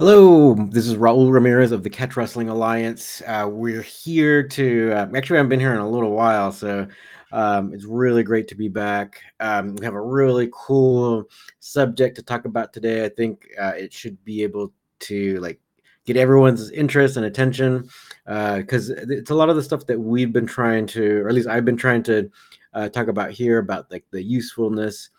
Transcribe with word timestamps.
Hello, 0.00 0.54
this 0.54 0.86
is 0.86 0.96
Raul 0.96 1.30
Ramirez 1.30 1.72
of 1.72 1.82
the 1.82 1.90
Catch 1.90 2.16
Wrestling 2.16 2.48
Alliance. 2.48 3.20
Uh, 3.26 3.46
we're 3.52 3.82
here 3.82 4.42
to 4.48 4.92
uh, 4.92 5.06
actually, 5.14 5.36
I 5.36 5.40
haven't 5.40 5.50
been 5.50 5.60
here 5.60 5.74
in 5.74 5.80
a 5.80 5.90
little 5.90 6.12
while, 6.12 6.52
so 6.52 6.86
um, 7.32 7.74
it's 7.74 7.84
really 7.84 8.22
great 8.22 8.48
to 8.48 8.54
be 8.54 8.68
back. 8.68 9.20
Um, 9.40 9.76
we 9.76 9.84
have 9.84 9.92
a 9.92 10.00
really 10.00 10.48
cool 10.54 11.28
subject 11.58 12.16
to 12.16 12.22
talk 12.22 12.46
about 12.46 12.72
today. 12.72 13.04
I 13.04 13.10
think 13.10 13.46
uh, 13.60 13.74
it 13.76 13.92
should 13.92 14.24
be 14.24 14.42
able 14.42 14.72
to 15.00 15.38
like 15.40 15.60
get 16.06 16.16
everyone's 16.16 16.70
interest 16.70 17.18
and 17.18 17.26
attention 17.26 17.90
because 18.24 18.90
uh, 18.90 19.04
it's 19.06 19.30
a 19.30 19.34
lot 19.34 19.50
of 19.50 19.56
the 19.56 19.62
stuff 19.62 19.84
that 19.84 20.00
we've 20.00 20.32
been 20.32 20.46
trying 20.46 20.86
to, 20.86 21.18
or 21.18 21.28
at 21.28 21.34
least 21.34 21.46
I've 21.46 21.66
been 21.66 21.76
trying 21.76 22.04
to 22.04 22.30
uh, 22.72 22.88
talk 22.88 23.08
about 23.08 23.32
here 23.32 23.58
about 23.58 23.90
like 23.90 24.06
the 24.12 24.22
usefulness 24.22 25.10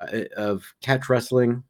uh, 0.00 0.20
of 0.36 0.72
catch 0.82 1.08
wrestling 1.08 1.64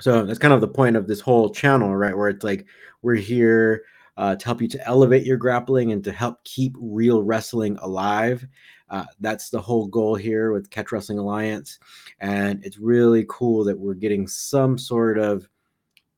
so 0.00 0.24
that's 0.24 0.38
kind 0.38 0.54
of 0.54 0.60
the 0.60 0.68
point 0.68 0.96
of 0.96 1.06
this 1.06 1.20
whole 1.20 1.50
channel, 1.50 1.94
right? 1.96 2.16
Where 2.16 2.28
it's 2.28 2.44
like 2.44 2.66
we're 3.02 3.14
here 3.14 3.84
uh, 4.16 4.36
to 4.36 4.44
help 4.44 4.60
you 4.60 4.68
to 4.68 4.86
elevate 4.86 5.24
your 5.24 5.36
grappling 5.36 5.92
and 5.92 6.02
to 6.04 6.12
help 6.12 6.42
keep 6.44 6.74
real 6.78 7.22
wrestling 7.22 7.78
alive. 7.80 8.46
Uh, 8.90 9.04
that's 9.20 9.50
the 9.50 9.60
whole 9.60 9.86
goal 9.86 10.14
here 10.14 10.52
with 10.52 10.70
Catch 10.70 10.92
Wrestling 10.92 11.18
Alliance, 11.18 11.78
and 12.20 12.64
it's 12.64 12.78
really 12.78 13.26
cool 13.28 13.62
that 13.64 13.78
we're 13.78 13.94
getting 13.94 14.26
some 14.26 14.78
sort 14.78 15.18
of. 15.18 15.48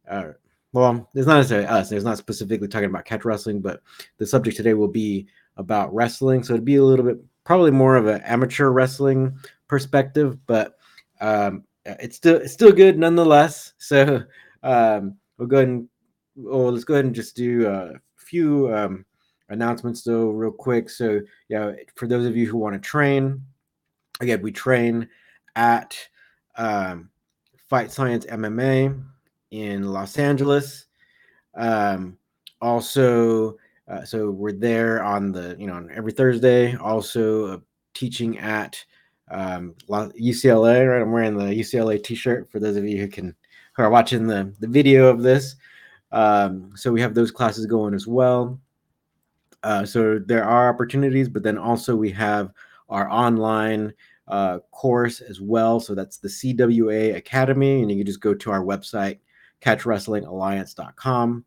Uh, 0.08 0.32
well, 0.72 1.08
it's 1.14 1.26
not 1.26 1.36
necessarily 1.36 1.66
us. 1.66 1.90
It's 1.90 2.04
not 2.04 2.18
specifically 2.18 2.68
talking 2.68 2.88
about 2.88 3.04
catch 3.04 3.24
wrestling, 3.24 3.60
but 3.60 3.82
the 4.18 4.26
subject 4.26 4.56
today 4.56 4.74
will 4.74 4.88
be 4.88 5.26
about 5.56 5.92
wrestling. 5.92 6.44
So 6.44 6.54
it'd 6.54 6.64
be 6.64 6.76
a 6.76 6.84
little 6.84 7.04
bit, 7.04 7.18
probably 7.44 7.72
more 7.72 7.96
of 7.96 8.06
an 8.06 8.20
amateur 8.22 8.70
wrestling 8.70 9.36
perspective, 9.66 10.38
but 10.46 10.76
um, 11.20 11.64
it's 11.84 12.16
still 12.16 12.36
it's 12.36 12.52
still 12.52 12.72
good 12.72 12.98
nonetheless. 12.98 13.72
So 13.78 14.22
um, 14.62 15.16
we'll 15.38 15.48
go 15.48 15.58
ahead 15.58 15.68
and 15.68 15.88
well, 16.36 16.72
let's 16.72 16.84
go 16.84 16.94
ahead 16.94 17.06
and 17.06 17.14
just 17.14 17.36
do 17.36 17.66
a 17.66 17.92
few 18.16 18.74
um, 18.74 19.04
announcements 19.48 20.02
though, 20.02 20.30
real 20.30 20.52
quick. 20.52 20.88
So 20.88 21.20
yeah, 21.48 21.72
for 21.96 22.06
those 22.06 22.26
of 22.26 22.36
you 22.36 22.46
who 22.46 22.56
want 22.56 22.74
to 22.74 22.88
train, 22.88 23.42
again, 24.20 24.42
we 24.42 24.52
train 24.52 25.08
at 25.56 25.96
um, 26.56 27.10
Fight 27.68 27.90
Science 27.90 28.26
MMA 28.26 29.02
in 29.50 29.84
Los 29.84 30.18
Angeles. 30.18 30.86
Um, 31.54 32.16
also, 32.60 33.56
uh, 33.88 34.04
so 34.04 34.30
we're 34.30 34.52
there 34.52 35.02
on 35.02 35.32
the 35.32 35.56
you 35.58 35.66
know 35.66 35.74
on 35.74 35.90
every 35.92 36.12
Thursday. 36.12 36.76
Also, 36.76 37.46
uh, 37.46 37.58
teaching 37.94 38.38
at 38.38 38.82
um, 39.30 39.74
UCLA, 39.88 40.90
right? 40.90 41.02
I'm 41.02 41.12
wearing 41.12 41.36
the 41.36 41.44
UCLA 41.44 42.02
T-shirt 42.02 42.50
for 42.50 42.58
those 42.58 42.76
of 42.76 42.84
you 42.84 42.98
who 42.98 43.08
can 43.08 43.34
who 43.74 43.82
are 43.82 43.90
watching 43.90 44.26
the 44.26 44.52
the 44.60 44.68
video 44.68 45.06
of 45.06 45.22
this. 45.22 45.56
Um, 46.12 46.72
so 46.74 46.92
we 46.92 47.00
have 47.00 47.14
those 47.14 47.30
classes 47.30 47.66
going 47.66 47.94
as 47.94 48.06
well. 48.06 48.60
Uh, 49.62 49.84
so 49.84 50.18
there 50.18 50.44
are 50.44 50.68
opportunities, 50.68 51.28
but 51.28 51.42
then 51.42 51.58
also 51.58 51.94
we 51.94 52.10
have 52.10 52.50
our 52.88 53.08
online 53.10 53.92
uh, 54.26 54.58
course 54.72 55.20
as 55.20 55.40
well. 55.40 55.78
So 55.80 55.94
that's 55.94 56.18
the 56.18 56.28
CWA 56.28 57.16
Academy, 57.16 57.82
and 57.82 57.90
you 57.90 57.98
can 57.98 58.06
just 58.06 58.20
go 58.20 58.34
to 58.34 58.50
our 58.50 58.62
website, 58.62 59.18
catchwrestlingalliance.com, 59.60 61.44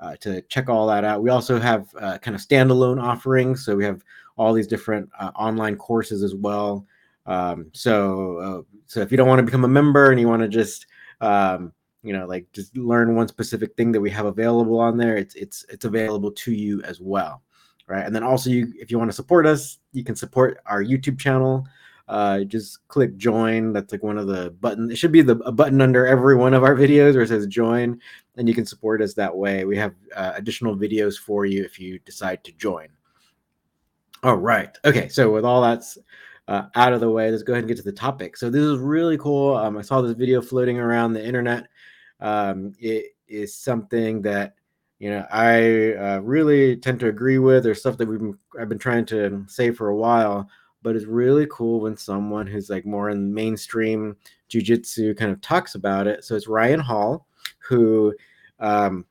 uh, 0.00 0.16
to 0.20 0.42
check 0.42 0.68
all 0.68 0.86
that 0.88 1.04
out. 1.04 1.22
We 1.22 1.30
also 1.30 1.60
have 1.60 1.88
uh, 2.00 2.18
kind 2.18 2.34
of 2.34 2.40
standalone 2.40 3.00
offerings. 3.00 3.64
So 3.64 3.76
we 3.76 3.84
have 3.84 4.02
all 4.36 4.52
these 4.52 4.66
different 4.66 5.10
uh, 5.18 5.30
online 5.34 5.76
courses 5.76 6.22
as 6.22 6.34
well 6.34 6.86
um, 7.26 7.70
so, 7.72 8.38
uh, 8.38 8.76
so 8.86 9.00
if 9.00 9.10
you 9.10 9.16
don't 9.16 9.28
want 9.28 9.38
to 9.38 9.44
become 9.44 9.64
a 9.64 9.68
member 9.68 10.10
and 10.10 10.20
you 10.20 10.28
want 10.28 10.42
to 10.42 10.48
just, 10.48 10.86
um, 11.20 11.72
you 12.02 12.12
know, 12.12 12.26
like 12.26 12.50
just 12.52 12.76
learn 12.76 13.14
one 13.14 13.28
specific 13.28 13.76
thing 13.76 13.92
that 13.92 14.00
we 14.00 14.10
have 14.10 14.26
available 14.26 14.80
on 14.80 14.96
there, 14.96 15.16
it's 15.16 15.34
it's 15.34 15.64
it's 15.68 15.84
available 15.84 16.30
to 16.32 16.52
you 16.52 16.82
as 16.82 17.00
well, 17.00 17.42
right? 17.86 18.06
And 18.06 18.14
then 18.14 18.22
also, 18.22 18.48
you 18.50 18.72
if 18.78 18.90
you 18.90 18.98
want 18.98 19.10
to 19.10 19.14
support 19.14 19.46
us, 19.46 19.78
you 19.92 20.02
can 20.02 20.16
support 20.16 20.60
our 20.66 20.82
YouTube 20.82 21.18
channel. 21.18 21.66
Uh, 22.08 22.42
just 22.42 22.88
click 22.88 23.16
join. 23.16 23.72
That's 23.72 23.92
like 23.92 24.02
one 24.02 24.18
of 24.18 24.26
the 24.26 24.50
buttons. 24.60 24.90
It 24.90 24.96
should 24.96 25.12
be 25.12 25.22
the 25.22 25.36
a 25.40 25.52
button 25.52 25.80
under 25.80 26.06
every 26.06 26.34
one 26.34 26.54
of 26.54 26.64
our 26.64 26.74
videos 26.74 27.14
where 27.14 27.22
it 27.22 27.28
says 27.28 27.46
join, 27.46 28.00
and 28.36 28.48
you 28.48 28.54
can 28.54 28.66
support 28.66 29.02
us 29.02 29.14
that 29.14 29.36
way. 29.36 29.64
We 29.64 29.76
have 29.76 29.94
uh, 30.16 30.32
additional 30.34 30.74
videos 30.74 31.16
for 31.18 31.44
you 31.44 31.62
if 31.62 31.78
you 31.78 31.98
decide 32.00 32.42
to 32.44 32.52
join. 32.52 32.88
All 34.22 34.36
right. 34.36 34.76
Okay. 34.84 35.08
So 35.08 35.30
with 35.32 35.44
all 35.44 35.62
that's 35.62 35.98
uh, 36.50 36.66
out 36.74 36.92
of 36.92 36.98
the 36.98 37.08
way, 37.08 37.30
let's 37.30 37.44
go 37.44 37.52
ahead 37.52 37.62
and 37.62 37.68
get 37.68 37.76
to 37.76 37.84
the 37.84 37.92
topic. 37.92 38.36
So 38.36 38.50
this 38.50 38.62
is 38.62 38.78
really 38.78 39.16
cool. 39.16 39.56
Um, 39.56 39.78
I 39.78 39.82
saw 39.82 40.02
this 40.02 40.16
video 40.16 40.42
floating 40.42 40.80
around 40.80 41.12
the 41.12 41.24
internet. 41.24 41.68
Um, 42.18 42.72
it 42.80 43.14
is 43.28 43.54
something 43.54 44.20
that 44.22 44.54
you 44.98 45.10
know 45.10 45.24
I 45.30 45.94
uh, 45.94 46.18
really 46.18 46.76
tend 46.76 46.98
to 47.00 47.06
agree 47.06 47.38
with. 47.38 47.62
There's 47.62 47.78
stuff 47.78 47.96
that 47.98 48.08
we've 48.08 48.18
been, 48.18 48.36
I've 48.60 48.68
been 48.68 48.80
trying 48.80 49.06
to 49.06 49.44
say 49.46 49.70
for 49.70 49.90
a 49.90 49.96
while, 49.96 50.50
but 50.82 50.96
it's 50.96 51.06
really 51.06 51.46
cool 51.52 51.82
when 51.82 51.96
someone 51.96 52.48
who's 52.48 52.68
like 52.68 52.84
more 52.84 53.10
in 53.10 53.32
mainstream 53.32 54.16
jujitsu 54.52 55.16
kind 55.16 55.30
of 55.30 55.40
talks 55.40 55.76
about 55.76 56.08
it. 56.08 56.24
So 56.24 56.34
it's 56.34 56.48
Ryan 56.48 56.80
Hall, 56.80 57.28
who 57.60 58.12
um, 58.58 59.06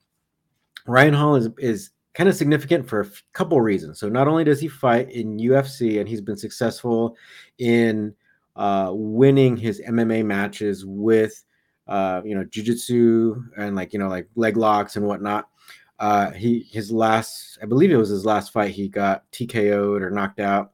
Ryan 0.86 1.14
Hall 1.14 1.38
is 1.38 1.48
is 1.58 1.92
kind 2.20 2.28
of 2.28 2.36
significant 2.36 2.86
for 2.86 3.00
a 3.00 3.08
couple 3.32 3.62
reasons. 3.62 3.98
So 3.98 4.10
not 4.10 4.28
only 4.28 4.44
does 4.44 4.60
he 4.60 4.68
fight 4.68 5.10
in 5.10 5.38
UFC 5.38 6.02
and 6.02 6.10
he's 6.10 6.20
been 6.20 6.36
successful 6.36 7.16
in 7.60 8.14
uh, 8.58 8.92
winning 8.94 9.56
his 9.56 9.80
MMA 9.88 10.26
matches 10.26 10.86
with 10.86 11.46
uh, 11.88 12.22
you 12.26 12.36
know 12.36 12.44
jiu-jitsu 12.44 13.42
and 13.58 13.74
like 13.74 13.94
you 13.94 14.00
know 14.00 14.10
like 14.10 14.28
leg 14.36 14.58
locks 14.58 14.98
and 14.98 15.08
whatnot. 15.08 15.48
Uh, 15.98 16.32
he 16.32 16.68
his 16.70 16.92
last, 16.92 17.58
I 17.62 17.66
believe 17.66 17.90
it 17.90 17.96
was 17.96 18.10
his 18.10 18.26
last 18.26 18.52
fight, 18.52 18.72
he 18.72 18.90
got 18.90 19.24
TKO'd 19.32 20.02
or 20.02 20.10
knocked 20.10 20.42
out. 20.42 20.74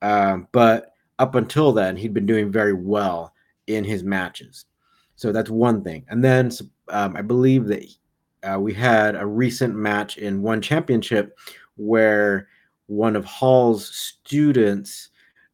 Um, 0.00 0.48
but 0.52 0.94
up 1.18 1.34
until 1.34 1.72
then, 1.72 1.98
he'd 1.98 2.14
been 2.14 2.24
doing 2.24 2.50
very 2.50 2.72
well 2.72 3.34
in 3.66 3.84
his 3.84 4.02
matches. 4.04 4.64
So 5.16 5.32
that's 5.32 5.50
one 5.50 5.84
thing. 5.84 6.06
And 6.08 6.24
then 6.24 6.50
um, 6.88 7.14
I 7.14 7.20
believe 7.20 7.66
that 7.66 7.84
uh, 8.42 8.58
we 8.58 8.74
had 8.74 9.14
a 9.14 9.26
recent 9.26 9.74
match 9.74 10.18
in 10.18 10.42
one 10.42 10.60
championship 10.60 11.38
where 11.76 12.48
one 12.86 13.16
of 13.16 13.24
Hall's 13.24 13.88
students, 13.88 15.10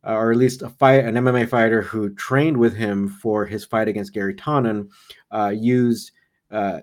uh, 0.06 0.12
or 0.12 0.31
at 0.31 0.38
least 0.38 0.62
a 0.62 0.69
fight, 0.69 1.04
an 1.04 1.15
MMA 1.15 1.49
fighter 1.49 1.82
who 1.82 2.15
trained 2.15 2.56
with 2.56 2.75
him 2.75 3.09
for 3.09 3.44
his 3.44 3.65
fight 3.65 3.88
against 3.88 4.15
Garry 4.15 4.34
Tonon, 4.34 4.88
uh, 5.31 5.53
used 5.54 6.12
uh, 6.50 6.81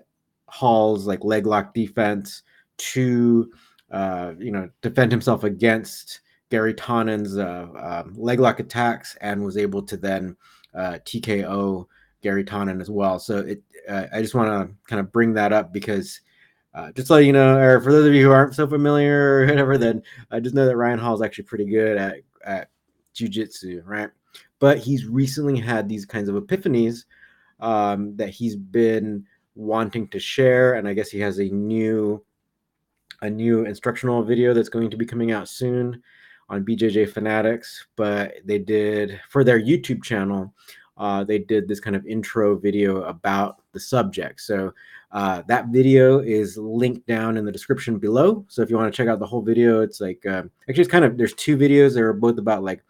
Hall's 0.48 1.06
like 1.06 1.24
leg 1.24 1.46
lock 1.46 1.74
defense 1.74 2.42
to, 2.78 3.50
uh, 3.90 4.32
you 4.38 4.52
know, 4.52 4.70
defend 4.82 5.10
himself 5.10 5.44
against 5.44 6.20
Garry 6.50 6.74
Tonon's 6.74 7.36
uh, 7.36 7.66
um, 7.76 8.14
leg 8.16 8.38
lock 8.38 8.60
attacks, 8.60 9.16
and 9.20 9.44
was 9.44 9.56
able 9.56 9.82
to 9.82 9.96
then 9.96 10.36
TKO 10.74 11.86
Garry 12.22 12.44
Tonon 12.44 12.80
as 12.80 12.90
well. 12.90 13.18
So 13.18 13.38
it, 13.38 13.62
uh, 13.88 14.06
I 14.12 14.22
just 14.22 14.34
want 14.34 14.48
to 14.48 14.74
kind 14.88 15.00
of 15.00 15.12
bring 15.12 15.32
that 15.34 15.52
up 15.52 15.72
because 15.72 16.20
uh, 16.74 16.92
just 16.92 17.08
so 17.08 17.16
you 17.16 17.32
know, 17.32 17.56
or 17.56 17.80
for 17.80 17.90
those 17.90 18.06
of 18.06 18.12
you 18.12 18.26
who 18.26 18.32
aren't 18.32 18.54
so 18.54 18.66
familiar 18.66 19.38
or 19.38 19.46
whatever, 19.46 19.78
then 19.78 20.02
I 20.30 20.40
just 20.40 20.54
know 20.54 20.66
that 20.66 20.76
Ryan 20.76 20.98
Hall 20.98 21.14
is 21.14 21.22
actually 21.22 21.44
pretty 21.44 21.64
good 21.64 21.96
at 21.96 22.16
at 22.44 22.68
jujitsu, 23.14 23.82
right? 23.84 24.10
But 24.58 24.78
he's 24.78 25.06
recently 25.06 25.58
had 25.58 25.88
these 25.88 26.04
kinds 26.04 26.28
of 26.28 26.36
epiphanies 26.36 27.04
um, 27.60 28.14
that 28.16 28.28
he's 28.30 28.56
been 28.56 29.24
wanting 29.54 30.08
to 30.08 30.20
share, 30.20 30.74
and 30.74 30.86
I 30.86 30.92
guess 30.92 31.10
he 31.10 31.18
has 31.20 31.38
a 31.38 31.44
new 31.44 32.22
a 33.22 33.30
new 33.30 33.64
instructional 33.64 34.22
video 34.22 34.52
that's 34.52 34.68
going 34.68 34.90
to 34.90 34.96
be 34.98 35.06
coming 35.06 35.32
out 35.32 35.48
soon 35.48 36.02
on 36.50 36.64
BJJ 36.64 37.10
Fanatics. 37.10 37.86
But 37.96 38.34
they 38.44 38.58
did 38.58 39.18
for 39.30 39.44
their 39.44 39.60
YouTube 39.60 40.02
channel 40.02 40.52
uh, 40.96 41.24
they 41.24 41.38
did 41.38 41.68
this 41.68 41.80
kind 41.80 41.96
of 41.96 42.06
intro 42.06 42.56
video 42.56 43.02
about 43.02 43.60
the 43.72 43.80
subject. 43.80 44.40
So 44.40 44.72
uh, 45.12 45.42
that 45.48 45.68
video 45.68 46.20
is 46.20 46.56
linked 46.56 47.06
down 47.06 47.36
in 47.36 47.44
the 47.44 47.52
description 47.52 47.98
below. 47.98 48.44
So 48.48 48.62
if 48.62 48.70
you 48.70 48.76
want 48.76 48.92
to 48.92 48.96
check 48.96 49.08
out 49.08 49.18
the 49.18 49.26
whole 49.26 49.42
video, 49.42 49.80
it's 49.80 50.00
like 50.00 50.24
uh, 50.26 50.44
actually 50.68 50.82
it's 50.82 50.90
kind 50.90 51.04
of 51.04 51.18
there's 51.18 51.34
two 51.34 51.56
videos. 51.56 51.94
They're 51.94 52.12
both 52.12 52.38
about 52.38 52.64
like 52.64 52.82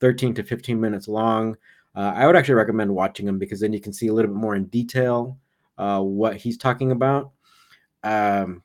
13 0.00 0.34
to 0.34 0.42
15 0.42 0.80
minutes 0.80 1.08
long. 1.08 1.56
Uh, 1.96 2.12
I 2.14 2.26
would 2.26 2.36
actually 2.36 2.56
recommend 2.56 2.94
watching 2.94 3.26
them 3.26 3.38
because 3.38 3.60
then 3.60 3.72
you 3.72 3.80
can 3.80 3.92
see 3.92 4.08
a 4.08 4.12
little 4.12 4.30
bit 4.30 4.40
more 4.40 4.56
in 4.56 4.66
detail 4.66 5.38
uh, 5.78 6.00
what 6.00 6.36
he's 6.36 6.58
talking 6.58 6.90
about. 6.90 7.32
Um, 8.02 8.62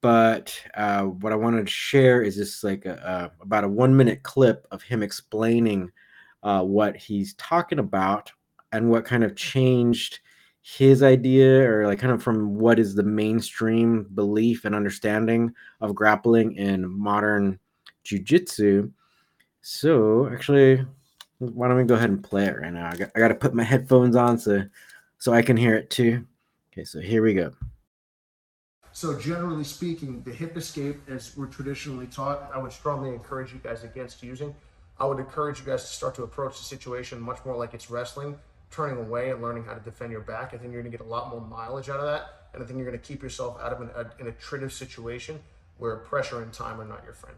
but 0.00 0.58
uh, 0.74 1.02
what 1.04 1.32
I 1.32 1.36
wanted 1.36 1.66
to 1.66 1.72
share 1.72 2.22
is 2.22 2.34
just 2.34 2.64
like 2.64 2.86
a, 2.86 3.30
a, 3.40 3.42
about 3.44 3.64
a 3.64 3.68
one 3.68 3.96
minute 3.96 4.22
clip 4.24 4.66
of 4.72 4.82
him 4.82 5.02
explaining 5.02 5.92
uh, 6.42 6.62
what 6.62 6.96
he's 6.96 7.34
talking 7.34 7.78
about 7.78 8.32
and 8.72 8.90
what 8.90 9.04
kind 9.04 9.24
of 9.24 9.36
changed 9.36 10.20
his 10.62 11.02
idea 11.02 11.68
or 11.68 11.86
like 11.86 11.98
kind 11.98 12.12
of 12.12 12.22
from 12.22 12.54
what 12.54 12.78
is 12.78 12.94
the 12.94 13.02
mainstream 13.02 14.06
belief 14.14 14.64
and 14.64 14.74
understanding 14.74 15.52
of 15.80 15.94
grappling 15.94 16.54
in 16.54 16.88
modern 16.88 17.58
jiu-jitsu. 18.04 18.90
So 19.60 20.28
actually 20.32 20.84
why 21.38 21.66
don't 21.66 21.76
we 21.76 21.84
go 21.84 21.96
ahead 21.96 22.10
and 22.10 22.22
play 22.22 22.46
it 22.46 22.56
right 22.56 22.72
now? 22.72 22.90
I 22.92 22.96
got, 22.96 23.10
I 23.16 23.18
got 23.18 23.28
to 23.28 23.34
put 23.34 23.54
my 23.54 23.64
headphones 23.64 24.14
on 24.14 24.38
so 24.38 24.64
so 25.18 25.32
i 25.32 25.42
can 25.42 25.56
hear 25.56 25.74
it 25.74 25.90
too. 25.90 26.24
Okay 26.72 26.84
so 26.84 27.00
here 27.00 27.22
we 27.22 27.34
go. 27.34 27.52
So 28.92 29.18
generally 29.18 29.64
speaking, 29.64 30.22
the 30.22 30.32
hip 30.32 30.56
escape, 30.56 31.00
as 31.08 31.34
we're 31.36 31.46
traditionally 31.46 32.06
taught, 32.06 32.50
I 32.54 32.58
would 32.58 32.72
strongly 32.72 33.08
encourage 33.08 33.52
you 33.52 33.58
guys 33.58 33.84
against 33.84 34.22
using. 34.22 34.54
I 35.02 35.04
would 35.04 35.18
encourage 35.18 35.58
you 35.58 35.66
guys 35.66 35.82
to 35.82 35.88
start 35.88 36.14
to 36.14 36.22
approach 36.22 36.58
the 36.58 36.62
situation 36.62 37.20
much 37.20 37.44
more 37.44 37.56
like 37.56 37.74
it's 37.74 37.90
wrestling, 37.90 38.38
turning 38.70 39.04
away 39.04 39.30
and 39.30 39.42
learning 39.42 39.64
how 39.64 39.74
to 39.74 39.80
defend 39.80 40.12
your 40.12 40.20
back. 40.20 40.54
I 40.54 40.58
think 40.58 40.72
you're 40.72 40.80
going 40.80 40.92
to 40.92 40.96
get 40.96 41.04
a 41.04 41.10
lot 41.10 41.28
more 41.28 41.40
mileage 41.40 41.88
out 41.88 41.98
of 41.98 42.06
that, 42.06 42.44
and 42.54 42.62
I 42.62 42.66
think 42.66 42.76
you're 42.76 42.86
going 42.86 43.00
to 43.00 43.04
keep 43.04 43.20
yourself 43.20 43.60
out 43.60 43.72
of 43.72 43.80
an, 43.80 43.90
a, 43.96 44.06
an 44.20 44.28
attritive 44.28 44.72
situation 44.72 45.40
where 45.78 45.96
pressure 45.96 46.40
and 46.40 46.52
time 46.52 46.80
are 46.80 46.84
not 46.84 47.02
your 47.02 47.14
friend. 47.14 47.34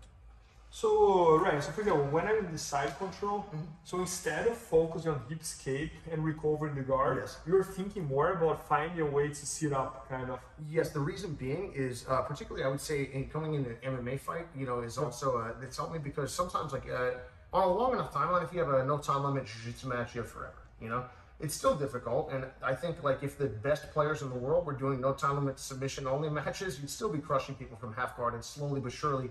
So, 0.68 1.38
right, 1.38 1.62
so 1.62 1.70
for 1.70 1.80
example, 1.82 2.04
when 2.08 2.26
I'm 2.26 2.44
in 2.44 2.52
the 2.52 2.58
side 2.58 2.98
control, 2.98 3.46
mm-hmm. 3.48 3.62
so 3.84 4.00
instead 4.00 4.46
of 4.46 4.58
focusing 4.58 5.12
on 5.12 5.22
hip 5.30 5.40
escape 5.40 5.92
and 6.10 6.22
recovering 6.22 6.74
the 6.74 6.82
guard, 6.82 7.18
yes. 7.20 7.38
you're 7.46 7.64
thinking 7.64 8.04
more 8.06 8.32
about 8.32 8.68
finding 8.68 9.00
a 9.00 9.06
way 9.06 9.28
to 9.28 9.46
sit 9.46 9.72
up, 9.72 10.06
kind 10.10 10.30
of. 10.30 10.40
Yes, 10.68 10.90
the 10.90 11.00
reason 11.00 11.32
being 11.34 11.72
is, 11.74 12.04
uh, 12.08 12.22
particularly, 12.22 12.64
I 12.66 12.68
would 12.68 12.80
say, 12.80 13.08
in 13.12 13.28
coming 13.30 13.54
in 13.54 13.64
an 13.64 13.76
MMA 13.84 14.20
fight, 14.20 14.48
you 14.54 14.66
know, 14.66 14.80
is 14.80 14.98
also, 14.98 15.38
uh, 15.38 15.62
it's 15.62 15.76
helped 15.78 15.92
me 15.92 16.00
because 16.00 16.34
sometimes, 16.34 16.72
like, 16.72 16.90
uh, 16.90 17.12
on 17.54 17.68
a 17.68 17.72
long 17.72 17.92
enough 17.92 18.12
timeline, 18.12 18.42
if 18.42 18.52
you 18.52 18.58
have 18.58 18.68
a 18.68 18.84
no 18.84 18.98
time 18.98 19.22
limit 19.22 19.46
jiu-jitsu 19.46 19.88
match, 19.88 20.14
you 20.14 20.20
have 20.22 20.30
forever, 20.30 20.62
you 20.80 20.88
know? 20.88 21.04
It's 21.40 21.54
still 21.54 21.74
difficult, 21.74 22.30
and 22.32 22.44
I 22.62 22.74
think, 22.74 23.02
like, 23.02 23.22
if 23.22 23.38
the 23.38 23.46
best 23.46 23.92
players 23.92 24.22
in 24.22 24.28
the 24.28 24.34
world 24.34 24.66
were 24.66 24.72
doing 24.72 25.00
no 25.00 25.12
time 25.12 25.36
limit 25.36 25.58
submission 25.58 26.06
only 26.06 26.28
matches, 26.28 26.80
you'd 26.80 26.90
still 26.90 27.08
be 27.08 27.18
crushing 27.18 27.54
people 27.54 27.76
from 27.76 27.92
half 27.92 28.16
guard 28.16 28.34
and 28.34 28.44
slowly 28.44 28.80
but 28.80 28.92
surely 28.92 29.30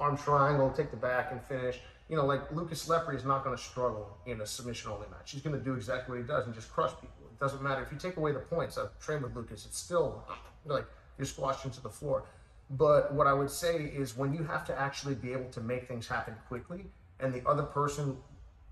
arm 0.00 0.16
triangle, 0.16 0.70
take 0.70 0.90
the 0.90 0.96
back 0.96 1.30
and 1.30 1.42
finish. 1.42 1.78
You 2.08 2.16
know, 2.16 2.26
like 2.26 2.50
Lucas 2.52 2.88
Lepri 2.88 3.16
is 3.16 3.24
not 3.24 3.44
going 3.44 3.56
to 3.56 3.62
struggle 3.62 4.18
in 4.26 4.40
a 4.40 4.46
submission 4.46 4.90
only 4.90 5.06
match. 5.10 5.30
He's 5.30 5.42
going 5.42 5.56
to 5.56 5.64
do 5.64 5.74
exactly 5.74 6.16
what 6.16 6.22
he 6.22 6.26
does 6.26 6.46
and 6.46 6.54
just 6.54 6.70
crush 6.72 6.92
people. 6.92 7.26
It 7.30 7.38
doesn't 7.38 7.62
matter 7.62 7.82
if 7.82 7.92
you 7.92 7.98
take 7.98 8.16
away 8.16 8.32
the 8.32 8.40
points. 8.40 8.76
I've 8.76 8.98
trained 8.98 9.22
with 9.22 9.34
Lucas. 9.34 9.64
It's 9.64 9.78
still 9.78 10.24
like 10.66 10.84
you're 11.16 11.26
squashed 11.26 11.64
into 11.64 11.80
the 11.80 11.88
floor. 11.88 12.24
But 12.70 13.14
what 13.14 13.26
I 13.26 13.32
would 13.32 13.50
say 13.50 13.84
is 13.84 14.16
when 14.16 14.34
you 14.34 14.42
have 14.44 14.66
to 14.66 14.78
actually 14.78 15.14
be 15.14 15.32
able 15.32 15.50
to 15.50 15.60
make 15.60 15.86
things 15.86 16.08
happen 16.08 16.34
quickly, 16.48 16.86
and 17.22 17.32
the 17.32 17.48
other 17.48 17.62
person 17.62 18.16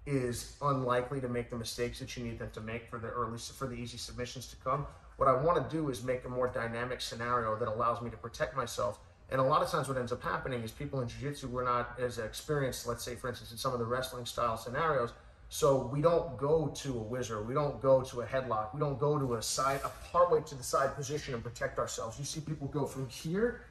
is 0.07 0.57
unlikely 0.61 1.21
to 1.21 1.29
make 1.29 1.49
the 1.51 1.57
mistakes 1.57 1.99
that 2.01 2.17
you 2.17 2.25
need 2.25 2.39
them 2.39 2.51
to 2.53 2.61
make 2.61 2.91
for 2.91 2.99
the 2.99 3.09
early 3.09 3.39
for 3.39 3.67
the 3.67 3.75
easy 3.75 3.97
submissions 3.97 4.47
to 4.49 4.57
come. 4.57 4.87
What 5.17 5.29
I 5.29 5.41
want 5.41 5.57
to 5.63 5.77
do 5.77 5.89
is 5.89 6.03
make 6.03 6.25
a 6.25 6.29
more 6.29 6.49
dynamic 6.49 7.01
scenario 7.01 7.57
that 7.57 7.69
allows 7.69 8.03
me 8.03 8.11
to 8.11 8.17
protect 8.17 8.57
myself 8.57 8.99
and 9.31 9.41
a 9.41 9.45
lot 9.45 9.63
of 9.63 9.71
times, 9.71 9.89
what 9.89 9.97
ends 9.97 10.11
up 10.11 10.23
happening 10.23 10.63
is 10.63 10.73
people 10.73 11.01
in 11.01 11.09
jiu-jitsu 11.09 11.49
were 11.49 11.63
not 11.63 11.99
as 12.01 12.19
experienced. 12.19 12.87
Let's 12.87 13.05
say, 13.05 13.15
for 13.15 13.29
instance, 13.29 13.53
in 13.53 13.59
some 13.59 13.73
of 13.73 13.79
the 13.79 13.85
wrestling 13.85 14.27
style 14.27 14.57
scenarios. 14.57 15.13
So 15.49 15.89
we 15.93 16.01
don't 16.01 16.37
go 16.37 16.69
to 16.69 16.89
a 16.91 17.03
whizzer. 17.03 17.43
we 17.43 17.55
don't 17.55 17.81
go 17.81 18.03
to 18.03 18.21
a 18.21 18.27
headlock, 18.27 18.73
we 18.73 18.79
don't 18.79 19.01
go 19.01 19.19
to 19.19 19.35
a 19.35 19.43
side, 19.43 19.81
a 19.85 19.91
partway 20.13 20.43
to 20.43 20.55
the 20.55 20.63
side 20.63 20.95
position 20.95 21.35
and 21.35 21.43
protect 21.43 21.79
ourselves. 21.79 22.19
You 22.21 22.25
see 22.25 22.41
people 22.41 22.69
go 22.69 22.87
from 22.87 23.09
here 23.09 23.63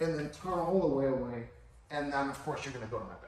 and 0.00 0.18
then 0.18 0.30
turn 0.30 0.54
all 0.54 0.80
the 0.80 0.94
way 0.94 1.06
away, 1.06 1.44
and 1.90 2.12
then 2.12 2.28
of 2.28 2.44
course 2.44 2.64
you're 2.64 2.74
going 2.74 2.84
to 2.84 2.90
go 2.90 2.98
to 2.98 3.04
my 3.04 3.10
back. 3.10 3.27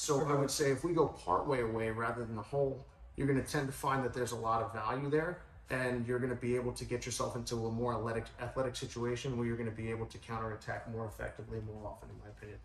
So 0.00 0.26
I 0.26 0.32
would 0.32 0.50
say 0.50 0.70
if 0.70 0.82
we 0.82 0.94
go 0.94 1.08
partway 1.08 1.60
away 1.60 1.90
rather 1.90 2.24
than 2.24 2.34
the 2.34 2.40
whole, 2.40 2.86
you're 3.16 3.26
going 3.26 3.38
to 3.38 3.46
tend 3.46 3.66
to 3.66 3.72
find 3.72 4.02
that 4.02 4.14
there's 4.14 4.32
a 4.32 4.36
lot 4.36 4.62
of 4.62 4.72
value 4.72 5.10
there 5.10 5.42
and 5.68 6.06
you're 6.06 6.18
going 6.18 6.30
to 6.30 6.40
be 6.40 6.56
able 6.56 6.72
to 6.72 6.86
get 6.86 7.04
yourself 7.04 7.36
into 7.36 7.66
a 7.66 7.70
more 7.70 7.94
athletic 7.94 8.24
athletic 8.40 8.76
situation 8.76 9.36
where 9.36 9.46
you're 9.46 9.58
going 9.58 9.68
to 9.68 9.76
be 9.76 9.90
able 9.90 10.06
to 10.06 10.16
counterattack 10.16 10.90
more 10.90 11.04
effectively 11.04 11.58
more 11.66 11.86
often 11.86 12.08
in 12.08 12.18
my 12.18 12.30
opinion. 12.30 12.58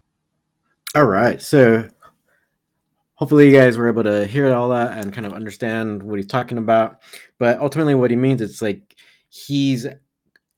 All 0.95 1.03
right 1.03 1.41
so 1.41 1.89
hopefully 3.15 3.51
you 3.51 3.59
guys 3.59 3.77
were 3.77 3.89
able 3.89 4.03
to 4.03 4.25
hear 4.25 4.53
all 4.53 4.69
that 4.69 4.97
and 4.97 5.11
kind 5.11 5.27
of 5.27 5.33
understand 5.33 6.01
what 6.01 6.17
he's 6.17 6.27
talking 6.27 6.57
about. 6.57 7.01
But 7.37 7.59
ultimately 7.59 7.95
what 7.95 8.11
he 8.11 8.15
means 8.15 8.41
it's 8.41 8.61
like 8.61 8.95
he's 9.27 9.85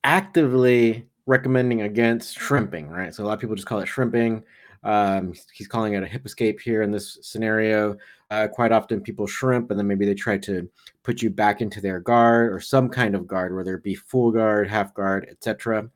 actively 0.03 1.07
recommending 1.25 1.81
against 1.81 2.37
shrimping 2.37 2.87
right? 2.87 3.15
So 3.15 3.23
a 3.23 3.25
lot 3.25 3.33
of 3.33 3.39
people 3.39 3.55
just 3.55 3.67
call 3.67 3.79
it 3.79 3.87
shrimping 3.87 4.43
um, 4.87 5.33
he's 5.51 5.67
calling 5.67 5.93
it 5.93 6.01
a 6.01 6.07
hip 6.07 6.25
escape 6.25 6.61
here 6.61 6.81
in 6.81 6.91
this 6.91 7.19
scenario. 7.21 7.97
Uh, 8.31 8.47
quite 8.47 8.71
often, 8.71 9.01
people 9.01 9.27
shrimp 9.27 9.69
and 9.69 9.77
then 9.77 9.85
maybe 9.85 10.05
they 10.05 10.13
try 10.13 10.37
to 10.37 10.69
put 11.03 11.21
you 11.21 11.29
back 11.29 11.59
into 11.59 11.81
their 11.81 11.99
guard 11.99 12.53
or 12.53 12.61
some 12.61 12.87
kind 12.87 13.13
of 13.13 13.27
guard, 13.27 13.53
whether 13.53 13.75
it 13.75 13.83
be 13.83 13.95
full 13.95 14.31
guard, 14.31 14.69
half 14.69 14.93
guard, 14.93 15.27
etc. 15.29 15.89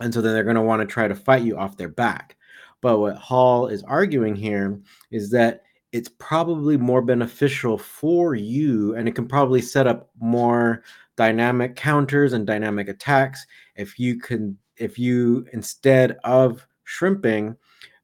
And 0.00 0.12
so 0.12 0.22
then 0.22 0.32
they're 0.32 0.42
going 0.42 0.56
to 0.56 0.62
want 0.62 0.80
to 0.80 0.86
try 0.86 1.06
to 1.06 1.14
fight 1.14 1.42
you 1.42 1.58
off 1.58 1.76
their 1.76 1.90
back. 1.90 2.36
But 2.80 2.98
what 2.98 3.16
Hall 3.16 3.66
is 3.66 3.82
arguing 3.82 4.36
here 4.36 4.80
is 5.10 5.30
that 5.32 5.62
it's 5.92 6.08
probably 6.18 6.78
more 6.78 7.02
beneficial 7.02 7.76
for 7.76 8.34
you 8.34 8.96
and 8.96 9.06
it 9.06 9.14
can 9.14 9.28
probably 9.28 9.60
set 9.60 9.86
up 9.86 10.08
more 10.18 10.82
dynamic 11.16 11.76
counters 11.76 12.32
and 12.32 12.46
dynamic 12.46 12.88
attacks 12.88 13.46
if 13.76 13.98
you 13.98 14.18
can 14.18 14.56
if 14.78 14.98
you 14.98 15.46
instead 15.52 16.16
of 16.24 16.66
shrimping 16.84 17.54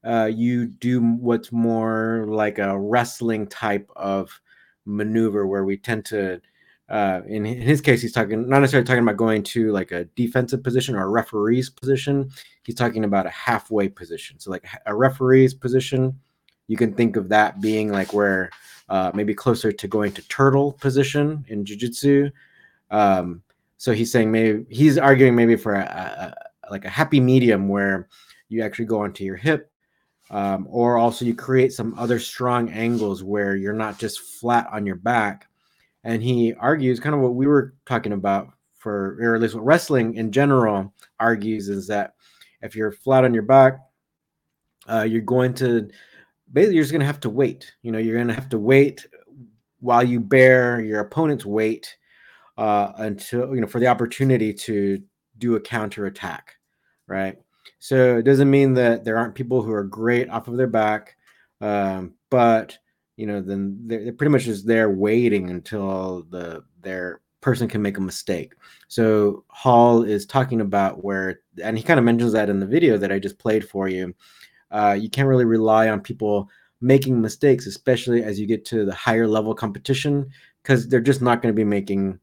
uh, 0.09 0.25
you 0.25 0.67
do 0.67 1.01
what's 1.01 1.53
more 1.53 2.25
like 2.29 2.59
a 2.59 2.79
wrestling 2.79 3.47
type 3.47 3.91
of 3.95 4.41
maneuver 4.87 5.47
where 5.47 5.65
we 5.65 5.77
tend 5.77 6.05
to 6.07 6.41
uh, 6.89 7.21
in, 7.27 7.45
in 7.45 7.61
his 7.61 7.83
case 7.83 8.01
he's 8.01 8.13
talking 8.13 8.49
not 8.49 8.61
necessarily 8.61 8.87
talking 8.87 9.03
about 9.03 9.19
going 9.19 9.43
to 9.43 9.71
like 9.73 9.93
a 9.93 10.05
defensive 10.17 10.63
position 10.63 10.97
or 10.97 11.05
a 11.05 11.09
referee's 11.09 11.69
position. 11.69 12.31
He's 12.63 12.75
talking 12.75 13.05
about 13.05 13.27
a 13.27 13.31
halfway 13.31 13.89
position. 13.89 14.41
So 14.41 14.51
like 14.51 14.67
a 14.87 14.95
referee's 14.95 15.53
position 15.53 16.19
you 16.69 16.77
can 16.77 16.95
think 16.95 17.17
of 17.17 17.29
that 17.31 17.61
being 17.61 17.91
like 17.91 18.13
where 18.13 18.51
uh, 18.89 19.11
maybe 19.15 19.35
closer 19.35 19.73
to 19.73 19.89
going 19.89 20.13
to 20.13 20.27
turtle 20.29 20.73
position 20.75 21.45
in 21.49 21.65
jiu-jitsu. 21.65 22.31
Um, 22.91 23.43
so 23.79 23.93
he's 23.93 24.13
saying 24.13 24.31
maybe 24.31 24.65
he's 24.71 24.97
arguing 24.97 25.35
maybe 25.35 25.57
for 25.57 25.75
a, 25.75 26.35
a, 26.65 26.71
like 26.71 26.85
a 26.85 26.91
happy 26.91 27.21
medium 27.21 27.69
where 27.69 28.09
you 28.49 28.63
actually 28.63 28.85
go 28.85 29.01
onto 29.01 29.25
your 29.25 29.37
hip 29.37 29.68
um, 30.31 30.67
or 30.71 30.99
also 30.99 31.25
you 31.25 31.35
create 31.35 31.73
some 31.73 31.95
other 31.99 32.19
strong 32.19 32.71
angles 32.71 33.23
where 33.23 33.57
you're 33.57 33.73
not 33.73 33.99
just 33.99 34.21
flat 34.21 34.69
on 34.73 34.85
your 34.85 34.97
back. 34.97 35.49
And 36.05 36.23
he 36.23 36.55
argues 36.55 37.01
kind 37.01 37.15
of 37.15 37.21
what 37.21 37.35
we 37.35 37.47
were 37.47 37.75
talking 37.87 38.13
about 38.13 38.51
for, 38.77 39.17
or 39.21 39.35
at 39.35 39.41
least 39.41 39.55
what 39.55 39.65
wrestling 39.65 40.15
in 40.15 40.31
general 40.31 40.93
argues 41.19 41.69
is 41.69 41.87
that 41.89 42.15
if 42.63 42.77
you're 42.77 42.93
flat 42.93 43.25
on 43.25 43.35
your 43.35 43.43
back, 43.43 43.79
uh, 44.89 45.03
you're 45.03 45.21
going 45.21 45.55
to 45.55 45.89
basically 46.53 46.77
you're 46.77 46.85
just 46.85 46.93
going 46.93 47.01
to 47.01 47.07
have 47.07 47.21
to 47.21 47.31
wait. 47.31 47.73
You 47.83 47.93
know, 47.93 47.99
you're 47.99 48.17
going 48.17 48.29
to 48.29 48.35
have 48.35 48.49
to 48.51 48.59
wait 48.59 49.07
while 49.81 50.03
you 50.03 50.21
bear 50.21 50.81
your 50.81 51.01
opponent's 51.01 51.45
weight 51.45 51.97
uh, 52.57 52.93
until 52.97 53.55
you 53.55 53.61
know 53.61 53.67
for 53.67 53.81
the 53.81 53.87
opportunity 53.87 54.53
to 54.53 55.03
do 55.39 55.57
a 55.57 55.61
counter 55.61 56.07
attack, 56.07 56.57
right? 57.07 57.39
So 57.79 58.19
it 58.19 58.23
doesn't 58.23 58.51
mean 58.51 58.75
that 58.75 59.05
there 59.05 59.19
aren't 59.19 59.35
people 59.35 59.63
who 59.63 59.73
are 59.73 59.85
great 59.85 60.29
off 60.31 60.49
of 60.49 60.57
their 60.57 60.67
back, 60.67 61.17
um, 61.61 62.15
but 62.31 62.79
you 63.17 63.27
know, 63.27 63.41
then 63.41 63.79
they're, 63.87 64.05
they're 64.05 64.13
pretty 64.13 64.31
much 64.31 64.45
just 64.45 64.67
there 64.67 64.91
waiting 64.91 65.51
until 65.51 66.25
the 66.31 66.65
their 66.81 67.21
person 67.41 67.69
can 67.69 67.83
make 67.83 67.99
a 67.99 68.01
mistake. 68.01 68.55
So 68.89 69.45
Hall 69.49 70.03
is 70.03 70.27
talking 70.27 70.61
about 70.61 71.05
where, 71.05 71.41
and 71.63 71.77
he 71.77 71.85
kind 71.85 71.99
of 71.99 72.05
mentions 72.05 72.33
that 72.33 72.49
in 72.49 72.61
the 72.61 72.67
video 72.67 72.97
that 72.99 73.13
I 73.13 73.19
just 73.19 73.39
played 73.39 73.69
for 73.69 73.89
you. 73.89 74.15
Uh, 74.71 74.97
you 74.99 75.09
can't 75.09 75.29
really 75.29 75.45
rely 75.45 75.89
on 75.89 76.01
people 76.01 76.49
making 76.81 77.21
mistakes, 77.21 77.67
especially 77.67 78.23
as 78.23 78.39
you 78.39 78.47
get 78.47 78.65
to 78.67 78.85
the 78.85 78.95
higher 78.95 79.27
level 79.27 79.55
competition, 79.55 80.29
because 80.63 80.89
they're 80.89 81.01
just 81.01 81.23
not 81.23 81.43
going 81.43 81.53
to 81.53 81.57
be 81.57 81.65
making 81.65 82.19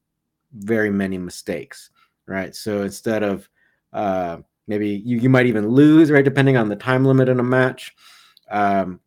very 0.53 0.89
many 0.89 1.17
mistakes, 1.17 1.89
right? 2.25 2.55
So 2.55 2.83
instead 2.83 3.23
of 3.23 3.49
uh, 3.93 4.37
Maybe 4.67 5.01
you, 5.05 5.17
you 5.17 5.29
might 5.29 5.45
even 5.45 5.69
lose, 5.69 6.11
right? 6.11 6.25
Depending 6.25 6.57
on 6.57 6.69
the 6.69 6.75
time 6.75 7.05
limit 7.05 7.29
in 7.29 7.39
a 7.39 7.43
match. 7.43 7.95
Um, 8.49 8.99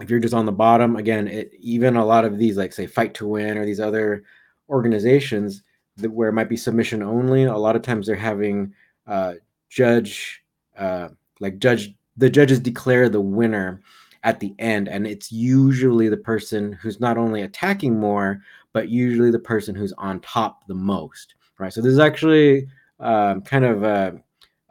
if 0.00 0.08
you're 0.08 0.20
just 0.20 0.34
on 0.34 0.46
the 0.46 0.52
bottom, 0.52 0.96
again, 0.96 1.26
it, 1.26 1.52
even 1.58 1.96
a 1.96 2.04
lot 2.04 2.24
of 2.24 2.38
these, 2.38 2.56
like 2.56 2.72
say 2.72 2.86
Fight 2.86 3.14
to 3.14 3.26
Win 3.26 3.58
or 3.58 3.64
these 3.64 3.80
other 3.80 4.24
organizations 4.68 5.62
that 5.96 6.10
where 6.10 6.28
it 6.28 6.34
might 6.34 6.48
be 6.48 6.56
submission 6.56 7.02
only, 7.02 7.44
a 7.44 7.56
lot 7.56 7.74
of 7.74 7.82
times 7.82 8.06
they're 8.06 8.14
having 8.14 8.72
uh, 9.06 9.34
judge, 9.68 10.44
uh, 10.76 11.08
like 11.40 11.58
judge, 11.58 11.94
the 12.16 12.30
judges 12.30 12.60
declare 12.60 13.08
the 13.08 13.20
winner 13.20 13.80
at 14.24 14.40
the 14.40 14.54
end, 14.58 14.88
and 14.88 15.06
it's 15.06 15.32
usually 15.32 16.08
the 16.08 16.16
person 16.16 16.72
who's 16.72 17.00
not 17.00 17.16
only 17.16 17.42
attacking 17.42 17.98
more, 17.98 18.40
but 18.72 18.88
usually 18.88 19.30
the 19.30 19.38
person 19.38 19.74
who's 19.74 19.92
on 19.94 20.20
top 20.20 20.66
the 20.66 20.74
most, 20.74 21.34
right? 21.58 21.72
So 21.72 21.80
this 21.80 21.92
is 21.92 21.98
actually 21.98 22.68
um, 23.00 23.42
kind 23.42 23.64
of 23.64 23.82
a 23.82 24.20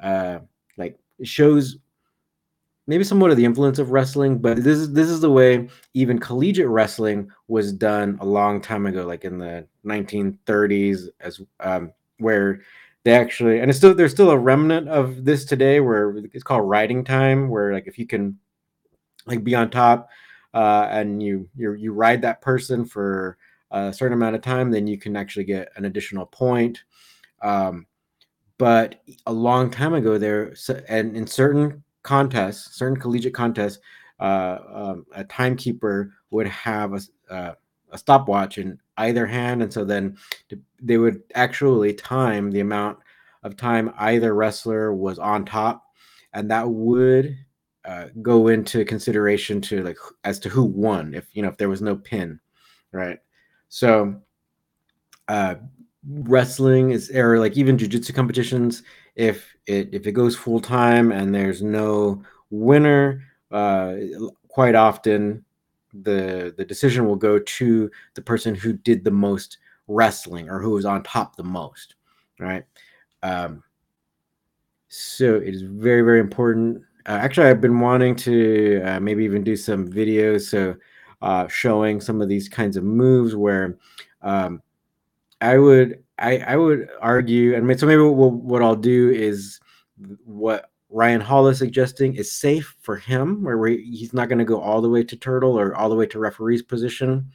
uh, 0.01 0.39
like 0.77 0.97
shows 1.23 1.77
maybe 2.87 3.03
somewhat 3.03 3.31
of 3.31 3.37
the 3.37 3.45
influence 3.45 3.79
of 3.79 3.91
wrestling, 3.91 4.37
but 4.37 4.57
this 4.57 4.77
is 4.77 4.93
this 4.93 5.09
is 5.09 5.19
the 5.19 5.31
way 5.31 5.67
even 5.93 6.17
collegiate 6.17 6.67
wrestling 6.67 7.29
was 7.47 7.73
done 7.73 8.17
a 8.21 8.25
long 8.25 8.61
time 8.61 8.85
ago, 8.85 9.05
like 9.05 9.25
in 9.25 9.37
the 9.37 9.67
1930s, 9.85 11.09
as 11.19 11.41
um, 11.59 11.91
where 12.19 12.61
they 13.03 13.13
actually 13.13 13.59
and 13.59 13.69
it's 13.69 13.77
still 13.77 13.93
there's 13.93 14.11
still 14.11 14.31
a 14.31 14.37
remnant 14.37 14.89
of 14.89 15.23
this 15.23 15.45
today 15.45 15.79
where 15.79 16.17
it's 16.33 16.43
called 16.43 16.67
riding 16.67 17.03
time, 17.03 17.49
where 17.49 17.73
like 17.73 17.87
if 17.87 17.99
you 17.99 18.07
can 18.07 18.37
like 19.27 19.43
be 19.43 19.53
on 19.53 19.69
top 19.69 20.09
uh, 20.53 20.87
and 20.89 21.21
you 21.21 21.47
you 21.55 21.73
you 21.73 21.93
ride 21.93 22.21
that 22.21 22.41
person 22.41 22.85
for 22.85 23.37
a 23.71 23.91
certain 23.91 24.13
amount 24.13 24.35
of 24.35 24.41
time, 24.41 24.71
then 24.71 24.87
you 24.87 24.97
can 24.97 25.15
actually 25.15 25.45
get 25.45 25.69
an 25.75 25.85
additional 25.85 26.25
point. 26.25 26.83
Um, 27.41 27.85
but 28.57 29.01
a 29.25 29.33
long 29.33 29.69
time 29.69 29.93
ago, 29.93 30.17
there 30.17 30.55
and 30.87 31.15
in 31.15 31.27
certain 31.27 31.83
contests, 32.03 32.75
certain 32.75 32.99
collegiate 32.99 33.33
contests, 33.33 33.79
uh, 34.19 34.57
um, 34.73 35.05
a 35.13 35.23
timekeeper 35.25 36.13
would 36.31 36.47
have 36.47 36.93
a, 36.93 37.33
uh, 37.33 37.53
a 37.91 37.97
stopwatch 37.97 38.57
in 38.57 38.79
either 38.97 39.25
hand, 39.25 39.61
and 39.61 39.71
so 39.71 39.85
then 39.85 40.17
they 40.81 40.97
would 40.97 41.21
actually 41.35 41.93
time 41.93 42.51
the 42.51 42.59
amount 42.61 42.97
of 43.43 43.55
time 43.55 43.93
either 43.97 44.33
wrestler 44.33 44.93
was 44.93 45.19
on 45.19 45.45
top, 45.45 45.85
and 46.33 46.49
that 46.49 46.67
would 46.67 47.37
uh, 47.85 48.07
go 48.21 48.47
into 48.47 48.83
consideration 48.83 49.61
to 49.61 49.83
like 49.83 49.97
as 50.23 50.39
to 50.39 50.49
who 50.49 50.63
won 50.63 51.13
if 51.13 51.27
you 51.33 51.41
know 51.41 51.47
if 51.47 51.57
there 51.57 51.69
was 51.69 51.81
no 51.81 51.95
pin, 51.95 52.39
right? 52.91 53.19
So, 53.69 54.21
uh, 55.27 55.55
wrestling 56.09 56.91
is 56.91 57.11
or 57.11 57.39
like 57.39 57.57
even 57.57 57.77
jujitsu 57.77 58.13
competitions, 58.13 58.83
if 59.15 59.55
it 59.65 59.89
if 59.91 60.07
it 60.07 60.13
goes 60.13 60.35
full 60.35 60.59
time 60.59 61.11
and 61.11 61.33
there's 61.33 61.61
no 61.61 62.21
winner, 62.49 63.23
uh, 63.51 63.95
quite 64.47 64.75
often 64.75 65.43
the 65.93 66.53
the 66.57 66.65
decision 66.65 67.05
will 67.05 67.15
go 67.15 67.39
to 67.39 67.89
the 68.13 68.21
person 68.21 68.55
who 68.55 68.73
did 68.73 69.03
the 69.03 69.11
most 69.11 69.57
wrestling 69.87 70.49
or 70.49 70.61
who 70.61 70.71
was 70.71 70.85
on 70.85 71.03
top 71.03 71.35
the 71.35 71.43
most, 71.43 71.95
right? 72.39 72.63
Um, 73.23 73.63
so 74.89 75.35
it 75.35 75.53
is 75.53 75.61
very 75.61 76.01
very 76.01 76.19
important. 76.19 76.81
Uh, 77.05 77.19
actually, 77.21 77.47
I've 77.47 77.61
been 77.61 77.79
wanting 77.79 78.15
to 78.17 78.81
uh, 78.83 78.99
maybe 78.99 79.23
even 79.23 79.43
do 79.43 79.55
some 79.55 79.89
videos 79.89 80.49
so 80.49 80.75
uh, 81.21 81.47
showing 81.47 81.99
some 81.99 82.21
of 82.21 82.29
these 82.29 82.47
kinds 82.47 82.77
of 82.77 82.83
moves 82.83 83.35
where 83.35 83.77
um, 84.21 84.61
I 85.41 85.57
would 85.57 86.03
I, 86.19 86.39
I 86.39 86.55
would 86.55 86.89
argue, 86.99 87.55
and 87.55 87.79
so 87.79 87.85
maybe 87.85 88.01
what, 88.01 88.33
what 88.33 88.61
I'll 88.63 88.75
do 88.75 89.11
is 89.11 89.59
what 90.25 90.71
Ryan 90.89 91.21
Hall 91.21 91.47
is 91.47 91.59
suggesting 91.59 92.15
is 92.15 92.31
safe 92.31 92.75
for 92.81 92.95
him, 92.95 93.43
where 93.43 93.67
he's 93.67 94.13
not 94.13 94.29
going 94.29 94.39
to 94.39 94.45
go 94.45 94.59
all 94.59 94.81
the 94.81 94.89
way 94.89 95.03
to 95.03 95.15
turtle 95.15 95.59
or 95.59 95.75
all 95.75 95.89
the 95.89 95.95
way 95.95 96.05
to 96.07 96.19
referee's 96.19 96.61
position. 96.61 97.29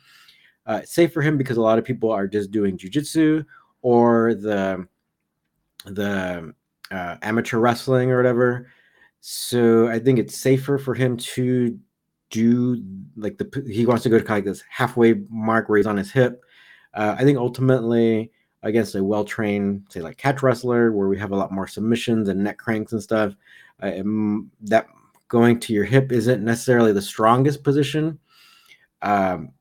Uh, 0.67 0.83
safe 0.85 1.13
for 1.13 1.23
him 1.23 1.37
because 1.37 1.57
a 1.57 1.63
lot 1.63 1.79
of 1.79 1.85
people 1.85 2.11
are 2.11 2.27
just 2.27 2.51
doing 2.51 2.79
jujitsu 2.79 3.45
or 3.83 4.35
the 4.35 4.87
the 5.87 6.55
uh, 6.91 7.17
amateur 7.23 7.59
wrestling 7.59 8.11
or 8.11 8.17
whatever. 8.17 8.69
So 9.21 9.89
I 9.89 9.99
think 9.99 10.19
it's 10.19 10.37
safer 10.37 10.79
for 10.79 10.95
him 10.95 11.17
to 11.17 11.79
do 12.31 12.83
like 13.17 13.39
the 13.39 13.65
he 13.71 13.87
wants 13.87 14.03
to 14.05 14.09
go 14.09 14.19
to 14.19 14.25
kind 14.25 14.39
of 14.39 14.45
this 14.45 14.65
halfway 14.69 15.15
mark 15.29 15.69
where 15.69 15.79
he's 15.79 15.87
on 15.87 15.97
his 15.97 16.11
hip. 16.11 16.42
Uh, 16.95 17.17
I 17.19 17.25
think 17.25 17.39
ultimately 17.39 18.31
against 18.63 18.95
a 18.95 19.03
well 19.03 19.25
trained, 19.25 19.87
say 19.89 20.01
like 20.01 20.19
catch 20.19 20.43
wrestler, 20.43 20.93
where 20.93 21.09
we 21.09 21.19
have 21.19 21.33
a 21.33 21.37
lot 21.37 21.53
more 21.53 21.67
submissions 21.67 22.29
and 22.29 22.43
neck 22.43 22.59
cranks 22.59 22.93
and 22.93 23.03
stuff, 23.03 23.35
uh, 23.83 23.91
that 24.63 24.87
going 25.29 25.59
to 25.59 25.73
your 25.73 25.85
hip 25.85 26.13
isn't 26.13 26.45
necessarily 26.45 26.93
the 26.93 27.03
strongest 27.03 27.65
position. 27.65 28.19
Um, 29.01 29.53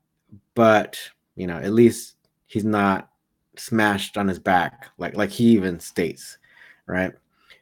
but 0.54 0.98
you 1.34 1.46
know, 1.46 1.56
at 1.58 1.72
least 1.72 2.16
he's 2.46 2.64
not 2.64 3.08
smashed 3.56 4.16
on 4.16 4.28
his 4.28 4.38
back 4.38 4.90
like 4.98 5.16
like 5.16 5.30
he 5.30 5.44
even 5.46 5.80
states, 5.80 6.38
right? 6.86 7.12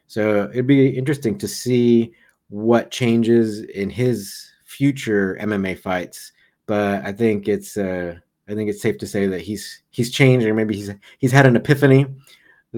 So 0.07 0.49
it'd 0.51 0.67
be 0.67 0.89
interesting 0.89 1.37
to 1.37 1.47
see 1.47 2.13
what 2.49 2.91
changes 2.91 3.61
in 3.61 3.89
his 3.89 4.51
future 4.65 5.37
MMA 5.41 5.79
fights. 5.79 6.33
But 6.65 7.03
I 7.05 7.13
think 7.13 7.47
it's 7.47 7.77
uh, 7.77 8.15
I 8.51 8.55
think 8.55 8.69
it's 8.69 8.81
safe 8.81 8.97
to 8.97 9.07
say 9.07 9.27
that 9.27 9.41
he's 9.41 9.81
he's 9.91 10.11
changed, 10.11 10.45
or 10.45 10.53
maybe 10.53 10.75
he's 10.75 10.91
he's 11.19 11.31
had 11.31 11.45
an 11.45 11.55
epiphany. 11.55 12.05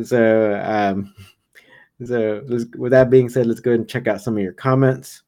So, 0.03 0.61
um, 0.63 1.13
so 2.05 2.43
with 2.77 2.91
that 2.91 3.09
being 3.09 3.29
said, 3.29 3.47
let's 3.47 3.59
go 3.59 3.71
ahead 3.71 3.79
and 3.79 3.89
check 3.89 4.07
out 4.07 4.21
some 4.21 4.37
of 4.37 4.43
your 4.43 4.53
comments. 4.53 5.23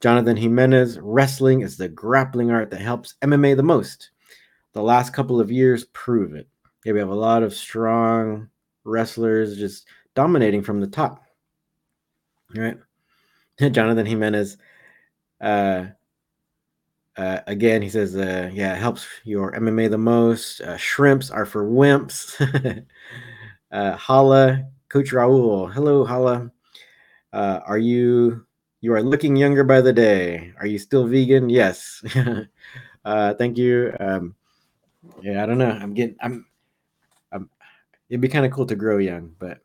Jonathan 0.00 0.36
Jimenez, 0.36 0.98
wrestling 1.00 1.60
is 1.60 1.76
the 1.76 1.88
grappling 1.88 2.50
art 2.50 2.70
that 2.70 2.80
helps 2.80 3.14
MMA 3.22 3.56
the 3.56 3.62
most. 3.62 4.10
The 4.72 4.82
last 4.82 5.12
couple 5.12 5.40
of 5.40 5.50
years 5.50 5.84
prove 5.86 6.34
it. 6.34 6.48
Yeah, 6.84 6.92
we 6.92 7.00
have 7.00 7.10
a 7.10 7.14
lot 7.14 7.42
of 7.42 7.52
strong 7.52 8.48
wrestlers 8.84 9.58
just 9.58 9.86
dominating 10.14 10.62
from 10.62 10.80
the 10.80 10.86
top. 10.86 11.22
All 12.56 12.62
right. 12.62 12.76
Jonathan 13.72 14.06
Jimenez, 14.06 14.56
uh, 15.40 15.86
uh, 17.16 17.40
again, 17.46 17.82
he 17.82 17.88
says, 17.88 18.16
uh, 18.16 18.50
yeah, 18.52 18.74
it 18.74 18.78
helps 18.78 19.06
your 19.24 19.52
MMA 19.52 19.90
the 19.90 19.98
most. 19.98 20.60
Uh, 20.60 20.76
shrimps 20.76 21.30
are 21.30 21.46
for 21.46 21.64
wimps. 21.68 22.36
uh, 23.72 23.96
Hala, 23.96 24.64
Coach 24.88 25.12
Raul. 25.12 25.72
Hello, 25.72 26.04
Hala. 26.04 26.50
Uh, 27.32 27.60
are 27.66 27.78
you 27.78 28.44
you 28.80 28.94
are 28.94 29.02
looking 29.02 29.36
younger 29.36 29.62
by 29.62 29.80
the 29.80 29.92
day? 29.92 30.52
Are 30.58 30.66
you 30.66 30.78
still 30.78 31.06
vegan? 31.06 31.50
Yes. 31.50 32.02
uh, 33.04 33.34
thank 33.34 33.58
you. 33.58 33.94
Um, 34.00 34.34
yeah, 35.22 35.42
I 35.42 35.46
don't 35.46 35.58
know. 35.58 35.70
I'm 35.70 35.94
getting. 35.94 36.16
I'm. 36.20 36.46
I'm 37.32 37.50
it'd 38.08 38.20
be 38.20 38.28
kind 38.28 38.46
of 38.46 38.52
cool 38.52 38.66
to 38.66 38.74
grow 38.74 38.98
young, 38.98 39.34
but 39.38 39.58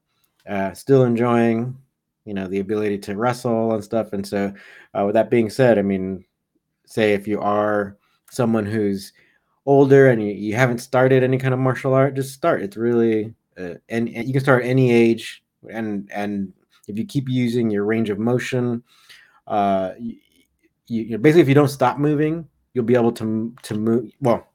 uh, 0.47 0.73
still 0.73 1.03
enjoying, 1.03 1.77
you 2.25 2.33
know, 2.33 2.47
the 2.47 2.59
ability 2.59 2.97
to 2.99 3.15
wrestle 3.15 3.73
and 3.73 3.83
stuff. 3.83 4.13
And 4.13 4.25
so, 4.25 4.53
uh, 4.93 5.03
with 5.05 5.13
that 5.13 5.29
being 5.29 5.49
said, 5.49 5.79
I 5.79 5.81
mean, 5.81 6.25
say 6.85 7.13
if 7.13 7.27
you 7.27 7.39
are 7.39 7.97
someone 8.31 8.65
who's 8.65 9.13
older 9.65 10.09
and 10.09 10.21
you, 10.21 10.33
you 10.33 10.55
haven't 10.55 10.79
started 10.79 11.23
any 11.23 11.37
kind 11.37 11.53
of 11.53 11.59
martial 11.59 11.93
art, 11.93 12.15
just 12.15 12.33
start. 12.33 12.61
It's 12.61 12.77
really 12.77 13.33
uh, 13.57 13.75
and, 13.89 14.09
and 14.09 14.27
you 14.27 14.33
can 14.33 14.41
start 14.41 14.65
any 14.65 14.91
age 14.91 15.43
and 15.69 16.09
and 16.13 16.53
if 16.87 16.97
you 16.97 17.05
keep 17.05 17.29
using 17.29 17.69
your 17.69 17.85
range 17.85 18.09
of 18.09 18.19
motion, 18.19 18.83
uh, 19.47 19.91
you, 19.97 20.17
you 20.87 21.17
basically 21.17 21.41
if 21.41 21.47
you 21.47 21.55
don't 21.55 21.69
stop 21.69 21.97
moving, 21.97 22.47
you'll 22.73 22.85
be 22.85 22.95
able 22.95 23.11
to 23.13 23.53
to 23.63 23.73
move. 23.75 24.11
Well, 24.21 24.47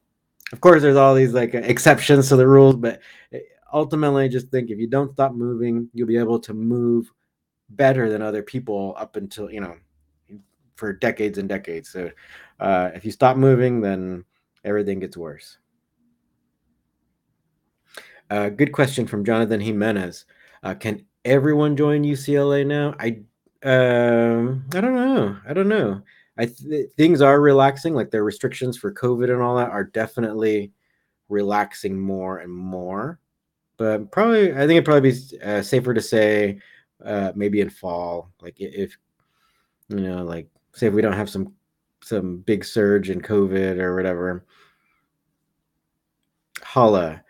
of 0.53 0.61
course, 0.61 0.83
there's 0.83 0.97
all 0.97 1.15
these 1.15 1.33
like 1.33 1.55
exceptions 1.55 2.29
to 2.29 2.37
the 2.37 2.47
rules, 2.47 2.77
but 2.77 3.01
eh, 3.33 3.41
ultimately, 3.73 4.29
just 4.29 4.49
think 4.49 4.71
if 4.71 4.79
you 4.79 4.87
don't 4.87 5.13
stop 5.13 5.33
moving, 5.33 5.89
you'll 5.93 6.07
be 6.07 6.19
able 6.19 6.39
to 6.41 6.55
move 6.55 7.11
better 7.71 8.09
than 8.09 8.23
other 8.23 8.43
people 8.43 8.95
up 8.99 9.17
until 9.17 9.51
you 9.51 9.61
know 9.61 9.77
for 10.81 10.93
decades 10.95 11.39
and 11.39 11.49
decades. 11.49 11.91
So 11.91 12.11
uh, 12.59 12.91
if 12.95 13.05
you 13.05 13.13
stop 13.13 13.37
moving, 13.37 13.81
then 13.81 14.25
everything 14.65 14.99
gets 14.99 15.17
worse. 15.17 15.59
Uh, 18.31 18.49
good 18.49 18.73
question 18.73 19.07
from 19.07 19.25
Jonathan 19.25 19.61
Jimenez. 19.61 20.25
Uh, 20.63 20.75
can 20.75 21.05
everyone 21.25 21.77
join 21.77 22.03
UCLA 22.03 22.67
now? 22.67 22.95
I 22.99 23.21
um, 23.63 24.65
I 24.75 24.81
don't 24.81 24.95
know. 24.95 25.37
I 25.47 25.53
don't 25.53 25.69
know. 25.69 26.03
I 26.39 26.47
th- 26.47 26.91
things 26.97 27.21
are 27.21 27.41
relaxing. 27.41 27.95
Like 27.95 28.11
their 28.11 28.25
restrictions 28.25 28.79
for 28.79 28.93
COVID 28.93 29.31
and 29.31 29.43
all 29.43 29.57
that 29.57 29.71
are 29.71 29.85
definitely 29.85 30.73
relaxing 31.29 32.01
more 32.01 32.39
and 32.39 32.53
more. 32.53 33.19
But 33.77 34.11
probably, 34.11 34.53
I 34.53 34.59
think 34.59 34.73
it'd 34.73 34.85
probably 34.85 35.11
be 35.11 35.41
uh, 35.43 35.63
safer 35.63 35.93
to 35.93 36.01
say 36.01 36.61
uh, 37.05 37.33
maybe 37.35 37.61
in 37.61 37.69
fall. 37.69 38.31
Like 38.41 38.55
if 38.59 38.97
you 39.89 40.01
know, 40.01 40.23
like 40.23 40.49
say 40.75 40.87
if 40.87 40.95
we 40.95 41.03
don't 41.03 41.13
have 41.13 41.31
some 41.31 41.53
some 42.03 42.39
big 42.39 42.65
surge 42.65 43.11
in 43.11 43.21
COVID 43.21 43.79
or 43.79 43.95
whatever. 43.95 44.45
Hala, 46.63 47.23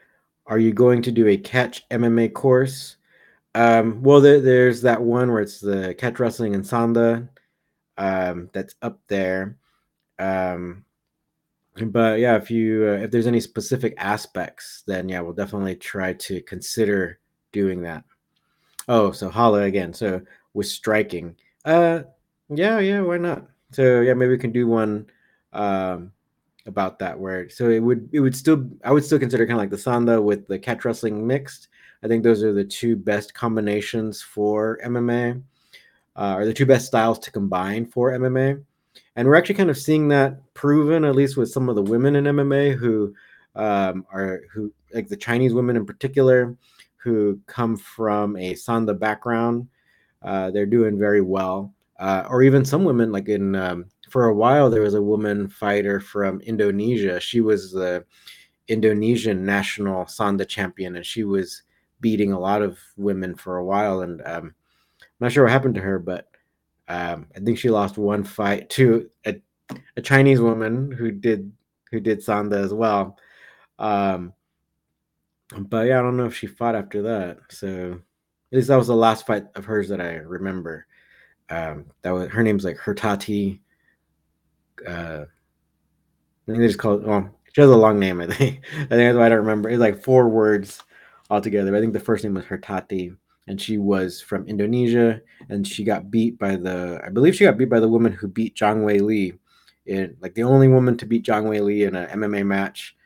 are 0.47 0.59
you 0.59 0.73
going 0.73 1.03
to 1.03 1.13
do 1.13 1.29
a 1.29 1.37
catch 1.37 1.89
MMA 1.89 2.33
course? 2.33 2.97
Um, 3.55 4.03
well, 4.03 4.21
there, 4.21 4.41
there's 4.41 4.83
that 4.83 5.01
one 5.01 5.31
where 5.31 5.43
it's 5.43 5.61
the 5.61 5.95
catch 5.95 6.19
wrestling 6.21 6.55
and 6.55 6.65
Sanda 6.65 7.29
um, 7.99 8.49
that's 8.53 8.75
up 8.83 9.01
there. 9.09 9.57
Um, 10.19 10.85
but 11.81 12.19
yeah, 12.19 12.37
if 12.37 12.51
you 12.51 12.85
uh, 12.89 13.05
if 13.05 13.11
there's 13.11 13.27
any 13.27 13.41
specific 13.41 13.95
aspects, 13.97 14.83
then 14.87 15.09
yeah, 15.09 15.21
we'll 15.21 15.33
definitely 15.33 15.77
try 15.77 16.13
to 16.15 16.43
consider 16.43 17.19
doing 17.53 17.83
that. 17.83 18.05
Oh, 18.89 19.13
so 19.13 19.31
Hala 19.31 19.63
again. 19.63 19.93
So 19.93 20.21
with 20.53 20.67
striking, 20.67 21.37
uh, 21.65 22.01
yeah, 22.51 22.79
yeah, 22.81 23.01
why 23.01 23.19
not? 23.19 23.47
So 23.73 24.01
yeah, 24.01 24.15
maybe 24.15 24.33
we 24.33 24.39
can 24.39 24.53
do 24.53 24.67
one 24.67 25.07
um, 25.53 26.13
about 26.67 26.99
that. 26.99 27.19
Where 27.19 27.49
so 27.49 27.71
it 27.71 27.81
would 27.81 28.09
it 28.13 28.21
would 28.21 28.37
still 28.37 28.69
I 28.85 28.93
would 28.93 29.05
still 29.05 29.19
consider 29.19 29.47
kind 29.47 29.59
of 29.59 29.63
like 29.63 29.71
the 29.71 29.77
Sanda 29.77 30.23
with 30.23 30.49
the 30.49 30.59
catch 30.59 30.85
wrestling 30.85 31.27
mixed. 31.27 31.69
I 32.03 32.09
think 32.09 32.25
those 32.25 32.43
are 32.43 32.53
the 32.53 32.65
two 32.65 32.97
best 32.97 33.35
combinations 33.35 34.23
for 34.23 34.81
MMA, 34.85 35.43
uh, 36.17 36.45
the 36.45 36.55
two 36.55 36.67
best 36.67 36.87
styles 36.87 37.19
to 37.21 37.31
combine 37.31 37.87
for 37.87 38.11
MMA. 38.13 38.63
And 39.17 39.29
we're 39.29 39.37
actually 39.37 39.57
kind 39.57 39.71
of 39.71 39.79
seeing 39.79 40.09
that 40.09 40.55
proven, 40.55 41.05
at 41.05 41.15
least 41.15 41.37
with 41.37 41.51
some 41.51 41.69
of 41.69 41.77
the 41.77 41.83
women 41.83 42.17
in 42.17 42.25
MMA 42.25 42.75
who 42.75 43.15
um, 43.55 44.07
are 44.13 44.43
who 44.53 44.73
like 44.93 45.09
the 45.09 45.17
Chinese 45.17 45.55
women 45.55 45.77
in 45.77 45.87
particular, 45.87 46.57
who 46.97 47.39
come 47.47 47.77
from 47.77 48.37
a 48.37 48.55
Sanda 48.55 48.99
background. 48.99 49.69
Uh, 50.23 50.51
they're 50.51 50.67
doing 50.67 50.99
very 50.99 51.23
well 51.23 51.73
uh, 52.01 52.25
or 52.29 52.43
even 52.43 52.65
some 52.65 52.83
women 52.83 53.13
like 53.13 53.29
in 53.29 53.55
um, 53.55 53.85
for 54.09 54.25
a 54.27 54.35
while 54.35 54.69
there 54.69 54.83
was 54.83 54.95
a 54.95 55.03
woman 55.03 55.49
fighter 55.49 56.01
from 56.01 56.41
Indonesia. 56.41 57.21
She 57.21 57.41
was 57.41 57.73
the 57.73 58.05
Indonesian 58.69 59.45
national 59.45 60.07
Sanda 60.07 60.49
champion, 60.49 60.97
and 60.97 61.07
she 61.07 61.25
was 61.25 61.63
beating 62.01 62.33
a 62.33 62.39
lot 62.39 62.63
of 62.63 62.79
women 62.97 63.35
for 63.35 63.59
a 63.59 63.65
while, 63.65 64.01
and 64.01 64.23
um, 64.23 64.55
I'm 65.01 65.09
not 65.21 65.33
sure 65.33 65.45
what 65.45 65.53
happened 65.53 65.75
to 65.75 65.83
her, 65.83 65.99
but 65.99 66.29
um, 66.89 67.27
I 67.37 67.41
think 67.41 67.59
she 67.59 67.71
lost 67.71 67.99
one 67.99 68.25
fight 68.25 68.71
to 68.71 69.09
a, 69.27 69.37
a 69.97 70.03
Chinese 70.03 70.41
woman 70.41 70.91
who 70.91 71.13
did 71.13 71.53
who 71.91 72.01
did 72.01 72.21
Sanda 72.21 72.65
as 72.65 72.73
well. 72.73 73.19
Um, 73.79 74.33
but 75.57 75.87
yeah, 75.87 75.99
I 75.99 76.03
don't 76.03 76.17
know 76.17 76.27
if 76.27 76.37
she 76.37 76.47
fought 76.47 76.77
after 76.77 77.03
that. 77.03 77.39
So 77.51 78.01
at 78.53 78.57
least 78.57 78.69
that 78.69 78.77
was 78.77 78.87
the 78.87 78.97
last 78.97 79.27
fight 79.27 79.45
of 79.55 79.65
hers 79.65 79.89
that 79.89 80.01
I 80.01 80.15
remember. 80.15 80.87
Um, 81.51 81.87
that 82.03 82.11
was 82.11 82.31
her 82.31 82.43
name's 82.43 82.65
like 82.65 82.79
Hertati. 82.79 83.61
Uh, 84.87 85.25
I 85.25 86.47
think 86.47 86.59
they 86.59 86.67
just 86.67 86.79
call 86.79 86.95
it. 86.95 87.03
Well, 87.03 87.31
she 87.53 87.61
has 87.61 87.71
a 87.71 87.77
long 87.77 87.99
name. 87.99 88.21
I 88.21 88.27
think. 88.33 88.65
I 88.73 88.79
think 88.79 88.91
that's 88.91 89.19
why 89.19 89.27
I 89.27 89.29
don't 89.29 89.39
remember. 89.39 89.69
It's 89.69 89.81
like 89.81 90.03
four 90.03 90.29
words 90.29 90.83
altogether. 91.29 91.75
I 91.75 91.81
think 91.81 91.93
the 91.93 92.01
first 92.01 92.25
name 92.25 92.35
was 92.35 92.45
Hertati, 92.45 93.17
and 93.49 93.61
she 93.61 93.79
was 93.79 94.21
from 94.21 94.47
Indonesia, 94.47 95.21
and 95.49 95.67
she 95.67 95.85
got 95.85 96.11
beat 96.11 96.39
by 96.39 96.57
the. 96.57 97.01
I 97.05 97.11
believe 97.11 97.35
she 97.35 97.45
got 97.45 97.59
beat 97.59 97.71
by 97.71 97.81
the 97.81 97.89
woman 97.89 98.13
who 98.13 98.29
beat 98.29 98.57
Zhang 98.57 98.85
Weili, 98.85 99.37
in 99.87 100.17
like 100.21 100.35
the 100.35 100.45
only 100.45 100.69
woman 100.69 100.97
to 100.99 101.07
beat 101.07 101.27
Zhang 101.27 101.45
Weili 101.45 101.87
in 101.87 101.97
an 101.97 102.21
MMA 102.21 102.47
match. 102.47 102.97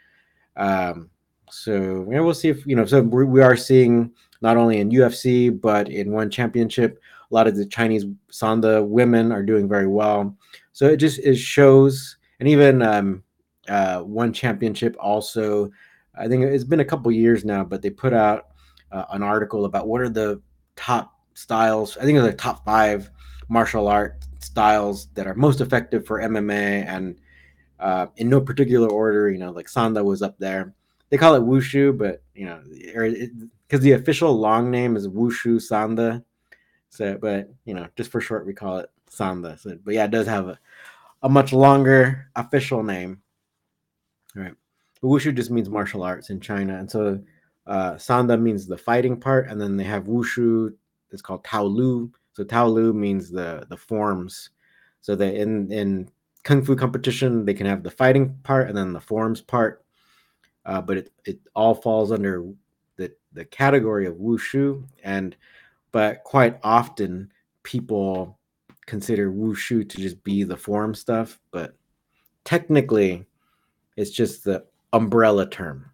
Um, 0.57 1.11
so 1.51 2.07
yeah, 2.11 2.21
we'll 2.21 2.35
see 2.35 2.49
if 2.49 2.67
you 2.67 2.77
know. 2.77 2.85
So 2.85 3.01
we 3.01 3.43
are 3.43 3.57
seeing 3.57 4.13
not 4.43 4.57
only 4.57 4.79
in 4.81 4.91
UFC 4.91 5.49
but 5.61 5.89
in 5.89 6.13
one 6.13 6.31
championship, 6.31 7.01
a 7.35 7.37
lot 7.37 7.49
of 7.49 7.57
the 7.57 7.67
Chinese 7.67 8.05
Sanda 8.31 8.87
women 8.87 9.33
are 9.33 9.43
doing 9.43 9.69
very 9.69 9.89
well. 9.89 10.37
So 10.73 10.87
it 10.87 10.99
just 10.99 11.19
it 11.19 11.35
shows, 11.35 12.17
and 12.39 12.49
even 12.49 12.81
um, 12.81 13.25
uh, 13.69 14.01
one 14.03 14.33
championship 14.33 14.97
also. 15.01 15.73
I 16.17 16.29
think 16.29 16.45
it's 16.45 16.63
been 16.63 16.79
a 16.79 16.85
couple 16.85 17.11
years 17.11 17.45
now, 17.45 17.65
but 17.65 17.83
they 17.83 17.91
put 17.91 18.13
out 18.13 18.51
uh, 18.93 19.07
an 19.11 19.25
article 19.25 19.65
about 19.65 19.89
what 19.89 20.01
are 20.01 20.09
the 20.09 20.41
top 20.77 21.13
styles. 21.35 21.97
I 21.97 22.05
think 22.05 22.19
it's 22.19 22.27
the 22.29 22.35
top 22.35 22.65
five 22.65 23.11
martial 23.49 23.89
art 23.89 24.25
styles 24.39 25.09
that 25.15 25.27
are 25.27 25.35
most 25.35 25.61
effective 25.61 26.07
for 26.07 26.21
MMA, 26.21 26.87
and 26.87 27.19
uh, 27.81 28.07
in 28.17 28.29
no 28.29 28.41
particular 28.41 28.89
order. 28.89 29.29
You 29.29 29.39
know, 29.39 29.51
like 29.51 29.67
Sanda 29.67 30.05
was 30.05 30.23
up 30.23 30.39
there. 30.39 30.73
They 31.11 31.17
call 31.17 31.35
it 31.35 31.43
Wushu, 31.43 31.99
but 31.99 32.23
you 32.37 32.47
know, 32.47 32.63
because 33.67 33.81
the 33.81 33.93
official 33.93 34.33
long 34.39 34.71
name 34.71 34.95
is 34.95 35.09
Wushu 35.09 35.57
Sanda. 35.57 36.23
So, 36.95 37.19
but 37.21 37.53
you 37.65 37.75
know, 37.75 37.89
just 37.97 38.13
for 38.13 38.21
short, 38.21 38.47
we 38.47 38.55
call 38.55 38.79
it 38.79 38.91
Sanda. 39.11 39.59
So, 39.59 39.77
but 39.85 39.95
yeah, 39.95 40.05
it 40.05 40.13
does 40.13 40.29
have 40.29 40.47
a, 40.47 40.59
a 41.25 41.29
much 41.29 41.53
longer 41.53 42.31
official 42.37 42.85
name. 42.85 43.21
All 44.37 44.43
right. 44.43 44.55
But 45.03 45.09
Wushu 45.09 45.35
just 45.35 45.51
means 45.51 45.69
martial 45.69 46.05
arts 46.05 46.31
in 46.31 46.39
China. 46.39 46.79
And 46.79 46.89
so 46.89 47.21
uh, 47.67 47.95
Sanda 47.95 48.41
means 48.41 48.67
the 48.67 48.79
fighting 48.79 49.19
part. 49.19 49.49
And 49.49 49.61
then 49.61 49.77
they 49.77 49.83
have 49.83 50.05
Wushu, 50.05 50.73
it's 51.11 51.21
called 51.21 51.43
Tao 51.43 51.65
Lu. 51.65 52.13
So 52.33 52.45
Tao 52.45 52.69
Lu 52.69 52.93
means 52.93 53.29
the, 53.29 53.67
the 53.69 53.77
forms. 53.77 54.51
So 55.01 55.17
that 55.17 55.35
in, 55.35 55.73
in 55.73 56.09
Kung 56.45 56.65
Fu 56.65 56.77
competition, 56.77 57.45
they 57.45 57.55
can 57.55 57.67
have 57.67 57.83
the 57.83 57.91
fighting 57.91 58.39
part 58.45 58.69
and 58.69 58.79
then 58.79 58.93
the 58.93 59.01
forms 59.01 59.41
part. 59.41 59.85
Uh, 60.65 60.81
but 60.81 60.97
it, 60.99 61.13
it 61.25 61.41
all 61.57 61.75
falls 61.75 62.13
under 62.13 62.45
the, 62.97 63.13
the 63.33 63.45
category 63.45 64.07
of 64.07 64.15
Wushu. 64.15 64.85
And, 65.03 65.35
but 65.95 66.25
quite 66.25 66.59
often 66.65 67.31
people 67.63 68.37
consider 68.85 69.31
Wushu 69.31 69.89
to 69.89 69.97
just 69.97 70.25
be 70.25 70.43
the 70.43 70.57
form 70.57 70.93
stuff. 70.93 71.39
But 71.53 71.77
technically, 72.43 73.25
it's 73.97 74.11
just 74.11 74.43
the 74.43 74.65
umbrella 74.93 75.49
term. 75.49 75.89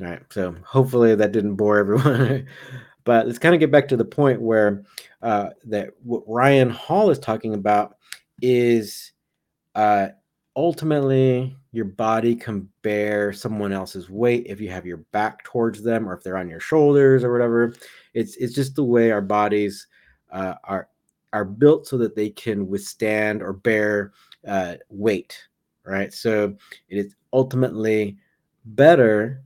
All 0.00 0.08
right. 0.08 0.20
So 0.30 0.56
hopefully 0.66 1.14
that 1.14 1.30
didn't 1.30 1.54
bore 1.54 1.78
everyone. 1.78 2.48
but 3.04 3.28
let's 3.28 3.38
kind 3.38 3.54
of 3.54 3.60
get 3.60 3.70
back 3.70 3.86
to 3.88 3.96
the 3.96 4.04
point 4.04 4.42
where 4.42 4.82
uh, 5.22 5.50
that 5.66 5.90
what 6.02 6.24
Ryan 6.26 6.70
Hall 6.70 7.10
is 7.10 7.20
talking 7.20 7.54
about 7.54 7.96
is 8.42 9.12
uh, 9.76 10.08
ultimately 10.56 11.56
your 11.72 11.84
body 11.84 12.36
can 12.36 12.68
bear 12.82 13.32
someone 13.32 13.72
else's 13.72 14.08
weight 14.08 14.46
if 14.48 14.60
you 14.60 14.70
have 14.70 14.86
your 14.86 14.98
back 14.98 15.42
towards 15.44 15.82
them 15.82 16.08
or 16.08 16.14
if 16.14 16.22
they're 16.22 16.36
on 16.36 16.48
your 16.48 16.60
shoulders 16.60 17.24
or 17.24 17.32
whatever. 17.32 17.74
It's 18.12 18.36
it's 18.36 18.54
just 18.54 18.76
the 18.76 18.84
way 18.84 19.10
our 19.10 19.22
bodies 19.22 19.86
uh, 20.30 20.54
are 20.64 20.88
are 21.32 21.44
built 21.44 21.86
so 21.86 21.98
that 21.98 22.14
they 22.14 22.30
can 22.30 22.68
withstand 22.68 23.42
or 23.42 23.52
bear 23.52 24.12
uh, 24.46 24.74
weight, 24.88 25.36
right? 25.84 26.12
So 26.12 26.56
it 26.88 26.98
is 26.98 27.16
ultimately 27.32 28.16
better 28.64 29.42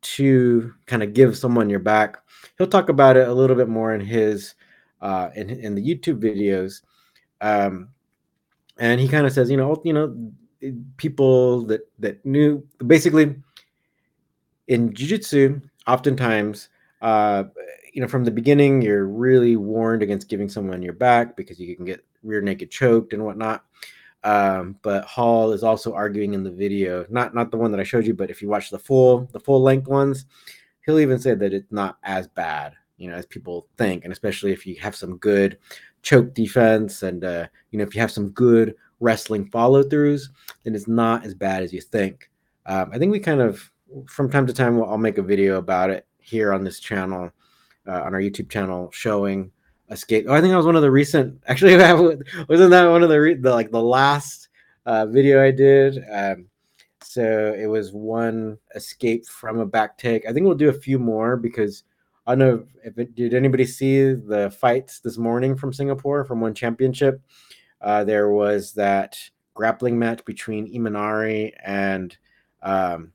to 0.00 0.74
kind 0.86 1.02
of 1.02 1.14
give 1.14 1.38
someone 1.38 1.70
your 1.70 1.78
back. 1.78 2.18
He'll 2.56 2.66
talk 2.66 2.88
about 2.88 3.16
it 3.16 3.28
a 3.28 3.32
little 3.34 3.56
bit 3.56 3.68
more 3.68 3.94
in 3.94 4.00
his 4.00 4.54
uh, 5.00 5.30
in 5.36 5.48
in 5.50 5.76
the 5.76 5.82
YouTube 5.82 6.20
videos, 6.20 6.82
um, 7.40 7.90
and 8.78 9.00
he 9.00 9.06
kind 9.06 9.26
of 9.26 9.32
says, 9.32 9.48
you 9.48 9.56
know, 9.56 9.80
you 9.84 9.92
know, 9.92 10.32
people 10.96 11.62
that 11.66 11.82
that 11.98 12.24
knew 12.24 12.66
basically 12.86 13.34
in 14.66 14.92
jiu-jitsu 14.92 15.60
oftentimes 15.86 16.68
uh, 17.00 17.44
you 17.92 18.00
know 18.00 18.08
from 18.08 18.24
the 18.24 18.30
beginning 18.30 18.82
you're 18.82 19.06
really 19.06 19.56
warned 19.56 20.02
against 20.02 20.28
giving 20.28 20.48
someone 20.48 20.82
your 20.82 20.92
back 20.92 21.36
because 21.36 21.60
you 21.60 21.76
can 21.76 21.84
get 21.84 22.04
rear 22.22 22.40
naked 22.40 22.70
choked 22.70 23.12
and 23.12 23.24
whatnot. 23.24 23.64
Um, 24.24 24.76
but 24.82 25.04
Hall 25.04 25.52
is 25.52 25.62
also 25.62 25.94
arguing 25.94 26.34
in 26.34 26.42
the 26.42 26.50
video, 26.50 27.06
not 27.08 27.34
not 27.34 27.50
the 27.50 27.56
one 27.56 27.70
that 27.70 27.80
I 27.80 27.84
showed 27.84 28.06
you, 28.06 28.14
but 28.14 28.30
if 28.30 28.42
you 28.42 28.48
watch 28.48 28.70
the 28.70 28.78
full 28.78 29.28
the 29.32 29.40
full 29.40 29.62
length 29.62 29.86
ones, 29.86 30.26
he'll 30.84 30.98
even 30.98 31.18
say 31.18 31.34
that 31.34 31.52
it's 31.52 31.70
not 31.70 31.98
as 32.02 32.26
bad, 32.26 32.74
you 32.96 33.08
know, 33.08 33.14
as 33.14 33.26
people 33.26 33.68
think, 33.76 34.04
and 34.04 34.12
especially 34.12 34.52
if 34.52 34.66
you 34.66 34.76
have 34.80 34.96
some 34.96 35.18
good 35.18 35.58
choke 36.02 36.34
defense 36.34 37.02
and 37.02 37.24
uh, 37.24 37.46
you 37.70 37.78
know 37.78 37.84
if 37.84 37.94
you 37.94 38.00
have 38.00 38.10
some 38.10 38.30
good 38.30 38.74
wrestling 39.00 39.46
follow 39.46 39.82
throughs, 39.82 40.28
then 40.64 40.74
it's 40.74 40.88
not 40.88 41.24
as 41.24 41.34
bad 41.34 41.62
as 41.62 41.72
you 41.72 41.80
think. 41.80 42.30
Um, 42.66 42.90
I 42.92 42.98
think 42.98 43.12
we 43.12 43.20
kind 43.20 43.40
of 43.40 43.70
from 44.06 44.30
time 44.30 44.46
to 44.46 44.52
time 44.52 44.76
we'll, 44.76 44.88
I'll 44.88 44.98
make 44.98 45.18
a 45.18 45.22
video 45.22 45.56
about 45.56 45.90
it 45.90 46.06
here 46.18 46.52
on 46.52 46.64
this 46.64 46.80
channel, 46.80 47.30
uh, 47.86 48.02
on 48.02 48.14
our 48.14 48.20
YouTube 48.20 48.50
channel, 48.50 48.90
showing 48.92 49.50
escape. 49.90 50.26
Oh, 50.28 50.34
I 50.34 50.40
think 50.40 50.50
that 50.50 50.56
was 50.56 50.66
one 50.66 50.76
of 50.76 50.82
the 50.82 50.90
recent. 50.90 51.42
Actually, 51.46 51.76
wasn't 51.76 52.70
that 52.70 52.90
one 52.90 53.02
of 53.02 53.08
the, 53.08 53.20
re, 53.20 53.34
the 53.34 53.50
like 53.50 53.70
the 53.70 53.82
last 53.82 54.48
uh, 54.86 55.06
video 55.06 55.42
I 55.42 55.50
did? 55.50 56.04
Um, 56.10 56.46
so 57.02 57.54
it 57.58 57.66
was 57.66 57.92
one 57.92 58.58
escape 58.74 59.26
from 59.26 59.58
a 59.58 59.66
back 59.66 59.96
take. 59.96 60.26
I 60.26 60.32
think 60.32 60.44
we'll 60.44 60.54
do 60.54 60.68
a 60.68 60.74
few 60.74 60.98
more 60.98 61.36
because 61.36 61.84
I 62.26 62.34
don't 62.34 62.38
know 62.38 62.66
if 62.84 62.98
it, 62.98 63.14
did 63.14 63.32
anybody 63.32 63.64
see 63.64 64.12
the 64.12 64.54
fights 64.60 65.00
this 65.00 65.16
morning 65.16 65.56
from 65.56 65.72
Singapore 65.72 66.24
from 66.24 66.40
one 66.40 66.52
championship. 66.52 67.22
Uh, 67.80 68.04
there 68.04 68.30
was 68.30 68.72
that 68.72 69.18
grappling 69.54 69.98
match 69.98 70.24
between 70.24 70.72
Imanari 70.72 71.52
and 71.64 72.16
um, 72.62 73.12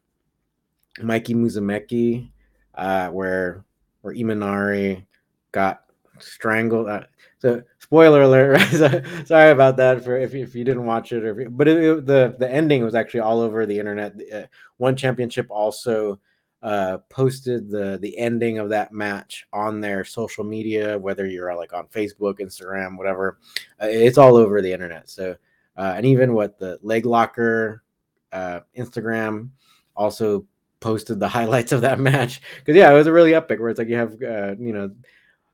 Mikey 1.02 1.34
Musumeci, 1.34 2.30
uh, 2.76 3.10
where 3.10 3.64
where 4.02 4.14
Imanari 4.14 5.06
got 5.52 5.84
strangled. 6.20 6.88
Uh, 6.88 7.04
so 7.40 7.62
spoiler 7.80 8.24
alert. 8.24 8.60
Right? 8.80 9.04
sorry 9.26 9.52
about 9.52 9.78
that 9.78 10.04
for 10.04 10.18
if, 10.18 10.36
if 10.36 10.56
you 10.56 10.64
didn't 10.64 10.86
watch 10.86 11.12
it. 11.12 11.24
Or 11.24 11.40
if, 11.40 11.48
but 11.52 11.68
it, 11.68 12.06
the 12.06 12.36
the 12.38 12.50
ending 12.50 12.84
was 12.84 12.96
actually 12.96 13.22
all 13.22 13.42
over 13.42 13.66
the 13.66 13.80
internet. 13.80 14.16
Uh, 14.34 14.44
one 14.78 14.96
championship 14.96 15.48
also 15.50 16.20
uh, 16.64 16.98
posted 17.10 17.70
the 17.70 18.00
the 18.02 18.18
ending 18.18 18.58
of 18.58 18.70
that 18.70 18.94
match 18.94 19.46
on 19.52 19.82
their 19.82 20.04
social 20.06 20.46
media, 20.46 20.98
whether 20.98 21.28
you're 21.28 21.54
like 21.56 21.74
on 21.74 21.86
Facebook, 21.88 22.40
Instagram, 22.40 22.98
whatever. 22.98 23.38
Uh, 23.82 23.88
it's 23.88 24.18
all 24.18 24.38
over 24.38 24.62
the 24.62 24.72
internet. 24.72 25.10
So 25.10 25.36
uh, 25.76 25.94
and 25.98 26.06
even 26.06 26.34
what 26.34 26.58
the 26.58 26.80
leg 26.82 27.06
locker 27.06 27.84
uh, 28.32 28.62
Instagram 28.78 29.50
also 29.96 30.46
posted 30.80 31.20
the 31.20 31.28
highlights 31.40 31.72
of 31.72 31.82
that 31.82 32.00
match 32.00 32.42
because 32.60 32.78
yeah, 32.78 32.90
it 32.90 32.96
was 32.96 33.08
a 33.08 33.14
really 33.14 33.36
epic. 33.36 33.60
Where 33.60 33.70
it's 33.70 33.80
like 33.80 33.90
you 33.90 33.98
have 33.98 34.14
uh, 34.24 34.56
you 34.58 34.74
know 34.74 34.92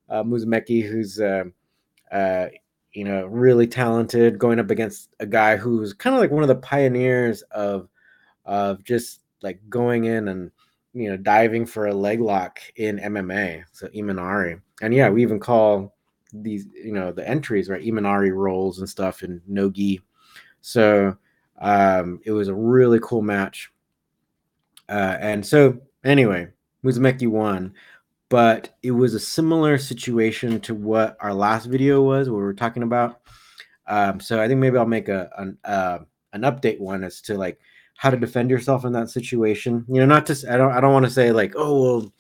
uh, 0.10 0.24
who's 0.24 1.20
uh, 1.20 1.46
uh, 2.12 2.48
you 2.94 3.04
know 3.04 3.26
really 3.26 3.68
talented, 3.68 4.38
going 4.38 4.60
up 4.60 4.70
against 4.70 5.10
a 5.20 5.26
guy 5.26 5.58
who's 5.58 5.94
kind 5.94 6.16
of 6.16 6.22
like 6.22 6.32
one 6.32 6.44
of 6.44 6.50
the 6.50 6.56
pioneers 6.56 7.42
of 7.52 7.90
of 8.46 8.84
just 8.84 9.22
like 9.42 9.60
going 9.70 10.06
in 10.06 10.28
and 10.28 10.52
you 10.94 11.10
know 11.10 11.18
diving 11.18 11.66
for 11.66 11.88
a 11.88 11.94
leg 11.94 12.20
lock 12.20 12.60
in 12.76 13.00
MMA. 13.00 13.64
So 13.72 13.88
Imanari, 13.88 14.62
and 14.82 14.94
yeah, 14.94 15.10
we 15.10 15.22
even 15.22 15.40
call 15.40 15.96
these 16.34 16.68
you 16.74 16.94
know 16.94 17.12
the 17.12 17.28
entries 17.28 17.70
right 17.70 17.84
Imanari 17.84 18.34
rolls 18.34 18.80
and 18.80 18.90
stuff 18.90 19.24
in 19.24 19.42
nogi. 19.48 20.02
So 20.62 21.18
um, 21.60 22.20
it 22.26 22.32
was 22.32 22.48
a 22.48 22.56
really 22.56 23.00
cool 23.02 23.22
match. 23.22 23.72
Uh, 24.88 25.18
and 25.20 25.46
so 25.46 25.80
anyway, 26.04 26.48
Musumeci 26.84 27.28
won 27.28 27.74
but 28.30 28.76
it 28.84 28.92
was 28.92 29.16
a 29.16 29.20
similar 29.20 29.78
situation 29.78 30.62
to 30.62 30.76
what 30.76 31.18
our 31.20 31.34
last 31.34 31.66
video 31.66 32.04
was, 32.04 32.30
what 32.30 32.38
we 32.38 32.44
were 32.44 32.54
talking 32.54 32.84
about. 32.84 33.22
Um, 33.88 34.20
so 34.20 34.40
I 34.40 34.48
think 34.48 34.60
maybe 34.60 34.78
I'll 34.78 34.86
make 34.86 35.10
a 35.10 35.30
an, 35.38 35.58
uh, 35.66 36.00
an 36.34 36.42
update 36.42 36.80
one 36.80 37.04
as 37.04 37.22
to 37.22 37.36
like 37.36 37.60
how 38.00 38.10
to 38.10 38.16
defend 38.16 38.50
yourself 38.50 38.86
in 38.86 38.94
that 38.94 39.10
situation. 39.10 39.84
You 39.90 40.00
know, 40.00 40.06
not 40.06 40.26
just 40.26 40.48
I 40.48 40.56
don't 40.56 40.72
I 40.72 40.80
don't 40.80 40.94
want 40.94 41.06
to 41.06 41.12
say 41.12 41.34
like 41.34 41.52
oh 41.58 41.82
well, 41.82 42.14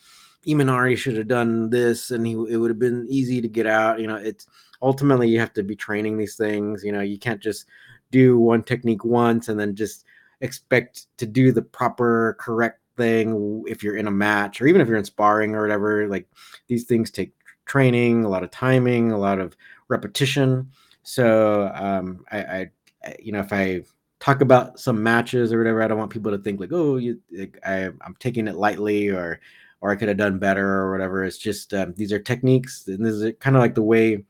Imanari 0.46 0.98
should 0.98 1.15
have 1.15 1.30
done 1.30 1.70
this 1.70 2.12
and 2.12 2.28
he 2.28 2.34
it 2.34 2.58
would 2.58 2.70
have 2.70 2.80
been 2.80 3.08
easy 3.10 3.39
to 3.39 3.48
get 3.48 3.65
out. 3.65 4.02
You 4.02 4.08
know, 4.08 4.18
it's 4.18 4.46
ultimately 4.82 5.30
you 5.30 5.39
have 5.39 5.54
to 5.54 5.63
be 5.63 5.78
training 5.78 6.18
these 6.18 6.36
things. 6.36 6.84
You 6.84 6.92
know, 6.92 7.00
you 7.00 7.18
can't 7.18 7.42
just 7.42 7.65
do 8.12 8.38
one 8.38 8.62
technique 8.62 9.06
once 9.06 9.48
and 9.48 9.58
then 9.58 9.74
just 9.74 10.04
expect 10.42 11.08
to 11.18 11.26
do 11.26 11.54
the 11.54 11.62
proper 11.62 12.36
correct 12.42 12.82
thing 12.98 13.63
if 13.65 13.82
you're 13.82 13.96
in 13.96 14.08
a 14.08 14.12
match 14.12 14.60
or 14.60 14.68
even 14.68 14.82
if 14.82 14.88
you're 14.89 14.98
in 14.98 15.06
sparring 15.06 15.56
or 15.56 15.62
whatever. 15.62 16.10
Like 16.10 16.28
these 16.68 16.84
things 16.84 17.10
take 17.10 17.32
training, 17.65 18.26
a 18.26 18.30
lot 18.30 18.44
of 18.44 18.52
timing, 18.52 19.13
a 19.13 19.18
lot 19.18 19.39
of 19.39 19.56
repetition. 19.88 20.72
So 21.04 21.72
um, 21.74 22.26
I, 22.34 22.39
I, 22.44 23.15
you 23.18 23.32
know, 23.32 23.39
if 23.39 23.54
I 23.54 23.84
talk 24.19 24.41
about 24.41 24.79
some 24.79 25.01
matches 25.01 25.53
or 25.53 25.58
whatever, 25.58 25.82
I 25.82 25.88
don't 25.88 25.97
want 25.97 26.12
people 26.12 26.32
to 26.32 26.38
think 26.38 26.60
like, 26.60 26.73
oh, 26.73 26.97
you, 26.97 27.19
like, 27.32 27.58
I, 27.65 27.86
I'm 27.86 28.15
taking 28.19 28.47
it 28.47 28.55
lightly 28.55 29.10
or 29.10 29.39
or 29.82 29.91
I 29.91 29.95
could 29.95 30.10
have 30.10 30.17
done 30.17 30.39
better 30.39 30.67
or 30.67 30.91
whatever. 30.91 31.23
It's 31.23 31.38
just 31.38 31.73
um, 31.73 31.93
these 31.95 32.12
are 32.12 32.19
techniques, 32.19 32.88
and 32.88 33.05
this 33.05 33.13
is 33.13 33.34
kind 33.39 33.55
of 33.55 33.62
like 33.62 33.75
the 33.75 33.82
way 33.82 34.25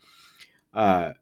uh, 0.73 1.13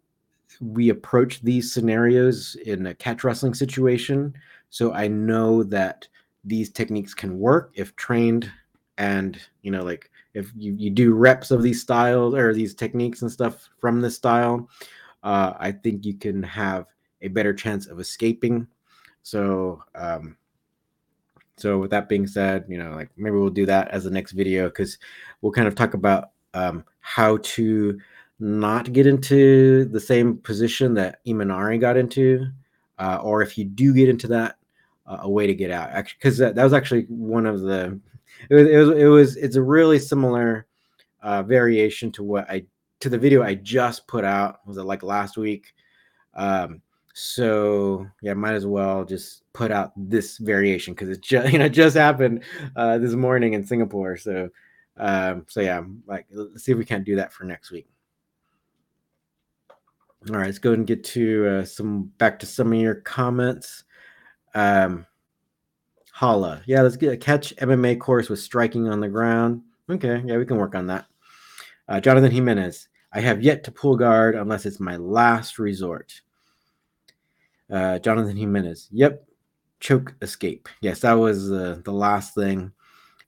we 0.59 0.89
approach 0.89 1.41
these 1.41 1.71
scenarios 1.71 2.55
in 2.65 2.87
a 2.87 2.93
catch 2.93 3.23
wrestling 3.23 3.53
situation. 3.53 4.33
So 4.69 4.93
I 4.93 5.07
know 5.07 5.63
that 5.63 6.07
these 6.43 6.69
techniques 6.69 7.13
can 7.13 7.39
work 7.39 7.71
if 7.75 7.95
trained, 7.95 8.51
and 8.97 9.39
you 9.61 9.71
know, 9.71 9.83
like 9.83 10.11
if 10.33 10.51
you, 10.55 10.73
you 10.77 10.89
do 10.89 11.13
reps 11.13 11.51
of 11.51 11.63
these 11.63 11.81
styles 11.81 12.35
or 12.35 12.53
these 12.53 12.75
techniques 12.75 13.21
and 13.21 13.31
stuff 13.31 13.69
from 13.79 14.01
this 14.01 14.15
style, 14.15 14.69
uh, 15.23 15.53
I 15.57 15.71
think 15.71 16.05
you 16.05 16.15
can 16.15 16.43
have 16.43 16.85
a 17.21 17.27
better 17.27 17.53
chance 17.53 17.87
of 17.87 17.99
escaping. 17.99 18.67
So 19.23 19.83
um, 19.95 20.37
so 21.57 21.79
with 21.79 21.89
that 21.91 22.07
being 22.07 22.27
said, 22.27 22.65
you 22.69 22.77
know, 22.77 22.91
like 22.91 23.09
maybe 23.17 23.35
we'll 23.35 23.49
do 23.49 23.65
that 23.65 23.89
as 23.89 24.03
the 24.03 24.11
next 24.11 24.33
video 24.33 24.69
because 24.69 24.97
we'll 25.41 25.51
kind 25.51 25.67
of 25.67 25.75
talk 25.75 25.95
about 25.95 26.29
um, 26.53 26.85
how 26.99 27.37
to 27.37 27.99
not 28.39 28.93
get 28.93 29.07
into 29.07 29.85
the 29.85 29.99
same 29.99 30.37
position 30.37 30.93
that 30.93 31.19
Imanari 31.25 31.81
got 31.81 31.97
into, 31.97 32.47
uh, 32.99 33.19
or 33.23 33.41
if 33.41 33.57
you 33.57 33.65
do 33.65 33.93
get 33.93 34.07
into 34.07 34.27
that, 34.27 34.57
uh, 35.07 35.17
a 35.21 35.29
way 35.29 35.47
to 35.47 35.55
get 35.55 35.71
out. 35.71 35.89
Actually, 35.89 36.17
because 36.19 36.37
that, 36.37 36.55
that 36.55 36.63
was 36.63 36.73
actually 36.73 37.03
one 37.09 37.47
of 37.47 37.61
the 37.61 37.99
it 38.49 38.55
was 38.55 38.67
it 38.67 38.77
was, 38.77 38.89
it 38.89 39.05
was 39.05 39.37
it's 39.37 39.55
a 39.55 39.61
really 39.61 39.97
similar 39.97 40.67
uh, 41.23 41.41
variation 41.41 42.11
to 42.11 42.23
what 42.23 42.47
I 42.49 42.65
to 42.99 43.09
the 43.09 43.17
video 43.17 43.41
I 43.41 43.55
just 43.55 44.05
put 44.07 44.23
out. 44.23 44.59
Was 44.67 44.77
it 44.77 44.83
like 44.83 45.01
last 45.01 45.37
week? 45.37 45.73
Um, 46.35 46.81
so 47.17 48.05
yeah, 48.21 48.35
might 48.35 48.53
as 48.53 48.67
well 48.67 49.03
just 49.03 49.41
put 49.51 49.71
out 49.71 49.91
this 49.97 50.37
variation 50.37 50.93
because 50.93 51.09
it 51.09 51.21
just 51.21 51.51
you 51.51 51.57
know 51.57 51.67
just 51.67 51.97
happened 51.97 52.43
uh, 52.75 52.99
this 52.99 53.13
morning 53.13 53.53
in 53.53 53.65
Singapore. 53.65 54.17
So 54.17 54.49
um, 54.97 55.45
so 55.49 55.61
yeah, 55.61 55.81
like 56.05 56.27
let's 56.31 56.63
see 56.63 56.73
if 56.73 56.77
we 56.77 56.85
can't 56.85 57.05
do 57.05 57.15
that 57.15 57.33
for 57.33 57.43
next 57.43 57.71
week. 57.71 57.87
All 60.29 60.35
right, 60.35 60.45
let's 60.45 60.59
go 60.59 60.73
and 60.73 60.85
get 60.85 61.03
to 61.05 61.47
uh, 61.47 61.65
some 61.65 62.11
back 62.19 62.37
to 62.39 62.45
some 62.45 62.71
of 62.71 62.79
your 62.79 62.95
comments. 62.95 63.83
Um, 64.53 65.07
Holla, 66.13 66.61
yeah, 66.67 66.83
let's 66.83 66.97
get 66.97 67.13
a 67.13 67.17
catch 67.17 67.55
MMA 67.55 67.99
course 67.99 68.29
with 68.29 68.39
striking 68.39 68.87
on 68.87 68.99
the 68.99 69.09
ground. 69.09 69.63
Okay, 69.89 70.21
yeah, 70.23 70.37
we 70.37 70.45
can 70.45 70.57
work 70.57 70.75
on 70.75 70.85
that. 70.87 71.07
Uh, 71.87 71.99
Jonathan 71.99 72.29
Jimenez, 72.29 72.89
I 73.11 73.21
have 73.21 73.41
yet 73.41 73.63
to 73.63 73.71
pull 73.71 73.97
guard 73.97 74.35
unless 74.35 74.67
it's 74.67 74.79
my 74.79 74.97
last 74.97 75.57
resort. 75.57 76.21
Uh, 77.71 77.99
Jonathan 77.99 78.37
Jimenez. 78.37 78.89
Yep. 78.91 79.23
Choke 79.79 80.15
escape. 80.21 80.69
Yes, 80.81 81.01
that 81.01 81.13
was 81.13 81.51
uh, 81.51 81.79
the 81.83 81.91
last 81.91 82.33
thing. 82.33 82.71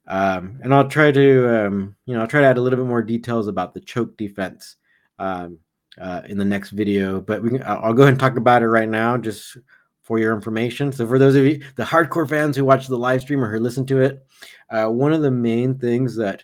Um, 0.08 0.60
and 0.64 0.74
I'll 0.74 0.88
try 0.88 1.12
to, 1.12 1.68
um, 1.68 1.96
you 2.06 2.16
know, 2.16 2.22
I'll 2.22 2.28
try 2.28 2.42
to 2.42 2.48
add 2.48 2.58
a 2.58 2.62
little 2.62 2.80
bit 2.80 2.88
more 2.88 3.04
details 3.04 3.48
about 3.48 3.76
the 3.76 3.82
choke 3.82 4.18
defense 4.18 4.78
um, 5.20 5.60
uh, 6.02 6.22
in 6.26 6.40
the 6.40 6.46
next 6.46 6.72
video. 6.72 7.22
But 7.22 7.44
we 7.44 7.52
can, 7.52 7.64
I'll 7.64 7.94
go 7.94 8.02
ahead 8.02 8.14
and 8.14 8.20
talk 8.20 8.36
about 8.36 8.64
it 8.64 8.68
right 8.68 8.90
now, 8.90 9.16
just 9.18 9.58
for 10.02 10.18
your 10.18 10.34
information. 10.34 10.92
So 10.92 11.06
for 11.06 11.20
those 11.20 11.36
of 11.36 11.46
you, 11.46 11.64
the 11.76 11.84
hardcore 11.84 12.28
fans 12.28 12.58
who 12.58 12.66
watch 12.66 12.88
the 12.88 12.98
live 12.98 13.22
stream 13.22 13.44
or 13.44 13.52
who 13.52 13.60
listen 13.60 13.86
to 13.86 14.02
it, 14.02 14.26
uh, 14.72 14.88
one 14.88 15.14
of 15.14 15.22
the 15.22 15.30
main 15.30 15.78
things 15.78 16.16
that 16.16 16.44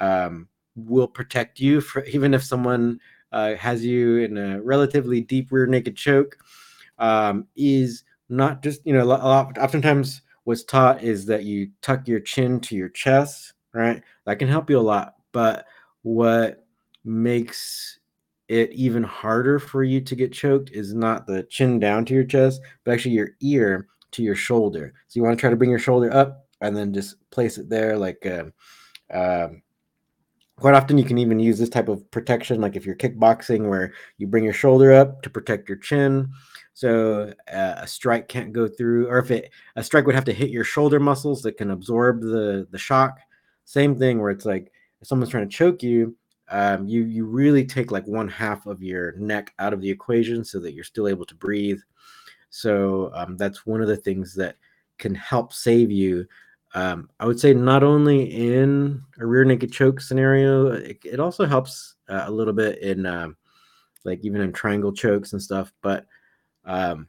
um, 0.00 0.48
will 0.74 1.06
protect 1.06 1.60
you, 1.60 1.80
for, 1.80 2.02
even 2.06 2.34
if 2.34 2.42
someone 2.42 2.98
uh, 3.30 3.54
has 3.54 3.84
you 3.84 4.16
in 4.16 4.36
a 4.36 4.60
relatively 4.60 5.20
deep 5.20 5.52
rear 5.52 5.66
naked 5.66 5.96
choke, 5.96 6.38
um, 6.98 7.46
is 7.56 8.04
not 8.28 8.62
just 8.62 8.84
you 8.84 8.92
know 8.92 9.02
a 9.02 9.04
lot, 9.04 9.58
oftentimes 9.58 10.22
what's 10.44 10.64
taught 10.64 11.02
is 11.02 11.26
that 11.26 11.44
you 11.44 11.70
tuck 11.82 12.08
your 12.08 12.20
chin 12.20 12.60
to 12.60 12.74
your 12.74 12.88
chest 12.88 13.52
right? 13.74 14.02
That 14.24 14.38
can 14.38 14.48
help 14.48 14.70
you 14.70 14.78
a 14.78 14.80
lot 14.80 15.14
but 15.32 15.66
what 16.02 16.66
makes 17.04 17.98
it 18.48 18.72
even 18.72 19.02
harder 19.02 19.58
for 19.58 19.84
you 19.84 20.00
to 20.00 20.16
get 20.16 20.32
choked 20.32 20.70
is 20.70 20.94
not 20.94 21.26
the 21.26 21.42
chin 21.44 21.78
down 21.78 22.04
to 22.06 22.14
your 22.14 22.24
chest 22.24 22.60
but 22.84 22.92
actually 22.92 23.14
your 23.14 23.30
ear 23.40 23.88
to 24.12 24.22
your 24.22 24.34
shoulder. 24.34 24.94
So 25.06 25.18
you 25.18 25.22
want 25.22 25.36
to 25.36 25.40
try 25.40 25.50
to 25.50 25.56
bring 25.56 25.70
your 25.70 25.78
shoulder 25.78 26.12
up 26.12 26.46
and 26.60 26.76
then 26.76 26.94
just 26.94 27.16
place 27.30 27.58
it 27.58 27.68
there 27.68 27.96
like 27.96 28.24
uh, 28.26 28.44
um, 29.12 29.62
quite 30.56 30.74
often 30.74 30.98
you 30.98 31.04
can 31.04 31.18
even 31.18 31.38
use 31.38 31.58
this 31.58 31.68
type 31.68 31.88
of 31.88 32.10
protection 32.10 32.60
like 32.60 32.74
if 32.74 32.84
you're 32.84 32.96
kickboxing 32.96 33.68
where 33.68 33.92
you 34.16 34.26
bring 34.26 34.44
your 34.44 34.52
shoulder 34.52 34.92
up 34.92 35.22
to 35.22 35.30
protect 35.30 35.68
your 35.68 35.78
chin 35.78 36.28
so 36.78 37.32
uh, 37.52 37.74
a 37.78 37.88
strike 37.88 38.28
can't 38.28 38.52
go 38.52 38.68
through, 38.68 39.08
or 39.08 39.18
if 39.18 39.32
it 39.32 39.50
a 39.74 39.82
strike 39.82 40.06
would 40.06 40.14
have 40.14 40.24
to 40.26 40.32
hit 40.32 40.50
your 40.50 40.62
shoulder 40.62 41.00
muscles 41.00 41.42
that 41.42 41.56
can 41.56 41.72
absorb 41.72 42.20
the 42.20 42.68
the 42.70 42.78
shock. 42.78 43.18
Same 43.64 43.98
thing 43.98 44.20
where 44.20 44.30
it's 44.30 44.44
like 44.44 44.70
if 45.00 45.08
someone's 45.08 45.32
trying 45.32 45.48
to 45.48 45.56
choke 45.56 45.82
you, 45.82 46.16
um, 46.52 46.86
you 46.86 47.02
you 47.02 47.24
really 47.24 47.64
take 47.64 47.90
like 47.90 48.06
one 48.06 48.28
half 48.28 48.64
of 48.66 48.80
your 48.80 49.10
neck 49.16 49.52
out 49.58 49.72
of 49.72 49.80
the 49.80 49.90
equation 49.90 50.44
so 50.44 50.60
that 50.60 50.72
you're 50.72 50.84
still 50.84 51.08
able 51.08 51.26
to 51.26 51.34
breathe. 51.34 51.80
So 52.50 53.10
um, 53.12 53.36
that's 53.36 53.66
one 53.66 53.82
of 53.82 53.88
the 53.88 53.96
things 53.96 54.32
that 54.36 54.54
can 54.98 55.16
help 55.16 55.52
save 55.52 55.90
you. 55.90 56.28
Um, 56.74 57.10
I 57.18 57.26
would 57.26 57.40
say 57.40 57.54
not 57.54 57.82
only 57.82 58.22
in 58.22 59.02
a 59.18 59.26
rear 59.26 59.44
naked 59.44 59.72
choke 59.72 60.00
scenario, 60.00 60.68
it, 60.68 60.98
it 61.04 61.18
also 61.18 61.44
helps 61.44 61.96
uh, 62.08 62.22
a 62.26 62.30
little 62.30 62.54
bit 62.54 62.78
in 62.78 63.04
um, 63.04 63.36
like 64.04 64.20
even 64.22 64.42
in 64.42 64.52
triangle 64.52 64.92
chokes 64.92 65.32
and 65.32 65.42
stuff, 65.42 65.72
but 65.82 66.06
um, 66.68 67.08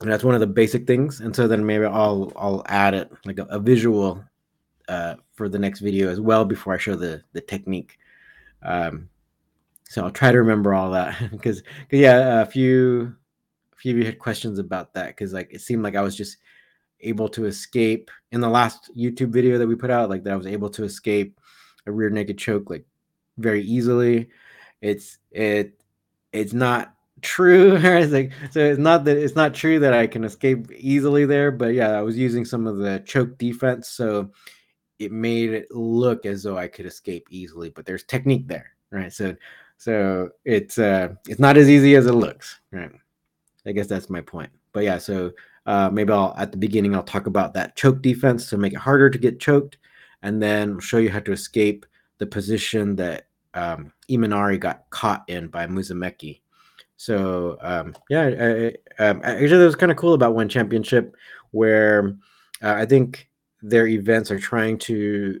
and 0.00 0.10
that's 0.10 0.24
one 0.24 0.34
of 0.34 0.40
the 0.40 0.46
basic 0.46 0.86
things. 0.86 1.20
And 1.20 1.34
so 1.34 1.46
then 1.46 1.64
maybe 1.64 1.86
I'll 1.86 2.32
I'll 2.36 2.62
add 2.66 2.94
it 2.94 3.10
like 3.24 3.38
a, 3.38 3.44
a 3.44 3.58
visual 3.58 4.22
uh, 4.88 5.14
for 5.34 5.48
the 5.48 5.58
next 5.58 5.80
video 5.80 6.10
as 6.10 6.20
well 6.20 6.44
before 6.44 6.74
I 6.74 6.78
show 6.78 6.96
the 6.96 7.22
the 7.32 7.40
technique. 7.40 7.98
Um, 8.62 9.08
so 9.88 10.04
I'll 10.04 10.10
try 10.10 10.32
to 10.32 10.38
remember 10.38 10.74
all 10.74 10.90
that 10.90 11.16
because 11.30 11.62
yeah, 11.90 12.42
a 12.42 12.46
few 12.46 13.14
a 13.72 13.76
few 13.76 13.92
of 13.92 13.98
you 13.98 14.04
had 14.04 14.18
questions 14.18 14.58
about 14.58 14.94
that 14.94 15.08
because 15.08 15.32
like 15.32 15.52
it 15.52 15.60
seemed 15.60 15.84
like 15.84 15.96
I 15.96 16.02
was 16.02 16.16
just 16.16 16.38
able 17.02 17.28
to 17.30 17.46
escape 17.46 18.10
in 18.32 18.40
the 18.40 18.48
last 18.48 18.90
YouTube 18.96 19.30
video 19.30 19.58
that 19.58 19.66
we 19.66 19.74
put 19.74 19.90
out, 19.90 20.10
like 20.10 20.24
that 20.24 20.32
I 20.32 20.36
was 20.36 20.46
able 20.46 20.70
to 20.70 20.84
escape 20.84 21.38
a 21.86 21.92
rear 21.92 22.10
naked 22.10 22.36
choke 22.36 22.68
like 22.68 22.84
very 23.38 23.62
easily. 23.62 24.28
It's 24.80 25.18
it 25.30 25.80
it's 26.32 26.52
not 26.52 26.94
true. 27.22 27.78
like 28.08 28.32
so 28.50 28.60
it's 28.60 28.78
not 28.78 29.04
that 29.04 29.16
it's 29.16 29.36
not 29.36 29.54
true 29.54 29.78
that 29.80 29.92
I 29.92 30.06
can 30.06 30.24
escape 30.24 30.70
easily 30.72 31.26
there, 31.26 31.50
but 31.50 31.74
yeah, 31.74 31.90
I 31.90 32.02
was 32.02 32.16
using 32.16 32.44
some 32.44 32.66
of 32.66 32.78
the 32.78 33.02
choke 33.06 33.38
defense, 33.38 33.88
so 33.88 34.30
it 34.98 35.12
made 35.12 35.50
it 35.50 35.70
look 35.70 36.26
as 36.26 36.42
though 36.42 36.58
I 36.58 36.68
could 36.68 36.86
escape 36.86 37.26
easily. 37.30 37.70
But 37.70 37.86
there's 37.86 38.04
technique 38.04 38.48
there, 38.48 38.70
right? 38.90 39.12
So 39.12 39.34
so 39.78 40.30
it's 40.44 40.78
uh 40.78 41.14
it's 41.28 41.40
not 41.40 41.56
as 41.56 41.68
easy 41.68 41.96
as 41.96 42.06
it 42.06 42.12
looks, 42.12 42.60
right? 42.72 42.92
I 43.66 43.72
guess 43.72 43.86
that's 43.86 44.10
my 44.10 44.20
point. 44.20 44.50
But 44.72 44.84
yeah, 44.84 44.98
so 44.98 45.32
uh, 45.66 45.90
maybe 45.90 46.12
I'll 46.12 46.34
at 46.38 46.52
the 46.52 46.58
beginning 46.58 46.94
I'll 46.94 47.02
talk 47.02 47.26
about 47.26 47.54
that 47.54 47.76
choke 47.76 48.02
defense 48.02 48.48
to 48.50 48.58
make 48.58 48.72
it 48.72 48.78
harder 48.78 49.10
to 49.10 49.18
get 49.18 49.40
choked, 49.40 49.78
and 50.22 50.42
then 50.42 50.78
show 50.80 50.98
you 50.98 51.10
how 51.10 51.20
to 51.20 51.32
escape 51.32 51.86
the 52.18 52.26
position 52.26 52.96
that 52.96 53.26
um, 53.54 53.92
Imanari 54.10 54.58
got 54.60 54.88
caught 54.90 55.24
in 55.28 55.48
by 55.48 55.66
Musumeci 55.66 56.40
so 57.00 57.56
um, 57.62 57.94
yeah, 58.10 58.24
I, 58.24 58.74
I, 58.98 59.08
um, 59.08 59.22
actually, 59.24 59.56
that 59.56 59.64
was 59.64 59.74
kind 59.74 59.90
of 59.90 59.96
cool 59.96 60.12
about 60.12 60.34
one 60.34 60.50
championship, 60.50 61.16
where 61.50 62.14
uh, 62.62 62.74
I 62.74 62.84
think 62.84 63.30
their 63.62 63.86
events 63.86 64.30
are 64.30 64.38
trying 64.38 64.76
to. 64.80 65.40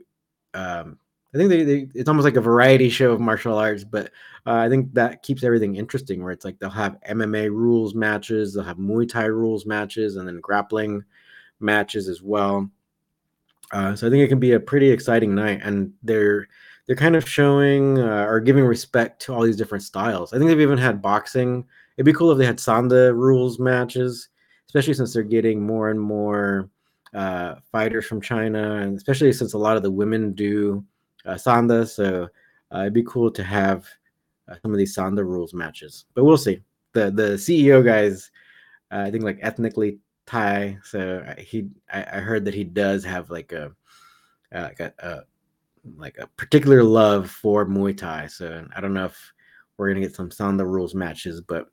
Um, 0.54 0.98
I 1.34 1.36
think 1.36 1.50
they, 1.50 1.64
they, 1.64 1.88
it's 1.94 2.08
almost 2.08 2.24
like 2.24 2.36
a 2.36 2.40
variety 2.40 2.88
show 2.88 3.12
of 3.12 3.20
martial 3.20 3.58
arts, 3.58 3.84
but 3.84 4.06
uh, 4.46 4.54
I 4.54 4.70
think 4.70 4.94
that 4.94 5.22
keeps 5.22 5.44
everything 5.44 5.76
interesting. 5.76 6.24
Where 6.24 6.32
it's 6.32 6.46
like 6.46 6.58
they'll 6.58 6.70
have 6.70 6.96
MMA 7.06 7.50
rules 7.50 7.94
matches, 7.94 8.54
they'll 8.54 8.64
have 8.64 8.78
Muay 8.78 9.06
Thai 9.06 9.26
rules 9.26 9.66
matches, 9.66 10.16
and 10.16 10.26
then 10.26 10.40
grappling 10.40 11.04
matches 11.60 12.08
as 12.08 12.22
well. 12.22 12.70
Uh, 13.70 13.94
so 13.94 14.06
I 14.06 14.10
think 14.10 14.24
it 14.24 14.28
can 14.28 14.40
be 14.40 14.52
a 14.52 14.60
pretty 14.60 14.90
exciting 14.90 15.34
night, 15.34 15.60
and 15.62 15.92
they're 16.02 16.48
they're 16.90 16.96
kind 16.96 17.14
of 17.14 17.28
showing 17.28 18.00
uh, 18.00 18.24
or 18.24 18.40
giving 18.40 18.64
respect 18.64 19.22
to 19.22 19.32
all 19.32 19.42
these 19.42 19.56
different 19.56 19.84
styles. 19.84 20.32
I 20.32 20.38
think 20.38 20.48
they've 20.48 20.60
even 20.60 20.76
had 20.76 21.00
boxing. 21.00 21.64
It'd 21.96 22.04
be 22.04 22.12
cool 22.12 22.32
if 22.32 22.38
they 22.38 22.44
had 22.44 22.58
Sanda 22.58 23.14
rules 23.14 23.60
matches, 23.60 24.28
especially 24.66 24.94
since 24.94 25.14
they're 25.14 25.22
getting 25.22 25.64
more 25.64 25.90
and 25.90 26.00
more 26.00 26.68
uh, 27.14 27.54
fighters 27.70 28.06
from 28.06 28.20
China, 28.20 28.78
and 28.78 28.96
especially 28.96 29.32
since 29.32 29.52
a 29.52 29.58
lot 29.58 29.76
of 29.76 29.84
the 29.84 29.90
women 29.92 30.32
do 30.32 30.84
uh, 31.26 31.34
Sanda. 31.34 31.88
So 31.88 32.26
uh, 32.74 32.80
it'd 32.80 32.92
be 32.92 33.04
cool 33.04 33.30
to 33.30 33.44
have 33.44 33.86
uh, 34.48 34.56
some 34.60 34.72
of 34.72 34.78
these 34.78 34.96
Sanda 34.96 35.24
rules 35.24 35.54
matches. 35.54 36.06
But 36.14 36.24
we'll 36.24 36.36
see. 36.36 36.60
The 36.94 37.12
the 37.12 37.34
CEO 37.34 37.84
guys, 37.84 38.32
uh, 38.90 39.04
I 39.06 39.12
think 39.12 39.22
like 39.22 39.38
ethnically 39.42 40.00
Thai. 40.26 40.76
So 40.82 41.22
he, 41.38 41.68
I, 41.92 42.00
I, 42.00 42.18
heard 42.18 42.44
that 42.46 42.54
he 42.54 42.64
does 42.64 43.04
have 43.04 43.30
like 43.30 43.52
a, 43.52 43.70
uh, 44.52 44.62
like 44.62 44.80
a, 44.80 44.92
a, 44.98 45.20
like 45.96 46.16
a 46.18 46.26
particular 46.26 46.82
love 46.82 47.30
for 47.30 47.66
Muay 47.66 47.96
Thai. 47.96 48.26
So 48.26 48.66
I 48.74 48.80
don't 48.80 48.94
know 48.94 49.06
if 49.06 49.32
we're 49.76 49.88
gonna 49.88 50.00
get 50.00 50.14
some 50.14 50.30
Sanda 50.30 50.64
rules 50.64 50.94
matches, 50.94 51.40
but 51.40 51.66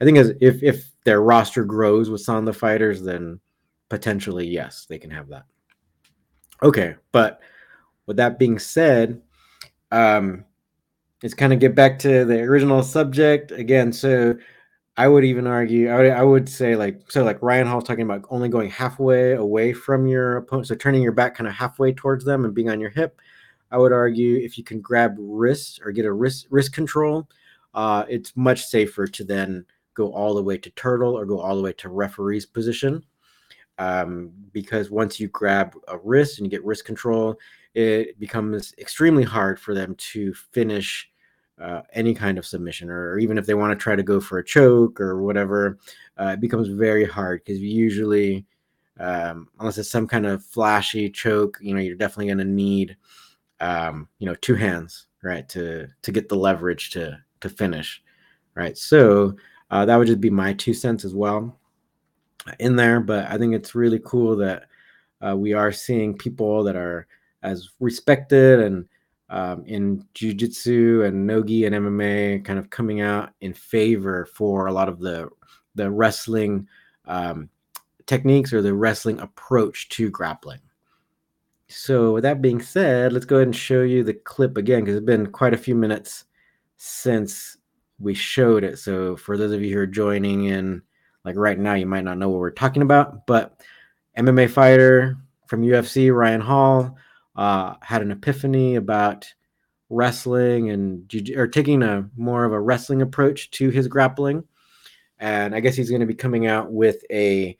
I 0.00 0.04
think 0.04 0.18
as 0.18 0.32
if 0.40 0.62
if 0.62 0.90
their 1.04 1.22
roster 1.22 1.64
grows 1.64 2.10
with 2.10 2.24
Sanda 2.24 2.54
fighters, 2.54 3.02
then 3.02 3.40
potentially 3.88 4.46
yes, 4.46 4.86
they 4.88 4.98
can 4.98 5.10
have 5.10 5.28
that. 5.28 5.44
Okay, 6.62 6.96
but 7.12 7.40
with 8.06 8.16
that 8.16 8.38
being 8.38 8.58
said, 8.58 9.20
um, 9.90 10.44
let's 11.22 11.34
kind 11.34 11.52
of 11.52 11.58
get 11.58 11.74
back 11.74 11.98
to 12.00 12.24
the 12.24 12.40
original 12.40 12.82
subject 12.82 13.50
again. 13.52 13.92
So 13.92 14.36
I 14.96 15.08
would 15.08 15.24
even 15.24 15.46
argue, 15.46 15.90
I 15.90 15.96
would, 15.96 16.10
I 16.10 16.22
would 16.22 16.48
say 16.48 16.76
like, 16.76 17.10
so 17.10 17.24
like 17.24 17.42
Ryan 17.42 17.66
Hall's 17.66 17.84
talking 17.84 18.04
about 18.04 18.24
only 18.30 18.48
going 18.48 18.70
halfway 18.70 19.32
away 19.32 19.72
from 19.72 20.06
your 20.06 20.36
opponent. 20.36 20.68
So 20.68 20.74
turning 20.74 21.02
your 21.02 21.12
back 21.12 21.34
kind 21.34 21.48
of 21.48 21.54
halfway 21.54 21.92
towards 21.92 22.24
them 22.24 22.44
and 22.44 22.54
being 22.54 22.70
on 22.70 22.80
your 22.80 22.90
hip. 22.90 23.20
I 23.70 23.78
would 23.78 23.92
argue 23.92 24.36
if 24.36 24.56
you 24.56 24.64
can 24.64 24.80
grab 24.80 25.16
wrist 25.18 25.80
or 25.84 25.92
get 25.92 26.04
a 26.04 26.12
wrist 26.12 26.46
wrist 26.50 26.72
control, 26.72 27.28
uh, 27.74 28.04
it's 28.08 28.36
much 28.36 28.66
safer 28.66 29.06
to 29.06 29.24
then 29.24 29.64
go 29.94 30.12
all 30.12 30.34
the 30.34 30.42
way 30.42 30.58
to 30.58 30.70
turtle 30.70 31.16
or 31.16 31.24
go 31.24 31.40
all 31.40 31.56
the 31.56 31.62
way 31.62 31.72
to 31.74 31.88
referee's 31.88 32.46
position. 32.46 33.04
Um, 33.78 34.30
because 34.52 34.90
once 34.90 35.18
you 35.18 35.28
grab 35.28 35.74
a 35.88 35.98
wrist 35.98 36.38
and 36.38 36.46
you 36.46 36.50
get 36.50 36.64
wrist 36.64 36.84
control, 36.84 37.36
it 37.74 38.18
becomes 38.20 38.72
extremely 38.78 39.24
hard 39.24 39.58
for 39.58 39.74
them 39.74 39.96
to 39.96 40.32
finish 40.52 41.10
uh, 41.60 41.82
any 41.92 42.14
kind 42.14 42.38
of 42.38 42.46
submission, 42.46 42.90
or 42.90 43.18
even 43.18 43.38
if 43.38 43.46
they 43.46 43.54
want 43.54 43.72
to 43.72 43.82
try 43.82 43.96
to 43.96 44.02
go 44.02 44.20
for 44.20 44.38
a 44.38 44.44
choke 44.44 45.00
or 45.00 45.22
whatever, 45.22 45.78
uh, 46.20 46.28
it 46.28 46.40
becomes 46.40 46.68
very 46.68 47.04
hard 47.04 47.42
because 47.44 47.60
usually, 47.60 48.44
um, 49.00 49.48
unless 49.58 49.78
it's 49.78 49.90
some 49.90 50.06
kind 50.06 50.26
of 50.26 50.44
flashy 50.44 51.10
choke, 51.10 51.58
you 51.60 51.74
know, 51.74 51.80
you're 51.80 51.96
definitely 51.96 52.26
going 52.26 52.38
to 52.38 52.44
need, 52.44 52.96
um, 53.60 54.08
you 54.18 54.26
know, 54.26 54.34
two 54.36 54.54
hands, 54.54 55.06
right, 55.22 55.48
to 55.50 55.88
to 56.02 56.12
get 56.12 56.28
the 56.28 56.36
leverage 56.36 56.90
to 56.90 57.18
to 57.40 57.48
finish, 57.48 58.02
right. 58.54 58.76
So 58.76 59.36
uh, 59.70 59.84
that 59.84 59.96
would 59.96 60.06
just 60.06 60.20
be 60.20 60.30
my 60.30 60.52
two 60.54 60.74
cents 60.74 61.04
as 61.04 61.14
well 61.14 61.58
in 62.58 62.76
there. 62.76 63.00
But 63.00 63.30
I 63.30 63.38
think 63.38 63.54
it's 63.54 63.74
really 63.74 64.00
cool 64.04 64.36
that 64.36 64.64
uh, 65.26 65.36
we 65.36 65.52
are 65.52 65.72
seeing 65.72 66.16
people 66.16 66.62
that 66.64 66.76
are 66.76 67.06
as 67.42 67.70
respected 67.80 68.60
and 68.60 68.86
um, 69.30 69.64
in 69.66 70.04
jiu-jitsu 70.14 71.02
and 71.04 71.26
nogi 71.26 71.64
and 71.64 71.74
MMA 71.74 72.44
kind 72.44 72.58
of 72.58 72.70
coming 72.70 73.00
out 73.00 73.30
in 73.40 73.54
favor 73.54 74.26
for 74.26 74.66
a 74.66 74.72
lot 74.72 74.88
of 74.88 75.00
the 75.00 75.28
the 75.74 75.90
wrestling 75.90 76.68
um, 77.06 77.48
techniques 78.06 78.52
or 78.52 78.62
the 78.62 78.74
wrestling 78.74 79.18
approach 79.20 79.88
to 79.90 80.10
grappling. 80.10 80.60
So 81.76 82.12
with 82.12 82.22
that 82.22 82.40
being 82.40 82.60
said, 82.60 83.12
let's 83.12 83.26
go 83.26 83.36
ahead 83.36 83.48
and 83.48 83.56
show 83.56 83.82
you 83.82 84.04
the 84.04 84.14
clip 84.14 84.56
again 84.56 84.80
because 84.80 84.96
it's 84.96 85.04
been 85.04 85.26
quite 85.26 85.54
a 85.54 85.58
few 85.58 85.74
minutes 85.74 86.24
since 86.76 87.56
we 87.98 88.14
showed 88.14 88.64
it. 88.64 88.78
So 88.78 89.16
for 89.16 89.36
those 89.36 89.52
of 89.52 89.60
you 89.62 89.74
who 89.74 89.80
are 89.80 89.86
joining 89.86 90.44
in 90.44 90.82
like 91.24 91.36
right 91.36 91.58
now, 91.58 91.74
you 91.74 91.86
might 91.86 92.04
not 92.04 92.18
know 92.18 92.28
what 92.28 92.38
we're 92.38 92.50
talking 92.50 92.82
about, 92.82 93.26
but 93.26 93.60
MMA 94.16 94.50
fighter 94.50 95.16
from 95.48 95.62
UFC, 95.62 96.14
Ryan 96.14 96.40
Hall, 96.40 96.96
uh, 97.36 97.74
had 97.80 98.02
an 98.02 98.12
epiphany 98.12 98.76
about 98.76 99.26
wrestling 99.90 100.70
and 100.70 101.12
or 101.36 101.46
taking 101.46 101.82
a 101.82 102.08
more 102.16 102.44
of 102.44 102.52
a 102.52 102.60
wrestling 102.60 103.02
approach 103.02 103.50
to 103.50 103.70
his 103.70 103.88
grappling. 103.88 104.44
And 105.18 105.54
I 105.54 105.60
guess 105.60 105.74
he's 105.74 105.90
going 105.90 106.00
to 106.00 106.06
be 106.06 106.14
coming 106.14 106.46
out 106.46 106.72
with 106.72 107.04
a 107.10 107.56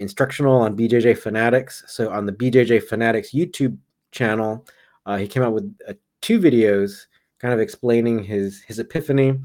instructional 0.00 0.60
on 0.60 0.76
BJJ 0.76 1.18
Fanatics. 1.18 1.84
So 1.86 2.10
on 2.10 2.26
the 2.26 2.32
BJJ 2.32 2.84
Fanatics 2.84 3.30
YouTube 3.30 3.76
channel, 4.10 4.66
uh, 5.06 5.16
he 5.16 5.28
came 5.28 5.42
out 5.42 5.52
with 5.52 5.74
uh, 5.88 5.94
two 6.20 6.40
videos, 6.40 7.06
kind 7.38 7.54
of 7.54 7.60
explaining 7.60 8.22
his 8.24 8.62
his 8.62 8.78
epiphany. 8.78 9.38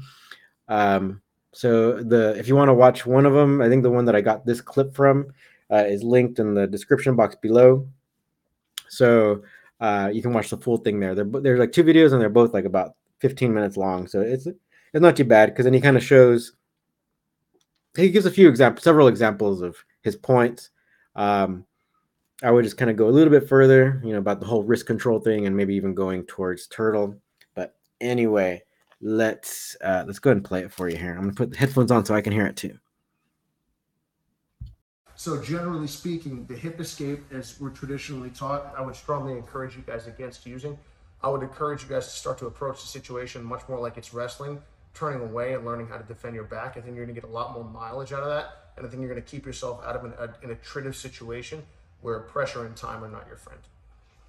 Um, 0.68 1.22
so 1.52 2.02
the 2.02 2.36
if 2.38 2.48
you 2.48 2.56
want 2.56 2.68
to 2.68 2.74
watch 2.74 3.06
one 3.06 3.26
of 3.26 3.32
them, 3.32 3.60
I 3.60 3.68
think 3.68 3.82
the 3.82 3.90
one 3.90 4.04
that 4.06 4.16
I 4.16 4.20
got 4.20 4.44
this 4.44 4.60
clip 4.60 4.94
from 4.94 5.32
uh, 5.70 5.84
is 5.86 6.02
linked 6.02 6.38
in 6.38 6.54
the 6.54 6.66
description 6.66 7.16
box 7.16 7.34
below. 7.34 7.86
So 8.88 9.42
uh, 9.80 10.10
you 10.12 10.22
can 10.22 10.32
watch 10.32 10.50
the 10.50 10.56
full 10.56 10.78
thing 10.78 11.00
there. 11.00 11.14
They're, 11.14 11.24
there's 11.24 11.60
like 11.60 11.72
two 11.72 11.84
videos 11.84 12.12
and 12.12 12.20
they're 12.20 12.28
both 12.28 12.54
like 12.54 12.64
about 12.64 12.94
15 13.20 13.52
minutes 13.52 13.76
long. 13.76 14.06
So 14.06 14.20
it's 14.20 14.46
it's 14.46 15.02
not 15.02 15.16
too 15.16 15.24
bad 15.24 15.50
because 15.50 15.64
then 15.64 15.74
he 15.74 15.80
kind 15.80 15.96
of 15.96 16.04
shows. 16.04 16.52
He 17.96 18.10
gives 18.10 18.26
a 18.26 18.30
few 18.30 18.48
examples, 18.48 18.84
several 18.84 19.08
examples 19.08 19.62
of 19.62 19.76
his 20.06 20.16
points. 20.16 20.70
Um, 21.14 21.66
I 22.42 22.50
would 22.50 22.64
just 22.64 22.76
kind 22.76 22.90
of 22.90 22.96
go 22.96 23.08
a 23.08 23.10
little 23.10 23.30
bit 23.30 23.48
further, 23.48 24.00
you 24.04 24.12
know, 24.12 24.18
about 24.18 24.40
the 24.40 24.46
whole 24.46 24.62
wrist 24.62 24.86
control 24.86 25.20
thing 25.20 25.46
and 25.46 25.56
maybe 25.56 25.74
even 25.74 25.94
going 25.94 26.24
towards 26.24 26.66
turtle. 26.66 27.16
But 27.54 27.76
anyway, 28.00 28.62
let's 29.00 29.76
uh, 29.82 30.04
let's 30.06 30.18
go 30.18 30.30
ahead 30.30 30.38
and 30.38 30.44
play 30.44 30.62
it 30.62 30.72
for 30.72 30.88
you 30.88 30.96
here. 30.96 31.12
I'm 31.12 31.22
gonna 31.22 31.32
put 31.32 31.50
the 31.50 31.58
headphones 31.58 31.90
on 31.90 32.04
so 32.04 32.14
I 32.14 32.20
can 32.20 32.32
hear 32.32 32.46
it 32.46 32.56
too. 32.56 32.78
So 35.18 35.40
generally 35.42 35.86
speaking, 35.86 36.44
the 36.44 36.54
hip 36.54 36.78
escape, 36.78 37.20
as 37.32 37.58
we're 37.58 37.70
traditionally 37.70 38.28
taught, 38.28 38.74
I 38.76 38.82
would 38.82 38.96
strongly 38.96 39.32
encourage 39.32 39.74
you 39.74 39.82
guys 39.86 40.06
against 40.06 40.44
using. 40.44 40.78
I 41.22 41.30
would 41.30 41.42
encourage 41.42 41.82
you 41.82 41.88
guys 41.88 42.04
to 42.04 42.12
start 42.12 42.36
to 42.38 42.46
approach 42.46 42.82
the 42.82 42.86
situation 42.86 43.42
much 43.42 43.66
more 43.66 43.80
like 43.80 43.96
it's 43.96 44.12
wrestling, 44.12 44.60
turning 44.92 45.22
away 45.22 45.54
and 45.54 45.64
learning 45.64 45.88
how 45.88 45.96
to 45.96 46.04
defend 46.04 46.34
your 46.34 46.44
back. 46.44 46.76
I 46.76 46.82
think 46.82 46.96
you're 46.96 47.06
to 47.06 47.12
get 47.14 47.24
a 47.24 47.28
lot 47.28 47.54
more 47.54 47.64
mileage 47.64 48.12
out 48.12 48.22
of 48.22 48.28
that, 48.28 48.65
and 48.76 48.86
I 48.86 48.88
think 48.88 49.00
you're 49.00 49.10
going 49.10 49.22
to 49.22 49.28
keep 49.28 49.46
yourself 49.46 49.82
out 49.84 49.96
of 49.96 50.04
an, 50.04 50.14
a, 50.18 50.44
an 50.44 50.50
attritive 50.50 50.96
situation 50.96 51.62
where 52.00 52.20
pressure 52.20 52.64
and 52.66 52.76
time 52.76 53.02
are 53.02 53.08
not 53.08 53.26
your 53.26 53.36
friend. 53.36 53.60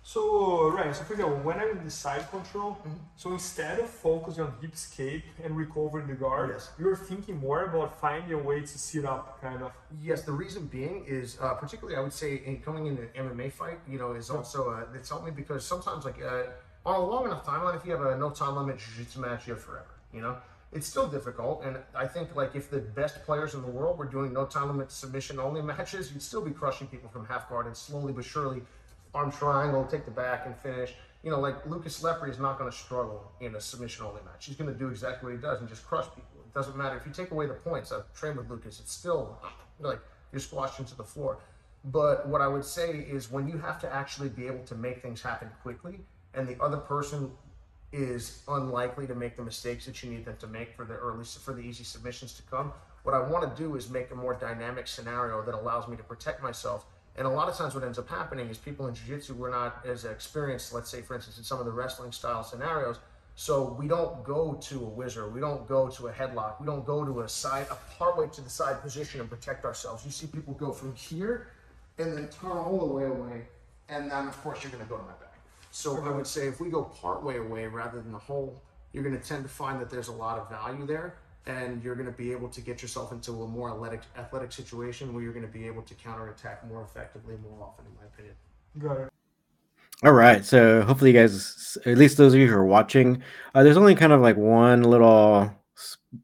So, 0.07 0.69
right, 0.69 0.95
so 0.95 1.03
for 1.03 1.13
example, 1.15 1.35
when 1.39 1.59
I'm 1.59 1.77
in 1.79 1.83
the 1.83 1.91
side 1.91 2.31
control, 2.31 2.77
mm-hmm. 2.79 2.93
so 3.17 3.33
instead 3.33 3.77
of 3.79 3.89
focusing 3.89 4.45
on 4.45 4.53
hip 4.61 4.73
escape 4.73 5.25
and 5.43 5.57
recovering 5.57 6.07
the 6.07 6.13
guard, 6.13 6.51
yes. 6.53 6.71
you're 6.79 6.95
thinking 6.95 7.37
more 7.41 7.65
about 7.65 7.99
finding 7.99 8.31
a 8.31 8.37
way 8.37 8.61
to 8.61 8.67
sit 8.67 9.03
up, 9.03 9.41
kind 9.41 9.61
of. 9.61 9.73
Yes, 10.01 10.21
the 10.21 10.31
reason 10.31 10.67
being 10.67 11.03
is, 11.05 11.37
uh, 11.41 11.55
particularly 11.55 11.97
I 11.97 11.99
would 11.99 12.13
say, 12.13 12.41
in 12.45 12.61
coming 12.61 12.85
in 12.85 12.97
an 12.97 13.09
MMA 13.17 13.51
fight, 13.51 13.79
you 13.85 13.99
know, 13.99 14.13
is 14.13 14.29
also, 14.29 14.69
uh, 14.69 14.85
it's 14.95 15.09
helped 15.09 15.25
me 15.25 15.31
because 15.31 15.65
sometimes, 15.65 16.05
like, 16.05 16.23
uh, 16.23 16.43
on 16.85 16.95
a 16.95 17.05
long 17.05 17.25
enough 17.25 17.45
timeline, 17.45 17.75
if 17.75 17.85
you 17.85 17.91
have 17.91 18.05
a 18.05 18.17
no 18.17 18.29
time 18.29 18.55
limit 18.55 18.77
jiu-jitsu 18.77 19.19
match, 19.19 19.45
you 19.45 19.55
have 19.55 19.61
forever, 19.61 19.93
you 20.13 20.21
know? 20.21 20.37
It's 20.73 20.85
still 20.85 21.07
difficult, 21.07 21.63
and 21.63 21.77
I 21.95 22.07
think, 22.07 22.35
like, 22.35 22.53
if 22.53 22.69
the 22.69 22.79
best 22.79 23.23
players 23.23 23.53
in 23.53 23.61
the 23.61 23.67
world 23.67 23.97
were 23.97 24.05
doing 24.05 24.33
no 24.33 24.45
time 24.45 24.67
limit 24.67 24.91
submission 24.91 25.39
only 25.39 25.61
matches, 25.61 26.11
you'd 26.11 26.21
still 26.21 26.41
be 26.41 26.51
crushing 26.51 26.87
people 26.87 27.09
from 27.09 27.25
half 27.25 27.49
guard 27.49 27.67
and 27.67 27.75
slowly 27.75 28.11
but 28.11 28.25
surely 28.25 28.61
arm 29.13 29.31
triangle, 29.31 29.85
take 29.85 30.05
the 30.05 30.11
back 30.11 30.45
and 30.45 30.55
finish. 30.57 30.93
You 31.23 31.31
know, 31.31 31.39
like 31.39 31.65
Lucas 31.65 32.01
Lepri 32.03 32.29
is 32.29 32.37
not 32.37 32.59
going 32.59 32.69
to 32.69 32.77
struggle 32.77 33.31
in 33.39 33.55
a 33.55 33.61
submission 33.61 34.05
only 34.05 34.21
match. 34.23 34.45
He's 34.45 34.55
going 34.55 34.71
to 34.71 34.77
do 34.77 34.89
exactly 34.89 35.31
what 35.31 35.35
he 35.39 35.41
does 35.41 35.59
and 35.59 35.69
just 35.69 35.85
crush 35.85 36.05
people. 36.05 36.41
It 36.45 36.53
doesn't 36.53 36.77
matter 36.77 36.97
if 36.97 37.05
you 37.05 37.11
take 37.11 37.31
away 37.31 37.47
the 37.47 37.53
points. 37.53 37.91
I've 37.91 38.13
trained 38.13 38.37
with 38.37 38.49
Lucas. 38.49 38.79
It's 38.79 38.91
still 38.91 39.39
like 39.79 39.99
you're 40.31 40.39
squashed 40.39 40.79
into 40.79 40.95
the 40.95 41.03
floor. 41.03 41.39
But 41.85 42.27
what 42.27 42.41
I 42.41 42.47
would 42.47 42.65
say 42.65 42.91
is 42.91 43.31
when 43.31 43.47
you 43.47 43.57
have 43.57 43.79
to 43.81 43.93
actually 43.93 44.29
be 44.29 44.45
able 44.47 44.63
to 44.65 44.75
make 44.75 45.01
things 45.01 45.21
happen 45.21 45.49
quickly, 45.63 45.99
and 46.33 46.47
the 46.47 46.61
other 46.61 46.77
person 46.77 47.31
is 47.91 48.43
unlikely 48.47 49.07
to 49.07 49.15
make 49.15 49.35
the 49.37 49.43
mistakes 49.43 49.85
that 49.85 50.03
you 50.03 50.09
need 50.09 50.25
them 50.25 50.35
to 50.39 50.47
make 50.47 50.75
for 50.75 50.85
the 50.85 50.95
early 50.95 51.23
for 51.23 51.53
the 51.53 51.61
easy 51.61 51.83
submissions 51.83 52.33
to 52.33 52.41
come. 52.43 52.73
What 53.03 53.15
I 53.15 53.19
want 53.19 53.55
to 53.55 53.63
do 53.63 53.75
is 53.75 53.89
make 53.89 54.11
a 54.11 54.15
more 54.15 54.33
dynamic 54.33 54.87
scenario 54.87 55.41
that 55.43 55.55
allows 55.55 55.87
me 55.87 55.95
to 55.95 56.03
protect 56.03 56.43
myself 56.43 56.85
and 57.17 57.25
a 57.25 57.29
lot 57.29 57.49
of 57.49 57.57
times 57.57 57.73
what 57.73 57.83
ends 57.83 57.97
up 57.97 58.07
happening 58.07 58.47
is 58.47 58.57
people 58.59 58.87
in 58.87 58.93
jiu-jitsu 58.93 59.33
were 59.33 59.49
not 59.49 59.83
as 59.85 60.05
experienced, 60.05 60.71
let's 60.71 60.89
say, 60.89 61.01
for 61.01 61.15
instance, 61.15 61.39
in 61.39 61.43
some 61.43 61.59
of 61.59 61.65
the 61.65 61.71
wrestling 61.71 62.11
style 62.11 62.43
scenarios. 62.43 62.99
So 63.35 63.75
we 63.77 63.87
don't 63.87 64.23
go 64.23 64.53
to 64.53 64.75
a 64.75 64.89
whizzer, 64.89 65.27
we 65.29 65.39
don't 65.39 65.67
go 65.67 65.89
to 65.89 66.07
a 66.07 66.11
headlock, 66.11 66.59
we 66.59 66.65
don't 66.65 66.85
go 66.85 67.03
to 67.03 67.21
a 67.21 67.29
side, 67.29 67.67
a 67.71 67.77
partway 67.97 68.27
to 68.33 68.41
the 68.41 68.49
side 68.49 68.81
position 68.81 69.19
and 69.19 69.29
protect 69.29 69.65
ourselves. 69.65 70.05
You 70.05 70.11
see 70.11 70.27
people 70.27 70.53
go 70.53 70.71
from 70.71 70.95
here 70.95 71.47
and 71.97 72.15
then 72.15 72.29
turn 72.29 72.51
all 72.51 72.79
the 72.79 72.93
way 72.93 73.05
away, 73.05 73.47
and 73.89 74.11
then 74.11 74.27
of 74.27 74.39
course 74.43 74.63
you're 74.63 74.71
going 74.71 74.83
to 74.83 74.89
go 74.89 74.97
to 74.97 75.03
my 75.03 75.09
back. 75.09 75.26
So 75.71 76.03
I 76.03 76.09
would 76.09 76.27
say 76.27 76.47
if 76.47 76.59
we 76.59 76.69
go 76.69 76.83
part 76.83 77.23
way 77.23 77.37
away 77.37 77.67
rather 77.67 78.01
than 78.01 78.11
the 78.11 78.17
whole, 78.17 78.61
you're 78.93 79.03
going 79.03 79.17
to 79.19 79.27
tend 79.27 79.43
to 79.43 79.49
find 79.49 79.79
that 79.81 79.89
there's 79.89 80.07
a 80.07 80.13
lot 80.13 80.39
of 80.39 80.49
value 80.49 80.85
there 80.85 81.15
and 81.45 81.81
you're 81.83 81.95
going 81.95 82.07
to 82.07 82.17
be 82.17 82.31
able 82.31 82.49
to 82.49 82.61
get 82.61 82.81
yourself 82.81 83.11
into 83.11 83.31
a 83.43 83.47
more 83.47 83.71
athletic 83.71 84.01
athletic 84.17 84.51
situation 84.51 85.13
where 85.13 85.23
you're 85.23 85.33
going 85.33 85.45
to 85.45 85.51
be 85.51 85.65
able 85.65 85.81
to 85.81 85.93
counterattack 85.93 86.67
more 86.67 86.83
effectively 86.83 87.35
more 87.41 87.63
often 87.63 87.85
in 87.85 87.95
my 87.95 88.05
opinion 88.05 88.35
got 88.79 88.97
it 88.97 89.09
all 90.03 90.11
right 90.11 90.45
so 90.45 90.81
hopefully 90.81 91.11
you 91.11 91.17
guys 91.17 91.77
at 91.85 91.97
least 91.97 92.17
those 92.17 92.33
of 92.33 92.39
you 92.39 92.47
who 92.47 92.55
are 92.55 92.65
watching 92.65 93.21
uh, 93.55 93.63
there's 93.63 93.77
only 93.77 93.95
kind 93.95 94.11
of 94.11 94.21
like 94.21 94.35
one 94.35 94.83
little 94.83 95.49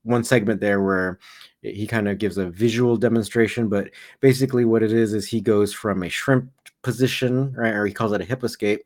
one 0.03 0.23
segment 0.23 0.59
there 0.59 0.81
where 0.81 1.19
he 1.61 1.87
kind 1.87 2.09
of 2.09 2.17
gives 2.17 2.37
a 2.37 2.49
visual 2.49 2.97
demonstration 2.97 3.69
but 3.69 3.89
basically 4.19 4.65
what 4.65 4.83
it 4.83 4.91
is 4.91 5.13
is 5.13 5.27
he 5.27 5.39
goes 5.39 5.73
from 5.73 6.03
a 6.03 6.09
shrimp 6.09 6.49
position, 6.83 7.53
right? 7.55 7.73
Or 7.73 7.87
he 7.87 7.93
calls 7.93 8.11
it 8.11 8.21
a 8.21 8.25
hip 8.25 8.43
escape, 8.43 8.81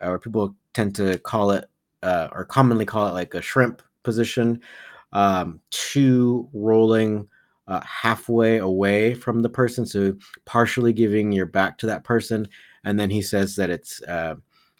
or 0.00 0.18
people 0.18 0.54
tend 0.74 0.94
to 0.96 1.18
call 1.18 1.50
it, 1.50 1.68
uh, 2.02 2.28
or 2.32 2.44
commonly 2.44 2.84
call 2.84 3.06
it 3.08 3.12
like 3.12 3.34
a 3.34 3.42
shrimp 3.42 3.82
position, 4.02 4.60
um, 5.12 5.60
to 5.70 6.48
rolling 6.52 7.28
uh, 7.66 7.80
halfway 7.80 8.58
away 8.58 9.14
from 9.14 9.40
the 9.40 9.48
person. 9.48 9.84
So 9.84 10.16
partially 10.44 10.92
giving 10.92 11.32
your 11.32 11.46
back 11.46 11.78
to 11.78 11.86
that 11.86 12.04
person. 12.04 12.48
And 12.84 12.98
then 12.98 13.10
he 13.10 13.20
says 13.20 13.56
that 13.56 13.70
it's, 13.70 14.02
uh, 14.04 14.36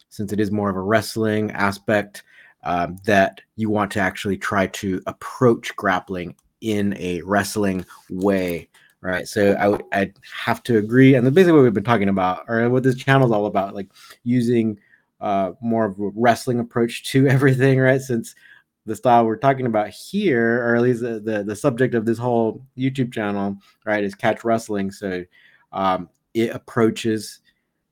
since 0.09 0.33
it 0.33 0.39
is 0.39 0.51
more 0.51 0.69
of 0.69 0.75
a 0.75 0.81
wrestling 0.81 1.51
aspect, 1.51 2.23
um, 2.63 2.97
that 3.05 3.41
you 3.55 3.69
want 3.69 3.91
to 3.91 3.99
actually 3.99 4.37
try 4.37 4.67
to 4.67 5.01
approach 5.07 5.75
grappling 5.75 6.35
in 6.61 6.95
a 6.97 7.21
wrestling 7.21 7.85
way 8.09 8.67
right 9.01 9.27
so 9.27 9.53
i 9.53 9.67
would 9.67 9.83
i'd 9.93 10.13
have 10.45 10.61
to 10.61 10.77
agree 10.77 11.15
and 11.15 11.33
basically 11.33 11.53
what 11.53 11.63
we've 11.63 11.73
been 11.73 11.83
talking 11.83 12.09
about 12.09 12.43
or 12.49 12.69
what 12.69 12.83
this 12.83 12.95
channel 12.95 13.25
is 13.25 13.31
all 13.31 13.45
about 13.45 13.73
like 13.73 13.87
using 14.23 14.77
uh 15.21 15.51
more 15.61 15.85
of 15.85 15.99
a 15.99 16.09
wrestling 16.15 16.59
approach 16.59 17.03
to 17.05 17.27
everything 17.35 17.79
right? 17.79 18.01
Since 18.01 18.35
the 18.85 18.95
style 18.95 19.25
we're 19.25 19.37
talking 19.37 19.65
about 19.65 19.89
here 19.89 20.65
or 20.65 20.75
at 20.75 20.81
least 20.81 21.01
the, 21.01 21.19
the, 21.19 21.43
the 21.43 21.55
subject 21.55 21.93
of 21.93 22.05
this 22.05 22.17
whole 22.17 22.65
youtube 22.77 23.13
channel 23.13 23.57
right 23.85 24.03
is 24.03 24.15
catch 24.15 24.43
wrestling. 24.43 24.91
So 24.91 25.23
um 25.71 26.09
it 26.33 26.51
approaches 26.51 27.41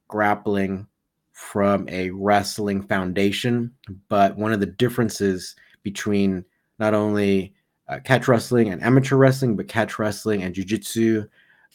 grappling 0.07 0.87
from 1.33 1.87
a 1.89 2.09
wrestling 2.11 2.81
foundation 2.81 3.71
but 4.09 4.35
one 4.37 4.53
of 4.53 4.59
the 4.59 4.65
differences 4.65 5.55
between 5.83 6.43
not 6.79 6.93
only 6.93 7.53
uh, 7.89 7.99
catch 8.03 8.27
wrestling 8.27 8.69
and 8.69 8.83
amateur 8.83 9.15
wrestling, 9.15 9.55
but 9.55 9.67
catch 9.67 9.97
wrestling 9.99 10.43
and 10.43 10.53
jujitsu 10.53 11.27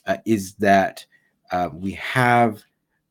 uh, 0.06 0.16
is 0.24 0.54
that 0.56 1.04
uh, 1.50 1.68
we 1.72 1.92
have 1.92 2.62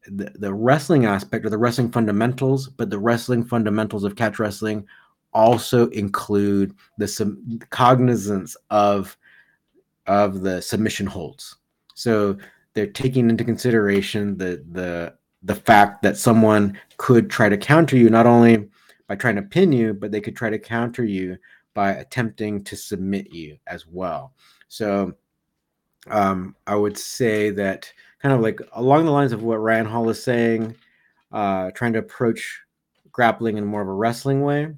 the, 0.07 0.31
the 0.35 0.53
wrestling 0.53 1.05
aspect 1.05 1.45
or 1.45 1.49
the 1.49 1.57
wrestling 1.57 1.91
fundamentals, 1.91 2.67
but 2.67 2.89
the 2.89 2.99
wrestling 2.99 3.43
fundamentals 3.43 4.03
of 4.03 4.15
catch 4.15 4.39
wrestling 4.39 4.85
also 5.33 5.87
include 5.89 6.75
the 6.97 7.07
some 7.07 7.59
cognizance 7.69 8.55
of 8.69 9.17
of 10.07 10.41
the 10.41 10.61
submission 10.61 11.05
holds. 11.05 11.55
So 11.93 12.37
they're 12.73 12.87
taking 12.87 13.29
into 13.29 13.43
consideration 13.43 14.37
the 14.37 14.63
the 14.71 15.13
the 15.43 15.55
fact 15.55 16.01
that 16.03 16.17
someone 16.17 16.79
could 16.97 17.29
try 17.29 17.49
to 17.49 17.57
counter 17.57 17.97
you 17.97 18.09
not 18.09 18.25
only 18.25 18.69
by 19.07 19.15
trying 19.15 19.35
to 19.35 19.41
pin 19.41 19.71
you, 19.71 19.93
but 19.93 20.11
they 20.11 20.21
could 20.21 20.35
try 20.35 20.49
to 20.49 20.59
counter 20.59 21.03
you 21.03 21.37
by 21.73 21.91
attempting 21.91 22.63
to 22.63 22.75
submit 22.75 23.31
you 23.33 23.57
as 23.67 23.87
well. 23.87 24.33
So 24.67 25.13
um, 26.09 26.55
I 26.67 26.75
would 26.75 26.97
say 26.97 27.49
that 27.51 27.91
kind 28.21 28.33
of 28.33 28.41
like 28.41 28.59
along 28.73 29.05
the 29.05 29.11
lines 29.11 29.33
of 29.33 29.43
what 29.43 29.57
Ryan 29.57 29.85
Hall 29.85 30.09
is 30.09 30.23
saying, 30.23 30.75
uh, 31.31 31.71
trying 31.71 31.93
to 31.93 31.99
approach 31.99 32.61
grappling 33.11 33.57
in 33.57 33.65
more 33.65 33.81
of 33.81 33.87
a 33.87 33.93
wrestling 33.93 34.41
way. 34.41 34.73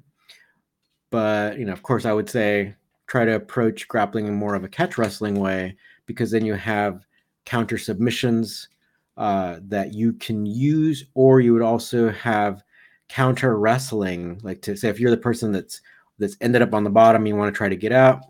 But, 1.10 1.58
you 1.58 1.64
know, 1.64 1.72
of 1.72 1.82
course, 1.82 2.04
I 2.04 2.12
would 2.12 2.28
say 2.28 2.74
try 3.06 3.24
to 3.24 3.34
approach 3.34 3.86
grappling 3.86 4.26
in 4.26 4.34
more 4.34 4.54
of 4.54 4.64
a 4.64 4.68
catch 4.68 4.98
wrestling 4.98 5.38
way 5.38 5.76
because 6.06 6.30
then 6.30 6.44
you 6.44 6.54
have 6.54 7.06
counter 7.44 7.78
submissions 7.78 8.68
uh, 9.16 9.58
that 9.62 9.94
you 9.94 10.14
can 10.14 10.44
use, 10.44 11.04
or 11.14 11.40
you 11.40 11.52
would 11.52 11.62
also 11.62 12.10
have 12.10 12.64
counter 13.08 13.58
wrestling, 13.58 14.40
like 14.42 14.60
to 14.62 14.76
say 14.76 14.88
if 14.88 14.98
you're 14.98 15.10
the 15.10 15.16
person 15.16 15.52
that's 15.52 15.80
that's 16.18 16.36
ended 16.40 16.62
up 16.62 16.74
on 16.74 16.84
the 16.84 16.90
bottom, 16.90 17.26
you 17.26 17.36
want 17.36 17.52
to 17.52 17.56
try 17.56 17.68
to 17.68 17.76
get 17.76 17.92
out, 17.92 18.20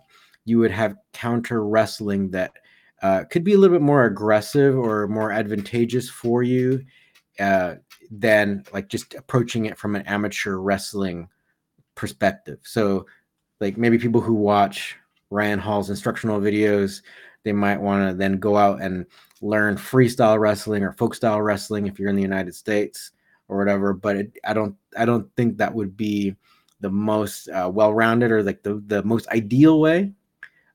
you 0.45 0.59
would 0.59 0.71
have 0.71 0.97
counter 1.13 1.65
wrestling 1.65 2.31
that 2.31 2.53
uh, 3.05 3.23
could 3.25 3.45
be 3.45 3.53
a 3.53 3.59
little 3.59 3.77
bit 3.77 3.83
more 3.83 4.07
aggressive 4.07 4.79
or 4.79 5.07
more 5.07 5.31
advantageous 5.31 6.09
for 6.09 6.43
you 6.43 6.83
uh, 7.39 7.75
than 8.11 8.65
like 8.73 8.89
just 8.89 9.13
approaching 9.13 9.67
it 9.67 9.77
from 9.77 9.95
an 9.95 10.01
amateur 10.07 10.57
wrestling 10.57 11.29
perspective. 11.97 12.59
So, 12.63 13.05
like 13.61 13.77
maybe 13.77 13.99
people 13.99 14.23
who 14.23 14.33
watch 14.33 14.97
Ryan 15.29 15.59
Hall's 15.59 15.91
instructional 15.91 16.41
videos, 16.41 17.03
they 17.43 17.53
might 17.53 17.79
want 17.79 18.09
to 18.09 18.17
then 18.17 18.39
go 18.39 18.57
out 18.57 18.81
and 18.81 19.05
learn 19.43 19.77
freestyle 19.77 20.41
wrestling 20.41 20.83
or 20.83 20.93
folk 20.93 21.15
style 21.15 21.43
wrestling 21.43 21.87
if 21.87 21.99
you're 21.99 22.09
in 22.09 22.17
the 22.17 22.23
United 22.23 22.55
States 22.55 23.11
or 23.49 23.59
whatever. 23.59 23.93
But 23.93 24.17
it, 24.17 24.39
I 24.47 24.55
don't, 24.55 24.77
I 24.97 25.05
don't 25.05 25.29
think 25.37 25.59
that 25.59 25.75
would 25.75 25.95
be 25.95 26.37
the 26.81 26.91
most 26.91 27.49
uh, 27.51 27.71
well-rounded 27.71 28.33
or 28.33 28.43
like 28.43 28.63
the, 28.63 28.83
the 28.87 29.03
most 29.03 29.29
ideal 29.29 29.79
way 29.79 30.15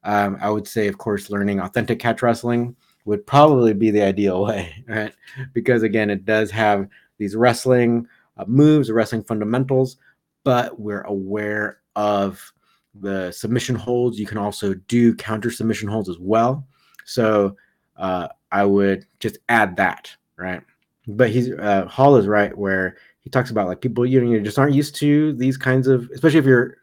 um, 0.04 0.38
i 0.42 0.50
would 0.50 0.68
say 0.68 0.88
of 0.88 0.98
course 0.98 1.30
learning 1.30 1.60
authentic 1.60 2.00
catch 2.00 2.22
wrestling 2.22 2.76
would 3.06 3.26
probably 3.26 3.74
be 3.74 3.92
the 3.92 4.02
ideal 4.02 4.44
way 4.46 4.84
right? 4.88 5.14
Because 5.54 5.84
again 5.84 6.10
it 6.10 6.26
does 6.26 6.52
have 6.52 6.88
these 7.18 7.36
wrestling 7.36 8.08
uh, 8.38 8.46
moves 8.48 8.92
wrestling 8.92 9.24
fundamentals 9.24 9.98
but 10.44 10.80
we're 10.80 11.02
aware 11.02 11.80
of 11.96 12.54
the 12.96 13.32
submission 13.32 13.76
holds. 13.76 14.20
You 14.20 14.26
can 14.26 14.38
also 14.38 14.74
do 14.74 15.14
counter 15.16 15.52
submission 15.52 15.88
holds 15.90 16.10
as 16.10 16.18
well. 16.20 16.66
So 17.06 17.56
uh, 17.98 18.30
i 18.52 18.64
would 18.64 19.06
just 19.20 19.38
add 19.50 19.76
that 19.76 20.16
right? 20.38 20.62
But 21.08 21.30
he's 21.32 21.52
uh, 21.52 21.86
hall 21.86 22.16
is 22.16 22.28
right 22.28 22.58
where 22.58 22.96
he 23.22 23.30
talks 23.30 23.52
about 23.52 23.68
like 23.68 23.82
people 23.82 24.06
you 24.06 24.22
know 24.22 24.32
you 24.32 24.40
just 24.42 24.58
aren't 24.58 24.74
used 24.74 24.96
to 24.96 25.34
these 25.34 25.58
kinds 25.58 25.88
of 25.88 26.10
especially 26.14 26.40
if 26.40 26.46
you're 26.46 26.78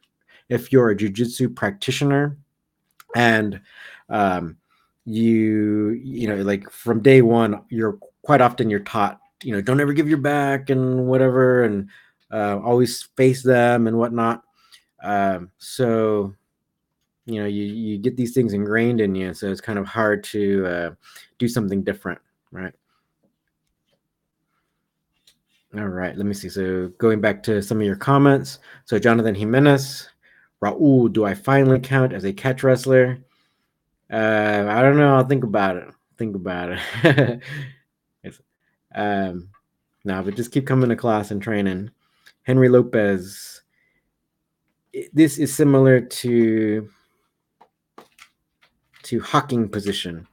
if 0.49 0.73
you're 0.73 0.91
a 0.91 0.97
jujitsu 0.97 1.55
practitioner 1.55 2.37
and 3.17 3.61
um 4.11 4.57
you 5.07 5.91
you 6.05 6.29
know 6.29 6.37
like 6.37 6.71
from 6.71 7.01
day 7.01 7.23
one 7.23 7.63
you're 7.71 7.99
quite 8.23 8.41
often 8.41 8.69
you're 8.69 8.81
taught 8.81 9.21
you 9.43 9.53
know 9.53 9.61
don't 9.61 9.81
ever 9.81 9.93
give 9.93 10.09
your 10.09 10.19
back 10.19 10.69
and 10.69 11.07
whatever 11.07 11.65
and 11.65 11.89
uh, 12.33 12.59
always 12.59 13.03
face 13.17 13.43
them 13.43 13.87
and 13.87 13.97
whatnot 13.97 14.43
um 15.03 15.51
so 15.59 16.35
you 17.25 17.41
know 17.41 17.47
you 17.47 17.65
you 17.65 17.99
get 17.99 18.17
these 18.17 18.35
things 18.35 18.53
ingrained 18.53 19.01
in 19.01 19.15
you 19.15 19.33
so 19.33 19.51
it's 19.51 19.61
kind 19.61 19.79
of 19.79 19.87
hard 19.87 20.23
to 20.23 20.67
uh, 20.67 20.91
do 21.39 21.49
something 21.49 21.83
different 21.83 22.21
right 22.51 22.75
all 25.77 25.89
right, 25.89 26.17
let 26.17 26.25
me 26.25 26.33
see. 26.33 26.49
So 26.49 26.89
going 26.97 27.21
back 27.21 27.43
to 27.45 27.61
some 27.61 27.81
of 27.81 27.87
your 27.87 27.97
comments. 27.97 28.61
So 28.87 28.99
Jonathan 28.99 29.35
Jimenez, 29.35 30.09
Raul, 30.63 31.13
do 31.13 31.25
I 31.25 31.35
finally 31.35 31.81
count 31.81 32.13
as 32.13 32.25
a 32.25 32.33
catch 32.33 32.63
wrestler? 32.63 33.19
Uh, 34.11 34.67
I 34.69 34.83
don't 34.83 34.97
know. 34.97 35.17
I'll 35.17 35.25
think 35.27 35.45
about 35.45 35.77
it. 35.77 35.89
Think 36.17 36.37
about 36.37 36.79
it. 37.03 37.43
um, 38.95 39.51
no, 40.05 40.23
but 40.23 40.37
just 40.37 40.53
keep 40.53 40.67
coming 40.67 40.89
to 40.89 40.97
class 40.97 41.31
and 41.31 41.43
training. 41.43 41.91
Henry 42.45 42.69
Lopez. 42.69 43.63
This 45.13 45.37
is 45.39 45.55
similar 45.55 46.01
to 46.01 46.89
to 49.03 49.21
hocking 49.21 49.69
position. 49.69 50.27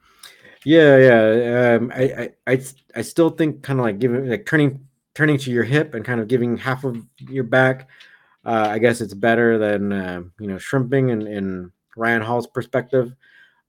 Yeah, 0.66 0.98
yeah. 0.98 1.76
Um, 1.76 1.92
I, 1.94 2.04
I, 2.04 2.54
I, 2.54 2.62
I 2.96 3.02
still 3.02 3.30
think 3.30 3.64
kind 3.64 3.80
of 3.80 3.86
like 3.86 4.00
giving 4.00 4.30
like 4.30 4.46
turning 4.46 4.88
turning 5.14 5.38
to 5.38 5.52
your 5.52 5.64
hip 5.64 5.94
and 5.94 6.06
kind 6.06 6.22
of 6.22 6.28
giving 6.28 6.58
half 6.58 6.84
of 6.84 6.98
your 7.20 7.44
back, 7.44 7.90
uh, 8.46 8.68
I 8.70 8.80
guess 8.80 9.02
it's 9.02 9.14
better 9.14 9.58
than 9.58 9.92
uh, 9.92 10.24
you 10.40 10.48
know 10.48 10.58
shrimping 10.58 11.10
in, 11.10 11.28
in 11.28 11.72
Ryan 11.96 12.22
Hall's 12.22 12.48
perspective 12.48 13.16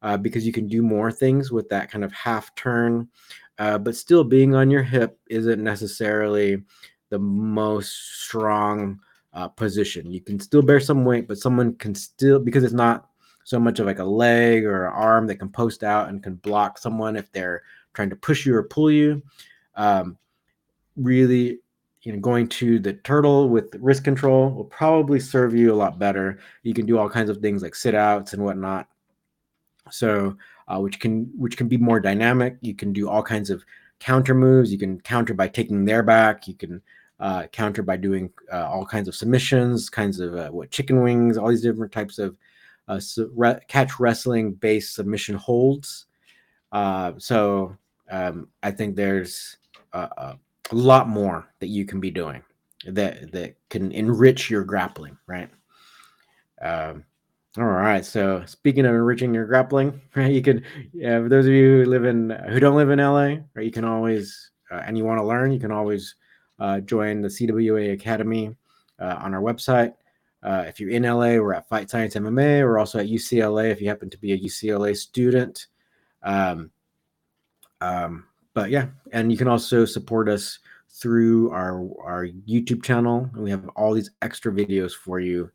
uh, 0.03 0.17
because 0.17 0.47
you 0.47 0.53
can 0.53 0.67
do 0.67 0.83
more 0.83 1.13
things 1.13 1.53
with 1.53 1.69
that 1.69 1.91
kind 1.91 2.05
of 2.05 2.13
half 2.13 2.55
turn. 2.55 3.09
Uh, 3.59 3.79
but 3.79 3.95
still, 3.95 4.25
being 4.25 4.55
on 4.55 4.71
your 4.71 4.83
hip 4.83 5.19
isn't 5.31 5.63
necessarily 5.63 6.63
the 7.11 7.19
most 7.19 8.23
strong 8.23 8.99
uh, 9.33 9.49
position. 9.49 10.11
You 10.11 10.21
can 10.21 10.41
still 10.41 10.63
bear 10.63 10.81
some 10.81 11.05
weight, 11.05 11.29
but 11.29 11.39
someone 11.39 11.75
can 11.75 11.95
still 11.95 12.41
because 12.41 12.65
it's 12.65 12.75
not 12.75 13.09
so 13.45 13.61
much 13.61 13.79
of 13.79 13.87
like 13.87 13.99
a 13.99 14.05
leg 14.05 14.65
or 14.65 14.89
arm 14.89 15.27
that 15.27 15.37
can 15.37 15.51
post 15.51 15.85
out 15.85 16.09
and 16.09 16.23
can 16.23 16.35
block 16.37 16.79
someone 16.79 17.15
if 17.15 17.31
they're 17.31 17.63
trying 17.93 18.11
to 18.11 18.17
push 18.17 18.45
you 18.45 18.57
or 18.57 18.65
pull 18.65 18.91
you. 18.91 19.23
Um, 19.77 20.19
really 20.97 21.61
you 22.05 22.13
know 22.13 22.21
going 22.21 22.47
to 22.47 22.79
the 22.79 22.93
turtle 22.93 23.49
with 23.49 23.75
wrist 23.81 24.05
control 24.05 24.51
will 24.51 24.65
probably 24.65 25.19
serve 25.19 25.55
you 25.55 25.73
a 25.73 25.75
lot 25.75 25.99
better. 25.99 26.39
You 26.63 26.75
can 26.75 26.87
do 26.87 26.99
all 26.99 27.09
kinds 27.09 27.31
of 27.31 27.39
things 27.39 27.63
like 27.63 27.75
sit 27.75 27.95
outs 27.95 28.35
and 28.35 28.45
whatnot. 28.45 28.89
So 29.91 30.37
uh, 30.69 30.79
which 30.81 31.01
can 31.01 31.31
which 31.37 31.57
can 31.57 31.67
be 31.67 31.79
more 31.79 32.01
dynamic. 32.01 32.59
You 32.61 32.75
can 32.75 32.93
do 32.93 33.09
all 33.09 33.23
kinds 33.23 33.51
of 33.51 33.65
counter 34.01 34.35
moves. 34.35 34.71
You 34.71 34.79
can 34.79 35.01
counter 35.01 35.33
by 35.33 35.49
taking 35.49 35.85
their 35.85 36.03
back. 36.03 36.47
You 36.47 36.55
can 36.55 36.83
uh, 37.21 37.47
counter 37.47 37.83
by 37.83 37.97
doing 37.97 38.31
uh, 38.53 38.69
all 38.69 38.85
kinds 38.85 39.09
of 39.09 39.15
submissions 39.15 39.89
kinds 39.89 40.21
of 40.21 40.35
uh, 40.35 40.51
what 40.51 40.71
chicken 40.71 41.01
wings 41.01 41.39
all 41.39 41.49
these 41.49 41.63
different 41.63 41.93
types 41.93 42.19
of 42.19 42.37
uh, 42.89 43.01
re- 43.35 43.61
catch 43.69 43.99
wrestling 43.99 44.53
based 44.53 44.95
submission 44.95 45.37
holds. 45.37 46.07
Uh, 46.73 47.13
so 47.19 47.77
um, 48.11 48.49
i 48.63 48.71
think 48.71 48.95
there's 48.95 49.57
lot 50.73 51.09
more 51.09 51.47
that 51.61 51.69
you 51.69 51.85
can 51.85 52.01
be 52.01 52.11
doing 52.11 52.43
that 52.87 53.33
that 53.33 53.57
can 53.71 53.93
enrich 53.93 54.51
your 54.51 54.65
grappling, 54.65 55.17
right? 55.27 55.51
Um, 56.61 57.05
all 57.57 57.65
right. 57.65 58.05
So 58.05 58.43
speaking 58.47 58.85
of 58.85 58.95
enriching 58.95 59.33
your 59.33 59.47
grappling, 59.47 60.01
right? 60.17 60.33
You 60.33 60.43
can, 60.43 60.65
yeah, 60.93 61.21
for 61.21 61.29
those 61.29 61.47
of 61.47 61.53
you 61.53 61.83
who 61.83 61.91
live 61.91 62.05
in 62.05 62.31
who 62.49 62.61
don't 62.61 62.77
live 62.77 62.91
in 62.91 62.99
LA, 62.99 63.37
right? 63.55 63.65
You 63.65 63.71
can 63.71 63.85
always 63.85 64.51
uh, 64.71 64.83
and 64.87 64.99
you 64.99 65.05
want 65.05 65.19
to 65.19 65.27
learn, 65.27 65.53
you 65.53 65.61
can 65.61 65.73
always 65.73 66.17
uh, 66.59 66.81
join 66.81 67.21
the 67.21 67.29
CWA 67.29 67.93
Academy 67.93 68.57
uh, 68.99 69.17
on 69.21 69.35
our 69.35 69.41
website. 69.41 69.95
Uh, 70.43 70.65
if 70.67 70.79
you're 70.79 70.91
in 70.91 71.05
LA, 71.05 71.37
we're 71.37 71.55
at 71.55 71.69
Fight 71.69 71.89
Science 71.89 72.15
MMA. 72.15 72.63
We're 72.63 72.79
also 72.79 72.99
at 72.99 73.07
UCLA 73.07 73.71
if 73.71 73.81
you 73.81 73.89
happen 73.89 74.11
to 74.11 74.19
be 74.19 74.33
a 74.33 74.39
UCLA 74.39 74.95
student. 74.97 75.69
Um, 76.23 76.71
um, 77.81 78.27
but 78.55 78.71
yeah, 78.71 78.87
and 79.13 79.31
you 79.31 79.37
can 79.37 79.49
also 79.49 79.85
support 79.85 80.29
us 80.29 80.61
through 80.89 81.51
our 81.51 81.81
our 82.03 82.27
YouTube 82.49 82.83
channel, 82.83 83.29
and 83.35 83.43
we 83.43 83.51
have 83.51 83.69
all 83.71 83.93
these 83.93 84.11
extra 84.23 84.53
videos 84.53 84.93
for 84.93 85.21
you 85.21 85.51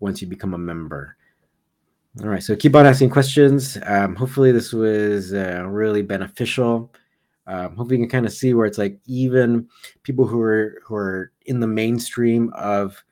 once 0.00 0.20
you 0.20 0.26
become 0.26 0.54
a 0.54 0.58
member. 0.58 1.16
All 2.20 2.28
right, 2.28 2.42
so 2.42 2.56
keep 2.56 2.74
on 2.74 2.86
asking 2.86 3.10
questions. 3.10 3.78
Um, 3.86 4.16
hopefully, 4.16 4.50
this 4.50 4.72
was 4.72 5.32
uh, 5.32 5.64
really 5.66 6.02
beneficial. 6.02 6.92
Um, 7.46 7.76
you 7.78 7.98
can 7.98 8.08
kind 8.08 8.26
of 8.26 8.32
see 8.32 8.52
where 8.52 8.66
it's 8.66 8.78
like 8.78 8.98
even 9.06 9.68
people 10.02 10.26
who 10.26 10.40
are 10.40 10.82
who 10.84 10.96
are 10.96 11.32
in 11.46 11.60
the 11.60 11.66
mainstream 11.66 12.52
of 12.54 13.02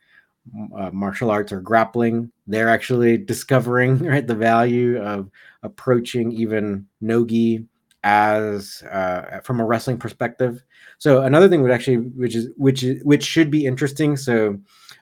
uh, 0.76 0.90
martial 0.90 1.30
arts 1.30 1.52
or 1.52 1.60
grappling, 1.60 2.30
they're 2.46 2.68
actually 2.68 3.16
discovering 3.32 3.98
right 3.98 4.26
the 4.26 4.34
value 4.34 5.00
of 5.00 5.30
approaching 5.62 6.32
even 6.32 6.86
nogi 7.00 7.66
as 8.04 8.82
uh, 8.90 9.40
from 9.42 9.60
a 9.60 9.64
wrestling 9.64 9.98
perspective. 9.98 10.62
So 10.98 11.22
another 11.22 11.48
thing 11.48 11.62
would 11.62 11.70
actually, 11.70 11.96
which 11.96 12.34
is 12.34 12.48
which 12.56 12.82
is 12.82 13.02
which 13.04 13.24
should 13.24 13.50
be 13.50 13.66
interesting. 13.66 14.16
So 14.16 14.58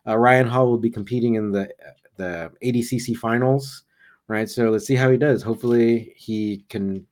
uh, 0.07 0.17
Ryan 0.17 0.47
Hall 0.47 0.67
will 0.67 0.79
be 0.79 0.91
competing 0.91 1.35
in 1.35 1.53
the 1.53 1.69
the 2.17 2.51
ADCC 2.63 3.17
finals, 3.17 3.85
right? 4.29 4.49
So 4.49 4.71
let's 4.71 4.87
see 4.87 4.95
how 4.95 5.11
he 5.11 5.17
does. 5.17 5.43
Hopefully, 5.43 6.15
he 6.17 6.65
can 6.69 7.07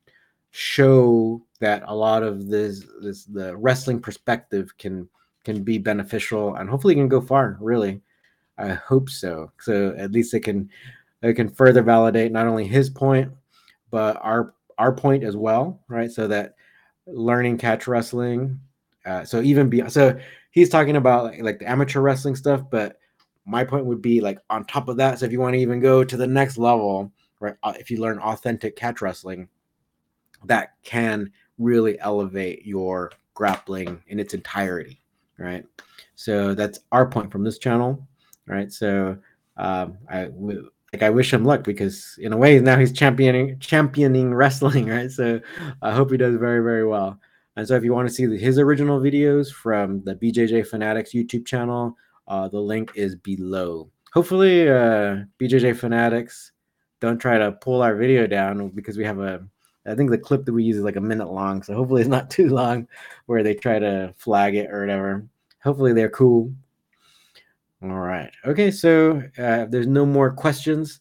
show 0.50 1.42
that 1.60 1.82
a 1.86 1.94
lot 1.94 2.22
of 2.22 2.48
this 2.48 2.84
this 3.02 3.24
the 3.24 3.56
wrestling 3.56 4.00
perspective 4.00 4.76
can 4.78 5.08
can 5.44 5.62
be 5.62 5.76
beneficial 5.78 6.54
and 6.54 6.70
hopefully 6.70 6.94
can 6.94 7.08
go 7.08 7.20
far. 7.20 7.58
Really, 7.60 8.00
I 8.56 8.68
hope 8.70 9.10
so. 9.10 9.52
So 9.60 9.94
at 9.98 10.12
least 10.12 10.32
it 10.32 10.40
can 10.40 10.70
it 11.22 11.34
can 11.34 11.48
further 11.48 11.82
validate 11.82 12.32
not 12.32 12.46
only 12.46 12.66
his 12.66 12.88
point 12.90 13.32
but 13.90 14.18
our 14.22 14.53
our 14.78 14.92
point 14.92 15.24
as 15.24 15.36
well, 15.36 15.80
right? 15.88 16.10
So 16.10 16.26
that 16.28 16.54
learning 17.06 17.58
catch 17.58 17.86
wrestling. 17.86 18.60
Uh, 19.04 19.24
so 19.24 19.42
even 19.42 19.68
be 19.68 19.86
so 19.88 20.18
he's 20.50 20.70
talking 20.70 20.96
about 20.96 21.24
like, 21.24 21.42
like 21.42 21.58
the 21.58 21.68
amateur 21.68 22.00
wrestling 22.00 22.36
stuff, 22.36 22.62
but 22.70 22.98
my 23.44 23.64
point 23.64 23.84
would 23.84 24.00
be 24.00 24.20
like 24.20 24.38
on 24.48 24.64
top 24.64 24.88
of 24.88 24.96
that. 24.96 25.18
So 25.18 25.26
if 25.26 25.32
you 25.32 25.40
want 25.40 25.54
to 25.54 25.60
even 25.60 25.80
go 25.80 26.04
to 26.04 26.16
the 26.16 26.26
next 26.26 26.56
level, 26.56 27.12
right? 27.40 27.54
If 27.78 27.90
you 27.90 27.98
learn 27.98 28.18
authentic 28.18 28.76
catch 28.76 29.02
wrestling, 29.02 29.48
that 30.44 30.74
can 30.82 31.30
really 31.58 31.98
elevate 32.00 32.64
your 32.64 33.12
grappling 33.34 34.02
in 34.08 34.18
its 34.18 34.34
entirety, 34.34 35.02
right? 35.38 35.64
So 36.14 36.54
that's 36.54 36.80
our 36.92 37.06
point 37.06 37.30
from 37.30 37.44
this 37.44 37.58
channel, 37.58 38.06
right? 38.46 38.72
So 38.72 39.18
um, 39.56 39.98
I 40.08 40.28
like 40.94 41.02
I 41.02 41.10
wish 41.10 41.32
him 41.32 41.44
luck 41.44 41.64
because 41.64 42.16
in 42.20 42.32
a 42.32 42.36
way 42.36 42.60
now 42.60 42.78
he's 42.78 42.92
championing 42.92 43.58
championing 43.58 44.32
wrestling, 44.32 44.86
right? 44.96 45.10
So 45.10 45.40
I 45.82 45.92
hope 45.92 46.12
he 46.12 46.16
does 46.16 46.36
very 46.36 46.62
very 46.62 46.86
well. 46.86 47.18
And 47.56 47.66
so 47.66 47.74
if 47.74 47.82
you 47.82 47.92
want 47.92 48.08
to 48.08 48.14
see 48.14 48.38
his 48.38 48.60
original 48.60 49.00
videos 49.00 49.52
from 49.52 50.04
the 50.04 50.14
BJJ 50.14 50.68
Fanatics 50.68 51.12
YouTube 51.12 51.46
channel, 51.46 51.96
uh, 52.28 52.48
the 52.48 52.60
link 52.60 52.92
is 52.94 53.16
below. 53.16 53.90
Hopefully, 54.12 54.68
uh, 54.68 55.24
BJJ 55.40 55.76
Fanatics 55.76 56.52
don't 57.00 57.18
try 57.18 57.38
to 57.38 57.52
pull 57.52 57.82
our 57.82 57.96
video 57.96 58.28
down 58.28 58.68
because 58.68 58.96
we 58.96 59.04
have 59.04 59.18
a. 59.18 59.44
I 59.86 59.96
think 59.96 60.10
the 60.10 60.18
clip 60.18 60.44
that 60.44 60.52
we 60.52 60.62
use 60.62 60.76
is 60.76 60.84
like 60.84 60.96
a 60.96 61.00
minute 61.00 61.30
long, 61.30 61.64
so 61.64 61.74
hopefully 61.74 62.02
it's 62.02 62.08
not 62.08 62.30
too 62.38 62.50
long 62.50 62.86
where 63.26 63.42
they 63.42 63.54
try 63.54 63.80
to 63.80 64.14
flag 64.16 64.54
it 64.54 64.70
or 64.70 64.82
whatever. 64.82 65.26
Hopefully 65.64 65.92
they're 65.92 66.08
cool. 66.08 66.52
All 67.84 68.00
right. 68.00 68.30
Okay. 68.46 68.70
So 68.70 69.22
uh, 69.38 69.64
if 69.64 69.70
there's 69.70 69.86
no 69.86 70.06
more 70.06 70.30
questions, 70.30 71.00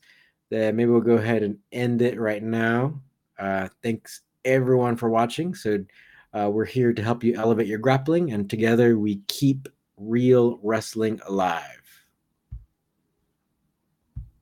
then 0.50 0.76
maybe 0.76 0.92
we'll 0.92 1.00
go 1.00 1.16
ahead 1.16 1.42
and 1.42 1.58
end 1.72 2.02
it 2.02 2.20
right 2.20 2.44
now. 2.44 3.00
Uh, 3.40 3.70
thanks 3.82 4.22
everyone 4.44 4.98
for 4.98 5.10
watching. 5.10 5.56
So 5.56 5.86
uh, 6.34 6.50
we're 6.52 6.66
here 6.66 6.92
to 6.92 7.02
help 7.02 7.24
you 7.24 7.36
elevate 7.36 7.68
your 7.68 7.80
grappling, 7.80 8.34
and 8.34 8.50
together 8.50 9.00
we 9.00 9.22
keep 9.28 9.70
real 9.98 10.60
wrestling 10.62 11.22
alive. 11.26 11.83